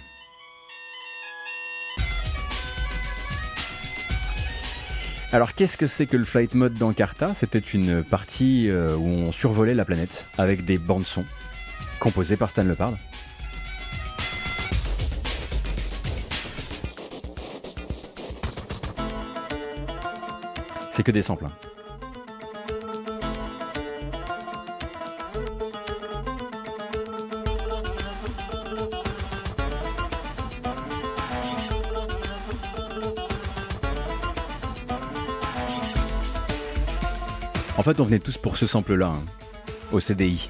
[5.34, 9.07] Alors qu'est-ce que c'est que le flight mode dans Carta C'était une partie euh, où
[9.07, 11.26] on survolait la planète avec des bandes son
[11.99, 12.93] composées par Stan Lepard.
[20.91, 21.45] C'est que des samples.
[21.45, 21.73] hein.
[37.84, 39.23] En fait, on venait tous pour ce sample-là, hein,
[39.91, 40.47] au CDI.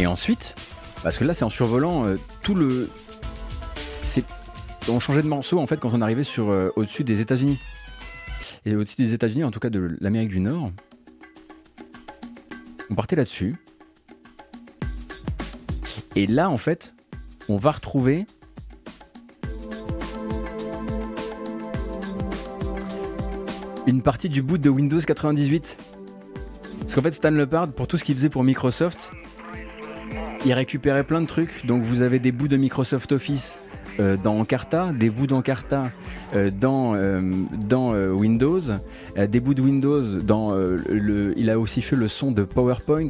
[0.00, 0.56] Et ensuite,
[1.04, 2.90] parce que là c'est en survolant euh, tout le.
[4.88, 7.60] On changeait de morceau en fait quand on arrivait sur euh, au-dessus des États-Unis.
[8.64, 10.72] Et au-dessus des États-Unis, en tout cas de l'Amérique du Nord,
[12.90, 13.54] on partait là-dessus.
[16.16, 16.94] Et là en fait,
[17.50, 18.24] on va retrouver.
[23.86, 25.76] Une partie du boot de Windows 98.
[26.80, 29.12] Parce qu'en fait, Stan Lepard, pour tout ce qu'il faisait pour Microsoft,
[30.44, 31.66] il récupérait plein de trucs.
[31.66, 33.58] Donc vous avez des bouts de Microsoft Office
[34.00, 35.90] euh, dans Encarta, des bouts d'Encarta
[36.34, 37.20] euh, dans, euh,
[37.52, 38.60] dans Windows,
[39.16, 41.34] des bouts de Windows dans le.
[41.36, 43.08] Il a aussi fait le son de PowerPoint.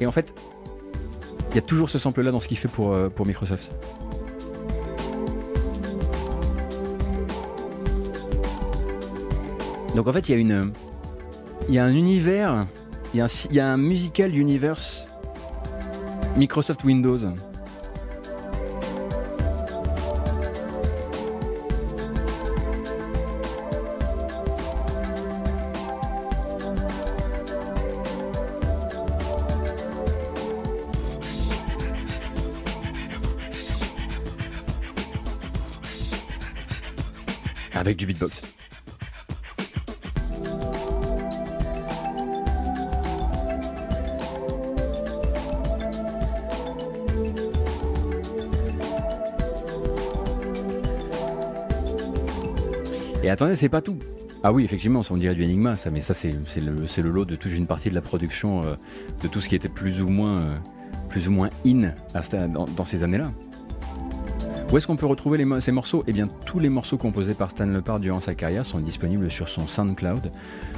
[0.00, 0.34] Et en fait,
[1.58, 3.70] y a toujours ce sample là dans ce qu'il fait pour, euh, pour Microsoft.
[9.96, 10.72] Donc en fait, il y a une.
[11.68, 12.66] Il y a un univers.
[13.14, 15.04] Il y a un musical universe
[16.36, 17.18] Microsoft Windows.
[37.88, 38.42] Avec du beatbox.
[53.24, 53.96] Et attendez, c'est pas tout.
[54.42, 57.36] Ah oui, effectivement, ça on dirait du Enigma, ça, mais ça c'est le, lot de
[57.36, 58.74] toute une partie de la production, euh,
[59.22, 60.56] de tout ce qui était plus ou moins, euh,
[61.08, 63.32] plus ou moins in à dans ces années-là.
[64.70, 66.04] Où est-ce qu'on peut retrouver ces morceaux?
[66.06, 69.48] Eh bien, tous les morceaux composés par Stan Lepard durant sa carrière sont disponibles sur
[69.48, 70.30] son SoundCloud.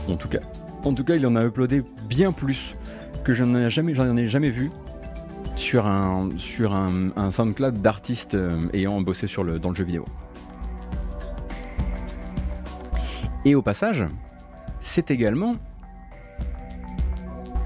[0.09, 0.39] En tout cas,
[0.85, 2.77] en tout cas, il en a uploadé bien plus
[3.25, 4.71] que j'en ai jamais, ai jamais vu
[5.57, 10.05] sur un, sur un SoundCloud d'artistes euh, ayant bossé sur le, dans le jeu vidéo.
[13.45, 14.05] Et au passage,
[14.81, 15.57] c'est également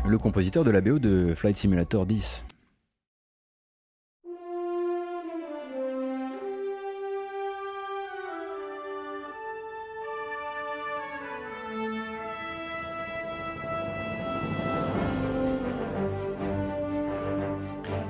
[0.07, 2.45] le compositeur de la BO de Flight Simulator 10.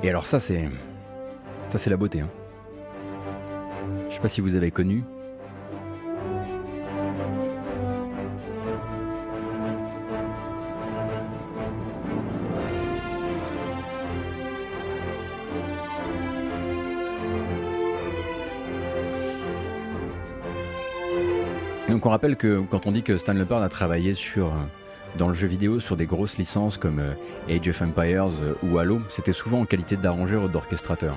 [0.05, 0.69] Et alors ça c'est
[1.71, 2.21] ça c'est la beauté.
[2.21, 2.29] hein.
[4.11, 5.03] Je sais pas si vous avez connu.
[21.89, 24.59] Donc on rappelle que quand on dit que Stan Lepard a travaillé sur, euh,
[25.17, 27.15] dans le jeu vidéo sur des grosses licences comme euh,
[27.49, 31.17] Age of Empires euh, ou Halo, c'était souvent en qualité d'arrangeur ou d'orchestrateur.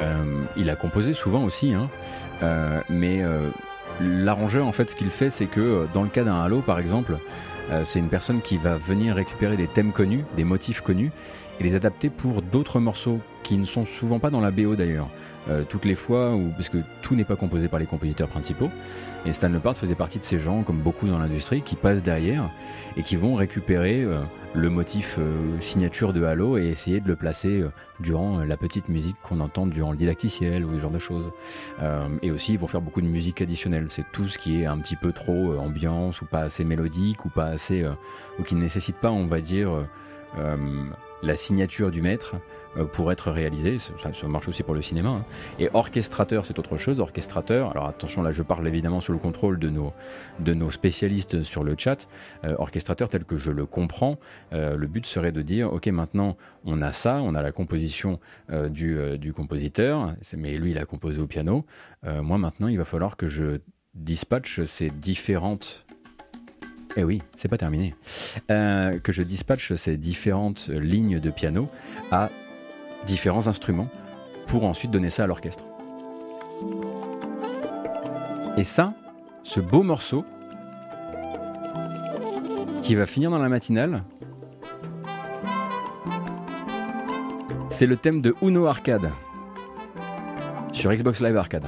[0.00, 1.90] Euh, il a composé souvent aussi, hein,
[2.88, 3.22] mais
[4.00, 7.18] l'arrangeur, en fait, ce qu'il fait, c'est que dans le cas d'un Halo, par exemple,
[7.84, 11.12] c'est une personne qui va venir récupérer des thèmes connus, des motifs connus,
[11.60, 15.08] et les adapter pour d'autres morceaux qui ne sont souvent pas dans la BO d'ailleurs.
[15.48, 18.70] Euh, toutes les fois, où, parce que tout n'est pas composé par les compositeurs principaux,
[19.24, 22.50] et Stan Lepard faisait partie de ces gens, comme beaucoup dans l'industrie, qui passent derrière
[22.96, 24.20] et qui vont récupérer euh,
[24.52, 27.68] le motif euh, signature de Halo et essayer de le placer euh,
[28.00, 31.30] durant la petite musique qu'on entend durant le didacticiel ou ce genre de choses.
[32.22, 33.86] Et aussi, ils vont faire beaucoup de musique additionnelle.
[33.90, 37.28] C'est tout ce qui est un petit peu trop ambiance ou pas assez mélodique ou
[37.28, 37.84] pas assez,
[38.40, 39.86] ou qui ne nécessite pas, on va dire,
[41.22, 42.36] la signature du maître
[42.76, 43.78] euh, pour être réalisé.
[43.78, 45.10] Ça, marche aussi pour le cinéma.
[45.10, 45.24] hein.
[45.58, 47.00] Et orchestrateur, c'est autre chose.
[47.00, 49.92] Orchestrateur, alors attention, là je parle évidemment sous le contrôle de nos,
[50.40, 52.08] de nos spécialistes sur le chat.
[52.44, 54.18] Euh, orchestrateur tel que je le comprends,
[54.52, 58.18] euh, le but serait de dire, ok, maintenant on a ça, on a la composition
[58.50, 61.64] euh, du, euh, du compositeur, mais lui il a composé au piano.
[62.04, 63.60] Euh, moi maintenant, il va falloir que je
[63.94, 65.84] dispatche ces différentes
[66.96, 67.94] eh oui, c'est pas terminé.
[68.50, 71.68] Euh, que je dispatche ces différentes lignes de piano
[72.10, 72.28] à
[73.06, 73.88] différents instruments
[74.46, 75.64] pour ensuite donner ça à l'orchestre.
[78.56, 78.92] Et ça,
[79.42, 80.24] ce beau morceau
[82.82, 84.02] qui va finir dans la matinale,
[87.70, 89.10] c'est le thème de Uno Arcade
[90.72, 91.66] sur Xbox Live Arcade.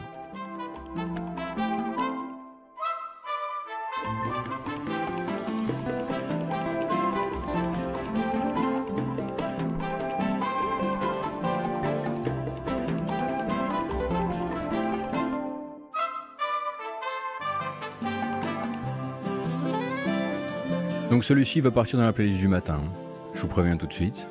[21.15, 22.81] Donc celui-ci va partir dans la playlist du matin.
[23.36, 24.27] Je vous préviens tout de suite.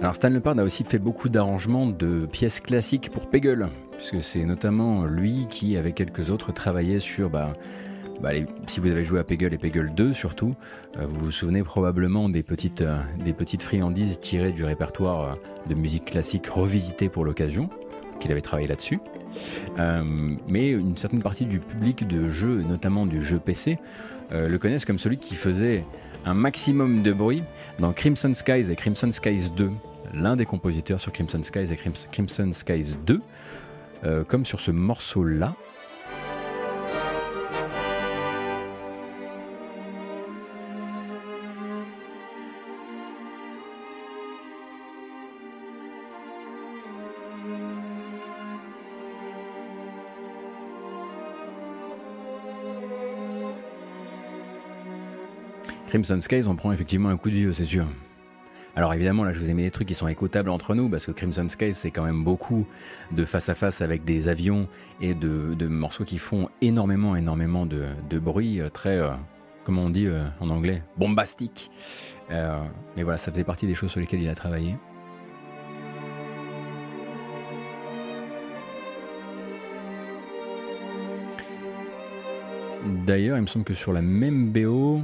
[0.00, 4.44] Alors Stan Lepard a aussi fait beaucoup d'arrangements de pièces classiques pour Peggle, puisque c'est
[4.44, 7.54] notamment lui qui, avec quelques autres, travaillait sur, bah,
[8.20, 8.30] bah,
[8.66, 10.56] si vous avez joué à Peggle et Peggle 2 surtout,
[10.96, 15.34] euh, vous vous souvenez probablement des petites, euh, des petites friandises tirées du répertoire euh,
[15.68, 17.70] de musique classique revisité pour l'occasion,
[18.18, 19.00] qu'il avait travaillé là-dessus.
[19.78, 20.02] Euh,
[20.48, 23.78] mais une certaine partie du public de jeux, notamment du jeu PC,
[24.32, 25.84] euh, le connaissent comme celui qui faisait
[26.26, 27.42] un maximum de bruit
[27.78, 29.70] dans Crimson Skies et Crimson Skies 2,
[30.14, 33.20] l'un des compositeurs sur Crimson Skies et Crims- Crimson Skies 2,
[34.04, 35.54] euh, comme sur ce morceau-là.
[55.88, 57.86] Crimson Skies, on prend effectivement un coup de vieux, c'est sûr.
[58.76, 61.06] Alors évidemment, là, je vous ai mis des trucs qui sont écoutables entre nous, parce
[61.06, 62.66] que Crimson Skies, c'est quand même beaucoup
[63.10, 64.68] de face à face avec des avions
[65.00, 69.08] et de, morceaux qui font énormément, énormément de, bruit, euh, très, euh,
[69.64, 71.70] comment on dit euh, en anglais, bombastique.
[72.30, 74.74] Mais voilà, ça faisait partie des choses sur lesquelles il a travaillé.
[83.06, 85.02] D'ailleurs, il me semble que sur la même BO,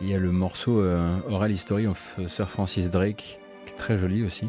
[0.00, 3.98] il y a le morceau euh, Oral History of Sir Francis Drake, qui est très
[3.98, 4.46] joli aussi.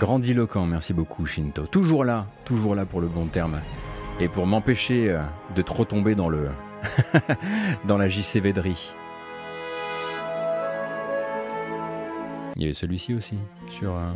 [0.00, 1.66] Grandiloquent, merci beaucoup Shinto.
[1.66, 3.60] Toujours là, toujours là pour le bon terme.
[4.20, 5.20] Et pour m'empêcher euh,
[5.54, 6.48] de trop tomber dans le
[7.86, 8.92] dans la JC Védry.
[12.56, 13.36] Il y avait celui-ci aussi,
[13.68, 13.94] sur...
[13.94, 14.10] euh,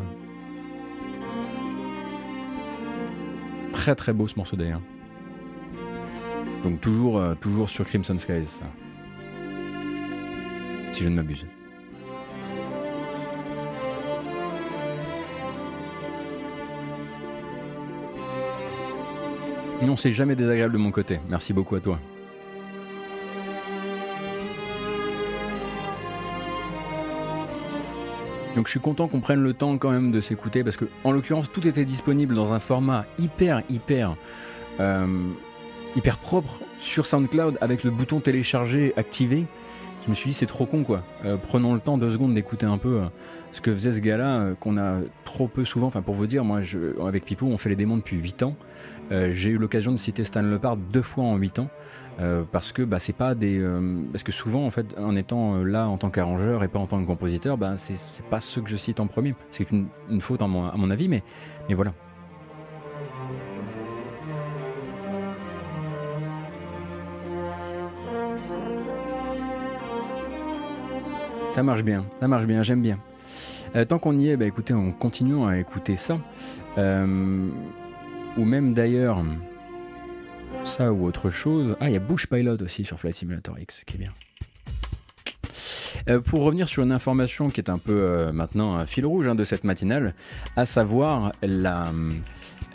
[3.73, 4.81] Très très beau ce morceau d'ailleurs.
[6.65, 8.61] Donc toujours, euh, toujours sur Crimson Skies.
[10.93, 11.47] Si je ne m'abuse.
[19.83, 21.21] Non, c'est jamais désagréable de mon côté.
[21.31, 21.99] Merci beaucoup à toi.
[28.57, 31.13] Donc je suis content qu'on prenne le temps quand même de s'écouter parce que en
[31.13, 34.17] l'occurrence tout était disponible dans un format hyper hyper
[34.81, 35.07] euh,
[35.97, 39.47] hyper propre sur SoundCloud avec le bouton télécharger activé.
[40.05, 41.03] Je me suis dit c'est trop con quoi.
[41.25, 43.07] Euh, prenons le temps deux secondes d'écouter un peu euh,
[43.53, 45.89] ce que faisait ce gars-là euh, qu'on a trop peu souvent.
[45.89, 48.57] Enfin pour vous dire, moi je, avec Pipou on fait les démons depuis 8 ans.
[49.33, 51.69] J'ai eu l'occasion de citer Stan Lepard deux fois en 8 ans.
[52.53, 53.61] Parce que bah, c'est pas des
[54.13, 57.01] parce que souvent en fait en étant là en tant qu'arrangeur et pas en tant
[57.01, 60.43] que compositeur bah, c'est pas ceux que je cite en premier c'est une, une faute
[60.43, 61.25] à mon, à mon avis mais
[61.69, 61.93] mais voilà
[71.55, 72.99] ça marche bien ça marche bien j'aime bien
[73.77, 76.19] Euh, tant qu'on y est, bah, écoutez, on continue à écouter ça.
[76.77, 77.49] Euh,
[78.37, 79.25] ou même d'ailleurs,
[80.65, 81.77] ça ou autre chose.
[81.79, 84.13] Ah, il y a Bush Pilot aussi sur Flight Simulator X, qui est bien.
[86.09, 89.37] Euh, pour revenir sur une information qui est un peu maintenant un fil rouge hein,
[89.37, 90.15] de cette matinale,
[90.57, 91.93] à savoir la,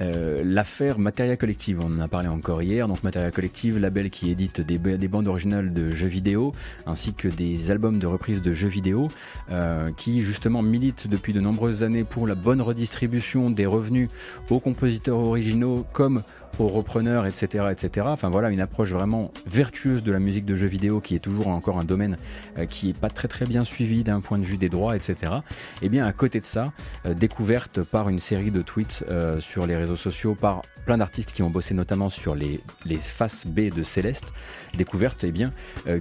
[0.02, 2.88] euh, l'affaire Materia Collective, on en a parlé encore hier.
[2.88, 6.52] Donc Materia Collective, label qui édite des, des bandes originales de jeux vidéo
[6.86, 9.10] ainsi que des albums de reprise de jeux vidéo,
[9.52, 14.10] euh, qui justement milite depuis de nombreuses années pour la bonne redistribution des revenus
[14.50, 16.24] aux compositeurs originaux comme
[16.60, 18.08] aux repreneurs, etc., etc.
[18.10, 21.48] Enfin voilà, une approche vraiment vertueuse de la musique de jeux vidéo qui est toujours
[21.48, 22.18] encore un domaine
[22.58, 25.34] euh, qui est pas très très bien suivi d'un point de vue des droits, etc.
[25.82, 26.72] Et bien à côté de ça,
[27.06, 31.34] euh, découverte par une série de tweets euh, sur les réseaux sociaux par plein d'artistes
[31.34, 34.32] qui ont bossé notamment sur les, les faces B de Céleste,
[34.76, 35.50] découverte eh bien,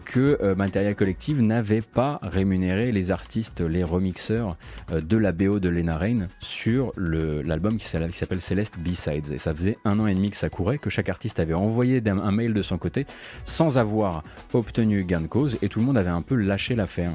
[0.04, 4.56] que euh, Materia Collective n'avait pas rémunéré les artistes, les remixeurs
[4.92, 9.32] de la BO de Lena Rain sur l'album qui s'appelle Céleste B-Sides.
[9.32, 12.02] Et ça faisait un an et demi que ça courait, que chaque artiste avait envoyé
[12.06, 13.06] un mail de son côté
[13.44, 14.22] sans avoir
[14.52, 17.12] obtenu gain de cause et tout le monde avait un peu lâché l'affaire.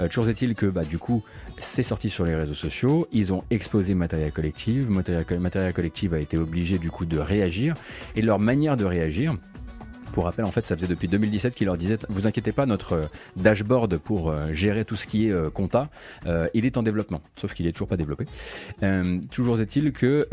[0.00, 1.24] Euh, toujours est-il que bah, du coup,
[1.58, 6.18] c'est sorti sur les réseaux sociaux, ils ont exposé Materia Collective, Materia, Materia Collective a
[6.18, 7.74] été obligé du coup de réagir,
[8.16, 9.34] et leur manière de réagir,
[10.10, 12.92] pour rappel, en fait, ça faisait depuis 2017 qu'ils leur disaient Vous inquiétez pas, notre
[12.92, 13.06] euh,
[13.36, 15.88] dashboard pour euh, gérer tout ce qui est euh, compta,
[16.54, 18.24] il est en développement, sauf qu'il est toujours pas développé.
[19.30, 20.26] Toujours est-il que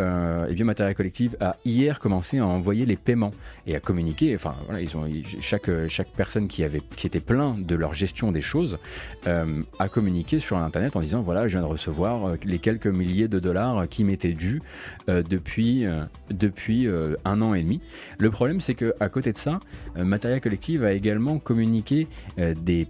[0.49, 3.32] eh bien, Materia Collective a hier commencé à envoyer les paiements
[3.66, 4.36] et à communiquer.
[4.36, 5.08] Enfin, voilà, ils ont
[5.41, 8.80] chaque chaque personne qui avait qui était plein de leur gestion des choses
[9.26, 13.40] a communiqué sur Internet en disant voilà, je viens de recevoir les quelques milliers de
[13.40, 14.62] dollars qui m'étaient dus
[15.08, 15.86] depuis
[16.30, 16.88] depuis
[17.26, 17.82] un an et demi.
[18.18, 19.60] Le problème, c'est que à côté de ça,
[19.98, 22.07] euh, Materia Collective a également communiqué
[22.39, 22.88] euh, des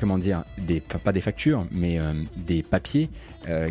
[0.00, 3.08] comment dire des pas des factures mais euh, des papiers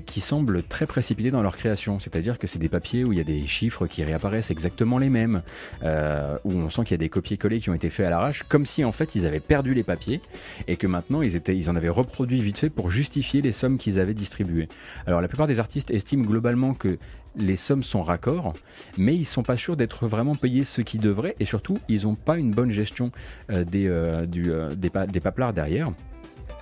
[0.05, 1.99] qui semblent très précipités dans leur création.
[1.99, 5.09] C'est-à-dire que c'est des papiers où il y a des chiffres qui réapparaissent exactement les
[5.09, 5.41] mêmes
[5.81, 8.67] où on sent qu'il y a des copier-coller qui ont été faits à l'arrache comme
[8.67, 10.21] si en fait ils avaient perdu les papiers
[10.67, 13.79] et que maintenant ils étaient ils en avaient reproduit vite fait pour justifier les sommes
[13.79, 14.67] qu'ils avaient distribuées.
[15.07, 16.99] Alors la plupart des artistes estiment globalement que
[17.35, 18.53] les sommes sont raccords,
[18.97, 22.15] mais ils sont pas sûrs d'être vraiment payés ce qu'ils devraient, et surtout, ils n'ont
[22.15, 23.11] pas une bonne gestion
[23.49, 25.91] euh, des, euh, du, euh, des, pa- des paplards derrière.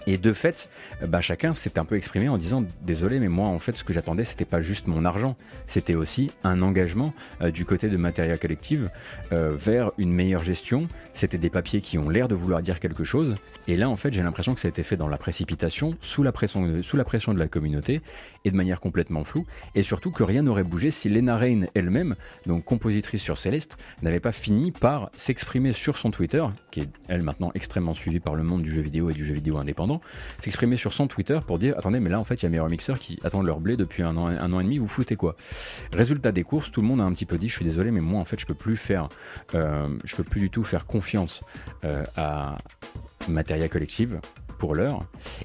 [0.08, 0.68] Et de fait,
[1.08, 3.94] bah, chacun s'est un peu exprimé en disant désolé, mais moi en fait ce que
[3.94, 5.36] j'attendais c'était pas juste mon argent,
[5.68, 7.14] c'était aussi un engagement
[7.54, 8.90] du côté de Materia Collective
[9.30, 10.88] vers une meilleure gestion.
[11.14, 13.36] C'était des papiers qui ont l'air de vouloir dire quelque chose,
[13.68, 16.24] et là en fait j'ai l'impression que ça a été fait dans la précipitation, sous
[16.24, 18.02] la pression sous la pression de la communauté
[18.46, 19.46] et de manière complètement floue,
[19.76, 22.16] et surtout que rien n'aurait bougé si Lena Rain elle-même,
[22.46, 27.22] donc compositrice sur Céleste, n'avait pas fini par s'exprimer sur son Twitter, qui est elle
[27.22, 30.02] maintenant extrêmement suivie par le monde du jeu vidéo et du jeu vidéo indépendant,
[30.40, 32.60] s'exprimer sur son Twitter pour dire attendez mais là en fait il y a mes
[32.60, 35.36] remixeurs qui attendent leur blé depuis un an, un an et demi, vous foutez quoi?
[35.94, 38.02] Résultat des courses, tout le monde a un petit peu dit je suis désolé mais
[38.02, 39.10] moi en fait je peux plus faire,
[39.56, 41.44] euh, je peux plus du tout faire confiance
[41.86, 42.58] euh, à
[43.28, 44.20] Materia Collective
[44.62, 45.00] pour l'heure.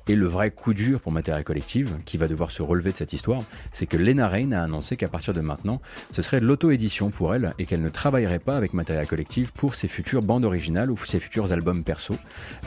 [0.08, 3.14] Et le vrai coup dur pour Materia Collective, qui va devoir se relever de cette
[3.14, 3.40] histoire,
[3.72, 5.80] c'est que Lena Rain a annoncé qu'à partir de maintenant,
[6.12, 9.88] ce serait l'auto-édition pour elle et qu'elle ne travaillerait pas avec Materia Collective pour ses
[9.88, 12.14] futures bandes originales ou ses futurs albums perso.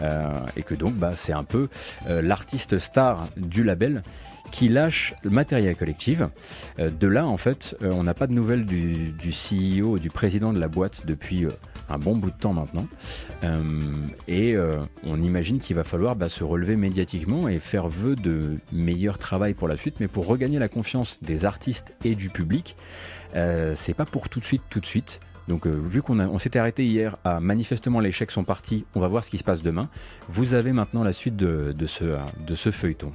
[0.01, 1.67] Euh, et que donc, bah, c'est un peu
[2.07, 4.01] euh, l'artiste star du label
[4.51, 6.29] qui lâche le Materia Collective.
[6.79, 10.51] Euh, de là, en fait, on n'a pas de nouvelles du, du CEO, du président
[10.51, 11.45] de la boîte depuis
[11.89, 12.87] un bon bout de temps maintenant.
[13.43, 13.61] Euh,
[14.27, 18.57] et euh, on imagine qu'il va falloir bah, se relever médiatiquement et faire vœu de
[18.71, 19.95] meilleur travail pour la suite.
[19.99, 22.75] Mais pour regagner la confiance des artistes et du public,
[23.35, 25.19] euh, c'est pas pour tout de suite, tout de suite.
[25.47, 29.23] Donc vu qu'on on s'était arrêté hier manifestement les chèques sont partis, on va voir
[29.23, 29.89] ce qui se passe demain.
[30.27, 33.11] Vous avez maintenant la suite de ce, de ce feuilleton.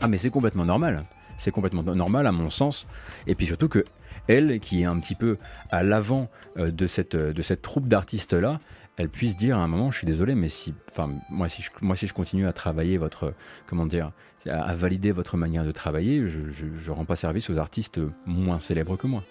[0.00, 1.02] Ah mais c'est complètement normal.
[1.38, 2.86] C'est complètement normal à mon sens.
[3.26, 3.84] Et puis surtout que
[4.28, 5.38] elle, qui est un petit peu
[5.70, 8.60] à l'avant euh, de cette, euh, de cette troupe d'artistes-là,
[8.96, 10.74] elle puisse dire à un moment, je suis désolé, mais si,
[11.30, 13.32] moi si je, moi si je continue à travailler votre,
[13.66, 14.12] comment dire,
[14.46, 18.58] à, valider votre manière de travailler, je, je, je rends pas service aux artistes moins
[18.58, 19.22] célèbres que moi.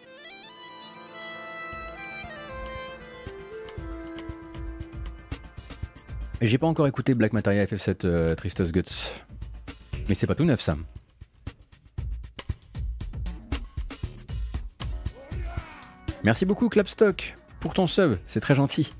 [6.39, 8.83] J'ai pas encore écouté Black Materia FF7 euh, Tristos Guts.
[10.07, 10.77] Mais c'est pas tout neuf ça.
[16.27, 18.91] Merci beaucoup Clapstock pour ton sub, c'est très gentil.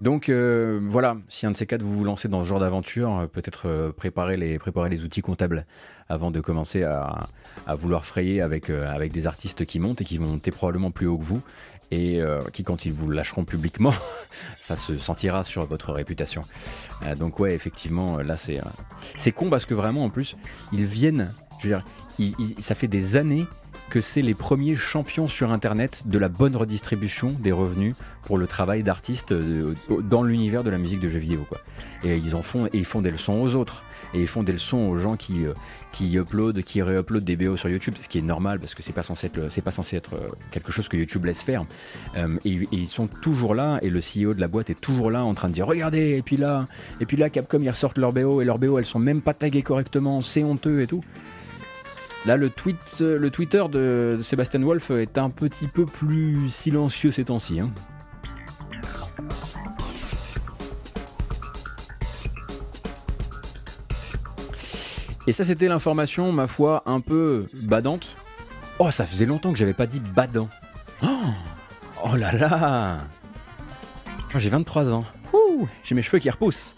[0.00, 3.18] Donc euh, voilà, si un de ces quatre vous vous lancez dans ce genre d'aventure,
[3.18, 4.58] euh, peut-être euh, préparer, les,
[5.04, 5.66] outils comptables
[6.08, 7.28] avant de commencer à,
[7.76, 11.18] vouloir frayer avec, avec des artistes qui montent et qui vont monter probablement plus haut
[11.18, 11.42] que vous
[11.90, 13.94] et euh, qui quand ils vous lâcheront publiquement,
[14.58, 16.42] ça se sentira sur votre réputation.
[17.04, 18.64] Euh, donc ouais, effectivement, là c'est euh,
[19.18, 20.36] c'est con parce que vraiment en plus,
[20.72, 21.84] ils viennent, je veux dire,
[22.60, 23.46] ça fait des années
[23.90, 28.46] que c'est les premiers champions sur Internet de la bonne redistribution des revenus pour le
[28.46, 29.74] travail d'artistes euh,
[30.08, 31.46] dans l'univers de la musique de jeux vidéo.
[32.04, 33.82] Et ils en font, et ils font des leçons aux autres.
[34.14, 35.52] Et ils font des leçons aux gens qui, euh,
[35.92, 38.92] qui uploadent, qui réuploadent des BO sur YouTube, ce qui est normal parce que c'est
[38.92, 41.64] pas pas censé être euh, quelque chose que YouTube laisse faire.
[42.44, 45.24] Et, et ils sont toujours là, et le CEO de la boîte est toujours là
[45.24, 46.66] en train de dire regardez, et puis là,
[47.00, 49.34] et puis là, Capcom ils ressortent leur BO et leurs BO elles sont même pas
[49.34, 51.02] taguées correctement, c'est honteux et tout.
[52.26, 56.50] Là, le, tweet, euh, le Twitter de de Sébastien Wolf est un petit peu plus
[56.50, 57.60] silencieux ces temps-ci.
[57.60, 57.70] hein.
[65.26, 68.08] Et ça, c'était l'information, ma foi, un peu badante.
[68.78, 70.48] Oh, ça faisait longtemps que j'avais pas dit badant.
[71.02, 71.06] Oh,
[72.04, 72.98] oh là là
[74.36, 75.04] J'ai 23 ans.
[75.32, 76.74] Ouh, J'ai mes cheveux qui repoussent.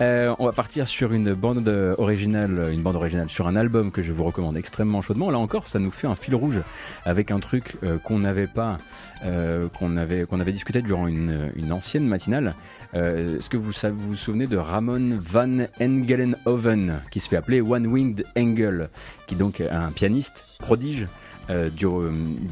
[0.00, 1.68] Euh, on va partir sur une bande
[1.98, 5.30] originale, une bande originale sur un album que je vous recommande extrêmement chaudement.
[5.30, 6.60] Là encore, ça nous fait un fil rouge
[7.04, 8.78] avec un truc euh, qu'on n'avait pas,
[9.24, 12.54] euh, qu'on avait, discuté durant une, ancienne matinale.
[12.94, 18.24] Est-ce que vous, vous souvenez de Ramon van Engelenhoven, qui se fait appeler One Winged
[18.36, 18.88] Engel,
[19.26, 21.06] qui est donc un pianiste prodige
[21.50, 21.86] du,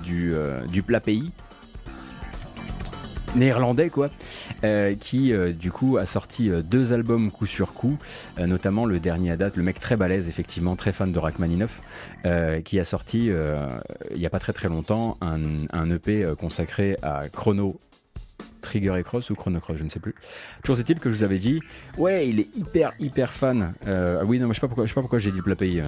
[0.04, 0.34] du,
[0.68, 1.32] du plat pays
[3.36, 4.10] néerlandais quoi,
[4.64, 7.98] euh, qui euh, du coup a sorti euh, deux albums coup sur coup,
[8.38, 11.80] notamment le dernier à date, le mec très balèze effectivement, très fan de Rachmaninoff,
[12.64, 17.78] qui a sorti il n'y a pas très très longtemps un, EP consacré à Chrono
[18.66, 20.14] Trigger et Cross ou Chrono Cross, je ne sais plus.
[20.62, 21.60] Toujours est-il que je vous avais dit,
[21.96, 23.74] ouais, il est hyper hyper fan.
[23.86, 25.54] Euh, ah oui, non, je sais pas pourquoi, je sais pas pourquoi j'ai dit plat
[25.54, 25.82] pays.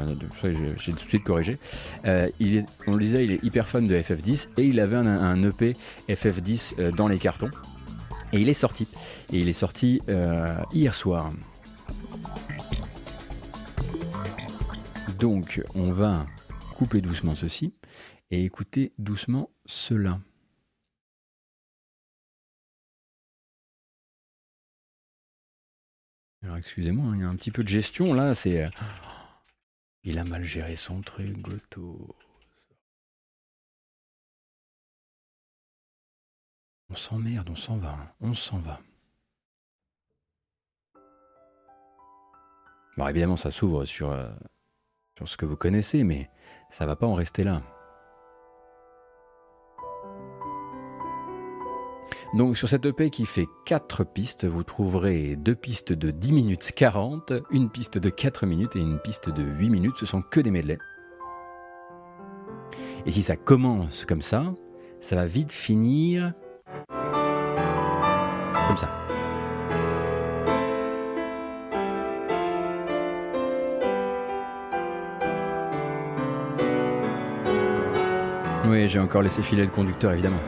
[0.78, 1.58] j'ai tout de suite corrigé.
[2.06, 2.28] Euh,
[2.86, 5.76] on le disait, il est hyper fan de FF10 et il avait un, un EP
[6.08, 7.50] FF10 euh, dans les cartons.
[8.32, 8.86] Et il est sorti.
[9.32, 11.32] Et il est sorti euh, hier soir.
[15.18, 16.26] Donc, on va
[16.76, 17.74] couper doucement ceci
[18.30, 20.20] et écouter doucement cela.
[26.42, 28.34] Alors, excusez-moi, hein, il y a un petit peu de gestion là.
[28.34, 28.64] C'est.
[28.64, 28.70] euh,
[30.04, 32.16] Il a mal géré son truc, Goto.
[36.90, 38.80] On s'emmerde, on s'en va, hein, on s'en va.
[42.96, 44.30] Bon, évidemment, ça s'ouvre sur, euh,
[45.16, 46.30] sur ce que vous connaissez, mais
[46.70, 47.62] ça va pas en rester là.
[52.34, 56.72] Donc sur cette EP qui fait 4 pistes, vous trouverez deux pistes de 10 minutes
[56.76, 59.96] 40, une piste de 4 minutes et une piste de 8 minutes.
[59.98, 60.78] Ce sont que des medleys.
[63.06, 64.52] Et si ça commence comme ça,
[65.00, 66.34] ça va vite finir
[68.68, 68.90] comme ça.
[78.66, 80.40] Oui, j'ai encore laissé filer le conducteur, évidemment.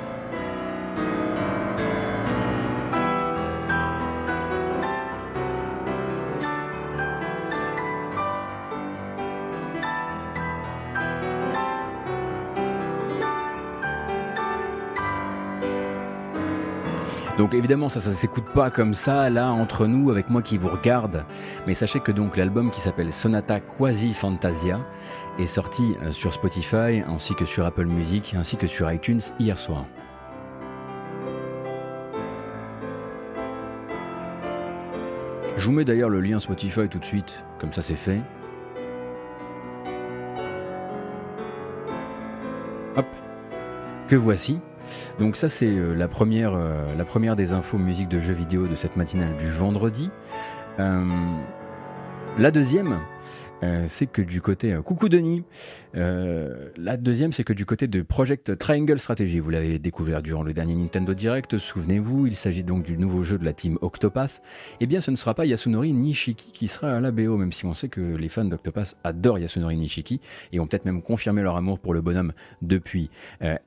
[17.41, 20.69] Donc évidemment ça ça s'écoute pas comme ça là entre nous avec moi qui vous
[20.69, 21.25] regarde
[21.67, 24.79] mais sachez que donc l'album qui s'appelle Sonata Quasi Fantasia
[25.39, 29.59] est sorti euh, sur Spotify ainsi que sur Apple Music ainsi que sur iTunes hier
[29.59, 29.87] soir.
[35.57, 38.21] Je vous mets d'ailleurs le lien Spotify tout de suite comme ça c'est fait.
[42.99, 43.07] Hop.
[44.09, 44.61] Que voici.
[45.19, 48.67] Donc ça c'est euh, la, première, euh, la première des infos musique de jeux vidéo
[48.67, 50.11] de cette matinale du vendredi.
[50.79, 51.05] Euh,
[52.39, 53.01] la deuxième,
[53.63, 54.73] euh, c'est que du côté...
[54.73, 55.45] euh, coucou Denis
[55.97, 60.43] Euh, La deuxième, c'est que du côté de Project Triangle Strategy, vous l'avez découvert durant
[60.43, 64.41] le dernier Nintendo Direct, souvenez-vous, il s'agit donc du nouveau jeu de la team Octopath.
[64.81, 67.67] Eh bien ce ne sera pas Yasunori Nishiki qui sera à la BO, même si
[67.67, 70.21] on sait que les fans d'Octopath adorent Yasunori Nishiki
[70.53, 72.33] et ont peut-être même confirmé leur amour pour le bonhomme
[72.63, 73.11] depuis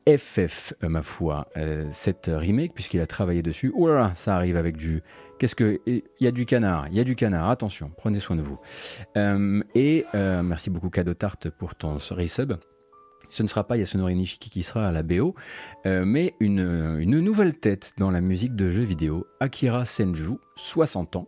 [0.07, 1.47] FF, ma foi,
[1.91, 3.71] cette remake, puisqu'il a travaillé dessus.
[3.75, 5.03] Oh là, ça arrive avec du...
[5.43, 5.81] Qu'est-ce que...
[5.85, 8.57] Il y a du canard, il y a du canard, attention, prenez soin de vous.
[9.17, 12.53] Euh, et euh, merci beaucoup Cadeau Tarte pour ton resub
[13.29, 15.33] ce ne sera pas Yasunori Nishiki qui sera à la BO,
[15.87, 21.27] euh, mais une, nouvelle tête dans la musique de jeux vidéo, Akira Senju, 60 ans,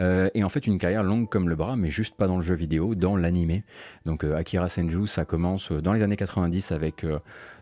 [0.00, 2.56] et en fait une carrière longue comme le bras, mais juste pas dans le jeu
[2.56, 3.62] vidéo, dans l'animé.
[4.04, 7.06] Donc Akira Senju, ça commence dans les années 90 avec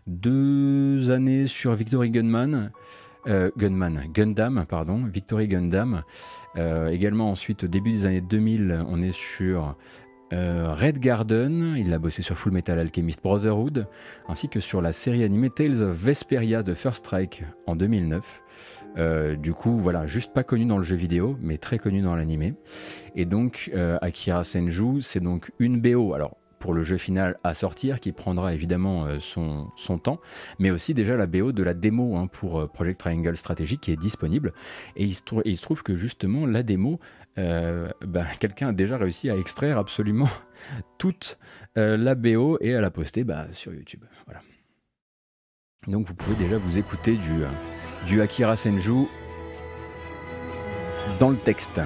[0.07, 2.71] deux années sur Victory Gunman,
[3.25, 6.03] Gunman, Gundam, pardon, Victory Gundam.
[6.55, 9.75] également ensuite, au début des années 2000, on est sur
[10.33, 13.85] euh, Red Garden, il a bossé sur Full Metal Alchemist Brotherhood,
[14.27, 18.41] ainsi que sur la série animée Tales of Vesperia de First Strike en 2009.
[18.97, 22.15] Euh, du coup, voilà, juste pas connu dans le jeu vidéo, mais très connu dans
[22.15, 22.55] l'animé.
[23.15, 26.13] Et donc, euh, Akira Senju, c'est donc une BO.
[26.13, 30.21] Alors, pour le jeu final à sortir, qui prendra évidemment euh, son, son, temps,
[30.59, 33.91] mais aussi déjà la BO de la démo hein, pour euh, Project Triangle Strategy qui
[33.91, 34.53] est disponible.
[34.95, 37.01] Et il se, trouve que justement la démo,
[37.35, 40.29] bah, quelqu'un a déjà réussi à extraire absolument
[40.97, 41.37] toute
[41.75, 44.05] la BO et à la poster bah, sur YouTube.
[44.25, 44.39] Voilà.
[45.87, 47.43] Donc vous pouvez déjà vous écouter du,
[48.07, 49.07] du Akira Senju
[51.19, 51.81] dans le texte.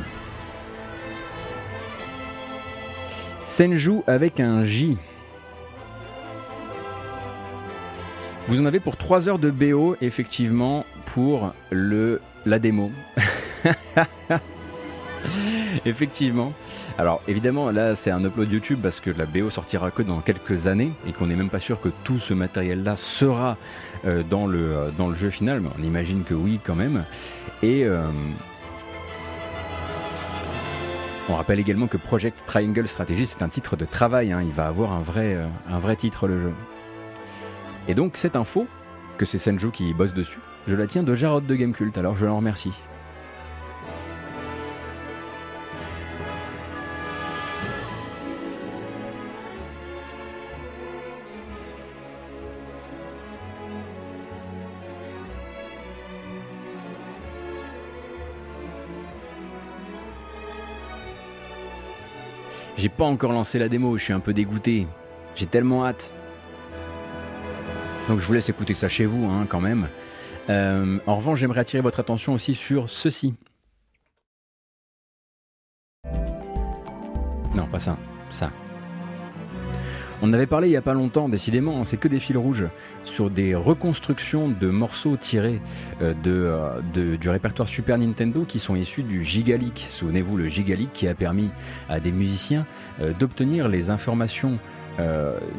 [3.58, 5.00] Senju avec un J.
[8.48, 12.92] Vous en avez pour 3 heures de BO, effectivement, pour le, la démo.
[15.88, 16.54] effectivement.
[17.00, 20.68] Alors évidemment, là c'est un upload YouTube parce que la BO sortira que dans quelques
[20.68, 23.58] années et qu'on n'est même pas sûr que tout ce matériel-là sera
[24.06, 27.06] euh, dans, le, euh, dans le jeu final, mais on imagine que oui quand même.
[27.64, 28.04] Et, euh,
[31.30, 34.42] on rappelle également que Project Triangle Strategy, c'est un titre de travail, hein.
[34.42, 36.54] il va avoir un vrai, euh, un vrai titre le jeu.
[37.88, 38.68] Et donc cette info,
[39.18, 42.26] que c'est Senju qui bosse dessus, je la tiens de Jarod de Gamecult, alors je
[42.26, 42.72] l'en remercie.
[62.88, 64.88] J'ai pas encore lancé la démo, je suis un peu dégoûté.
[65.36, 66.10] J'ai tellement hâte.
[68.08, 69.90] Donc je vous laisse écouter ça chez vous, hein, quand même.
[70.50, 73.34] Euh, en revanche, j'aimerais attirer votre attention aussi sur ceci.
[77.54, 77.98] Non, pas ça.
[78.30, 78.54] Ça.
[80.22, 82.66] On avait parlé il n'y a pas longtemps, décidément, hein, c'est que des fils rouges,
[83.04, 85.62] sur des reconstructions de morceaux tirés
[86.02, 89.86] euh, euh, du répertoire Super Nintendo qui sont issus du Gigalic.
[89.90, 91.52] Souvenez-vous, le Gigalic qui a permis
[91.88, 92.66] à des musiciens
[93.00, 94.58] euh, d'obtenir les informations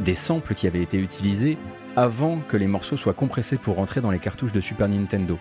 [0.01, 1.59] des samples qui avaient été utilisés
[1.95, 5.39] avant que les morceaux soient compressés pour rentrer dans les cartouches de Super Nintendo.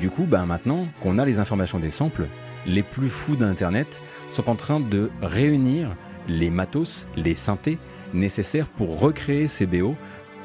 [0.00, 2.24] du coup, ben, maintenant qu'on a les informations des samples,
[2.64, 4.00] les plus fous d'Internet
[4.32, 5.94] sont en train de réunir
[6.26, 7.76] les matos, les synthés,
[8.14, 9.96] nécessaires pour recréer ces BO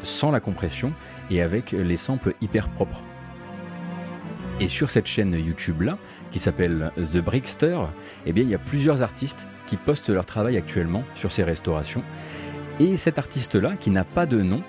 [0.01, 0.93] sans la compression
[1.31, 3.01] et avec les samples hyper propres.
[4.59, 5.97] Et sur cette chaîne YouTube là,
[6.31, 7.79] qui s'appelle The Brickster,
[8.25, 12.03] eh bien il y a plusieurs artistes qui postent leur travail actuellement sur ces restaurations.
[12.79, 14.61] Et cet artiste là, qui n'a pas de nom,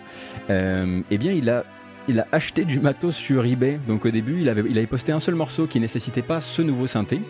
[0.51, 1.65] euh, eh bien il a
[2.07, 3.79] il a acheté du matos sur eBay.
[3.89, 6.62] Donc au début, il avait, il avait posté un seul morceau qui nécessitait pas ce
[6.62, 7.21] nouveau synthé.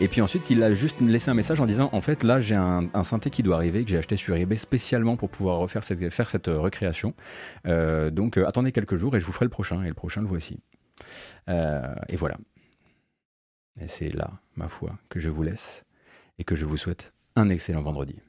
[0.00, 2.54] Et puis ensuite, il a juste laissé un message en disant En fait, là, j'ai
[2.54, 6.10] un, synthé qui doit arriver, que j'ai acheté sur eBay spécialement pour pouvoir refaire cette,
[6.10, 7.14] faire cette euh, recréation.
[7.66, 9.82] Euh, donc euh, attendez quelques jours et je vous ferai le prochain.
[9.82, 10.60] Et le prochain, le voici.
[11.48, 12.36] et voilà.
[13.80, 15.84] Et c'est là, ma foi, que je vous laisse
[16.38, 18.20] et que je vous souhaite un excellent vendredi.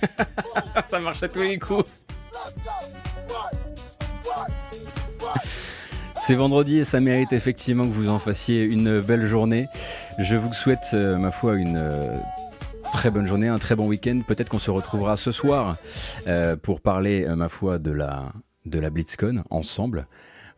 [0.88, 1.84] ça marche à tous les coups.
[6.22, 9.68] C'est vendredi et ça mérite effectivement que vous en fassiez une belle journée.
[10.18, 12.16] Je vous souhaite, euh, ma foi, une euh,
[12.90, 14.22] très bonne journée, un très bon week-end.
[14.26, 15.76] Peut-être qu'on se retrouvera ce soir
[16.26, 18.32] euh, pour parler, ma foi, de la,
[18.68, 20.06] de la BlitzCon ensemble.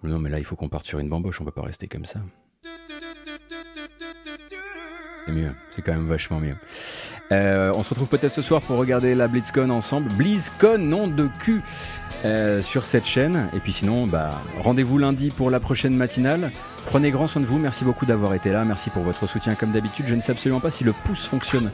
[0.03, 2.07] Non, mais là, il faut qu'on parte sur une bamboche, on peut pas rester comme
[2.07, 2.21] ça.
[5.27, 5.53] c'est mieux.
[5.73, 6.57] C'est quand même vachement mieux.
[7.33, 10.11] Euh, on se retrouve peut-être ce soir pour regarder la BlizzCon ensemble.
[10.15, 11.63] BlizzCon, nom de cul,
[12.25, 13.49] euh, sur cette chaîne.
[13.55, 16.51] Et puis sinon, bah, rendez-vous lundi pour la prochaine matinale.
[16.87, 17.59] Prenez grand soin de vous.
[17.59, 18.65] Merci beaucoup d'avoir été là.
[18.65, 20.07] Merci pour votre soutien comme d'habitude.
[20.09, 21.71] Je ne sais absolument pas si le pouce fonctionne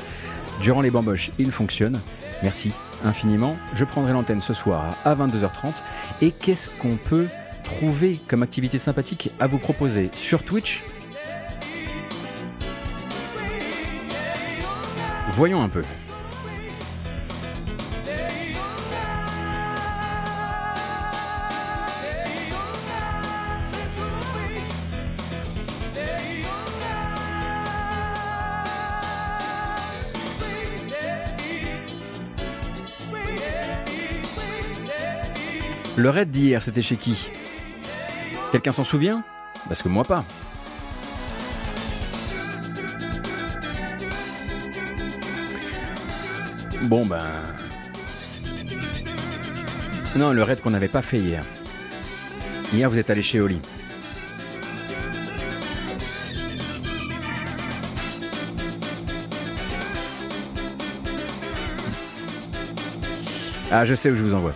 [0.60, 1.30] durant les bamboches.
[1.38, 1.98] Il fonctionne.
[2.42, 2.72] Merci
[3.04, 3.56] infiniment.
[3.74, 5.72] Je prendrai l'antenne ce soir à 22h30.
[6.22, 7.28] Et qu'est-ce qu'on peut
[7.64, 10.82] trouver comme activité sympathique à vous proposer sur Twitch?
[15.32, 15.82] Voyons un peu.
[35.96, 37.26] Le raid d'hier, c'était chez qui?
[38.52, 39.24] Quelqu'un s'en souvient?
[39.66, 40.24] Parce que moi pas.
[46.82, 47.18] Bon ben...
[50.16, 51.42] Non, le raid qu'on n'avait pas fait hier.
[52.74, 53.60] Hier, vous êtes allé chez Oli.
[63.72, 64.52] Ah, je sais où je vous envoie.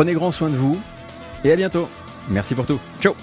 [0.00, 0.80] Prenez grand soin de vous
[1.44, 1.86] et à bientôt.
[2.30, 2.80] Merci pour tout.
[3.02, 3.14] Ciao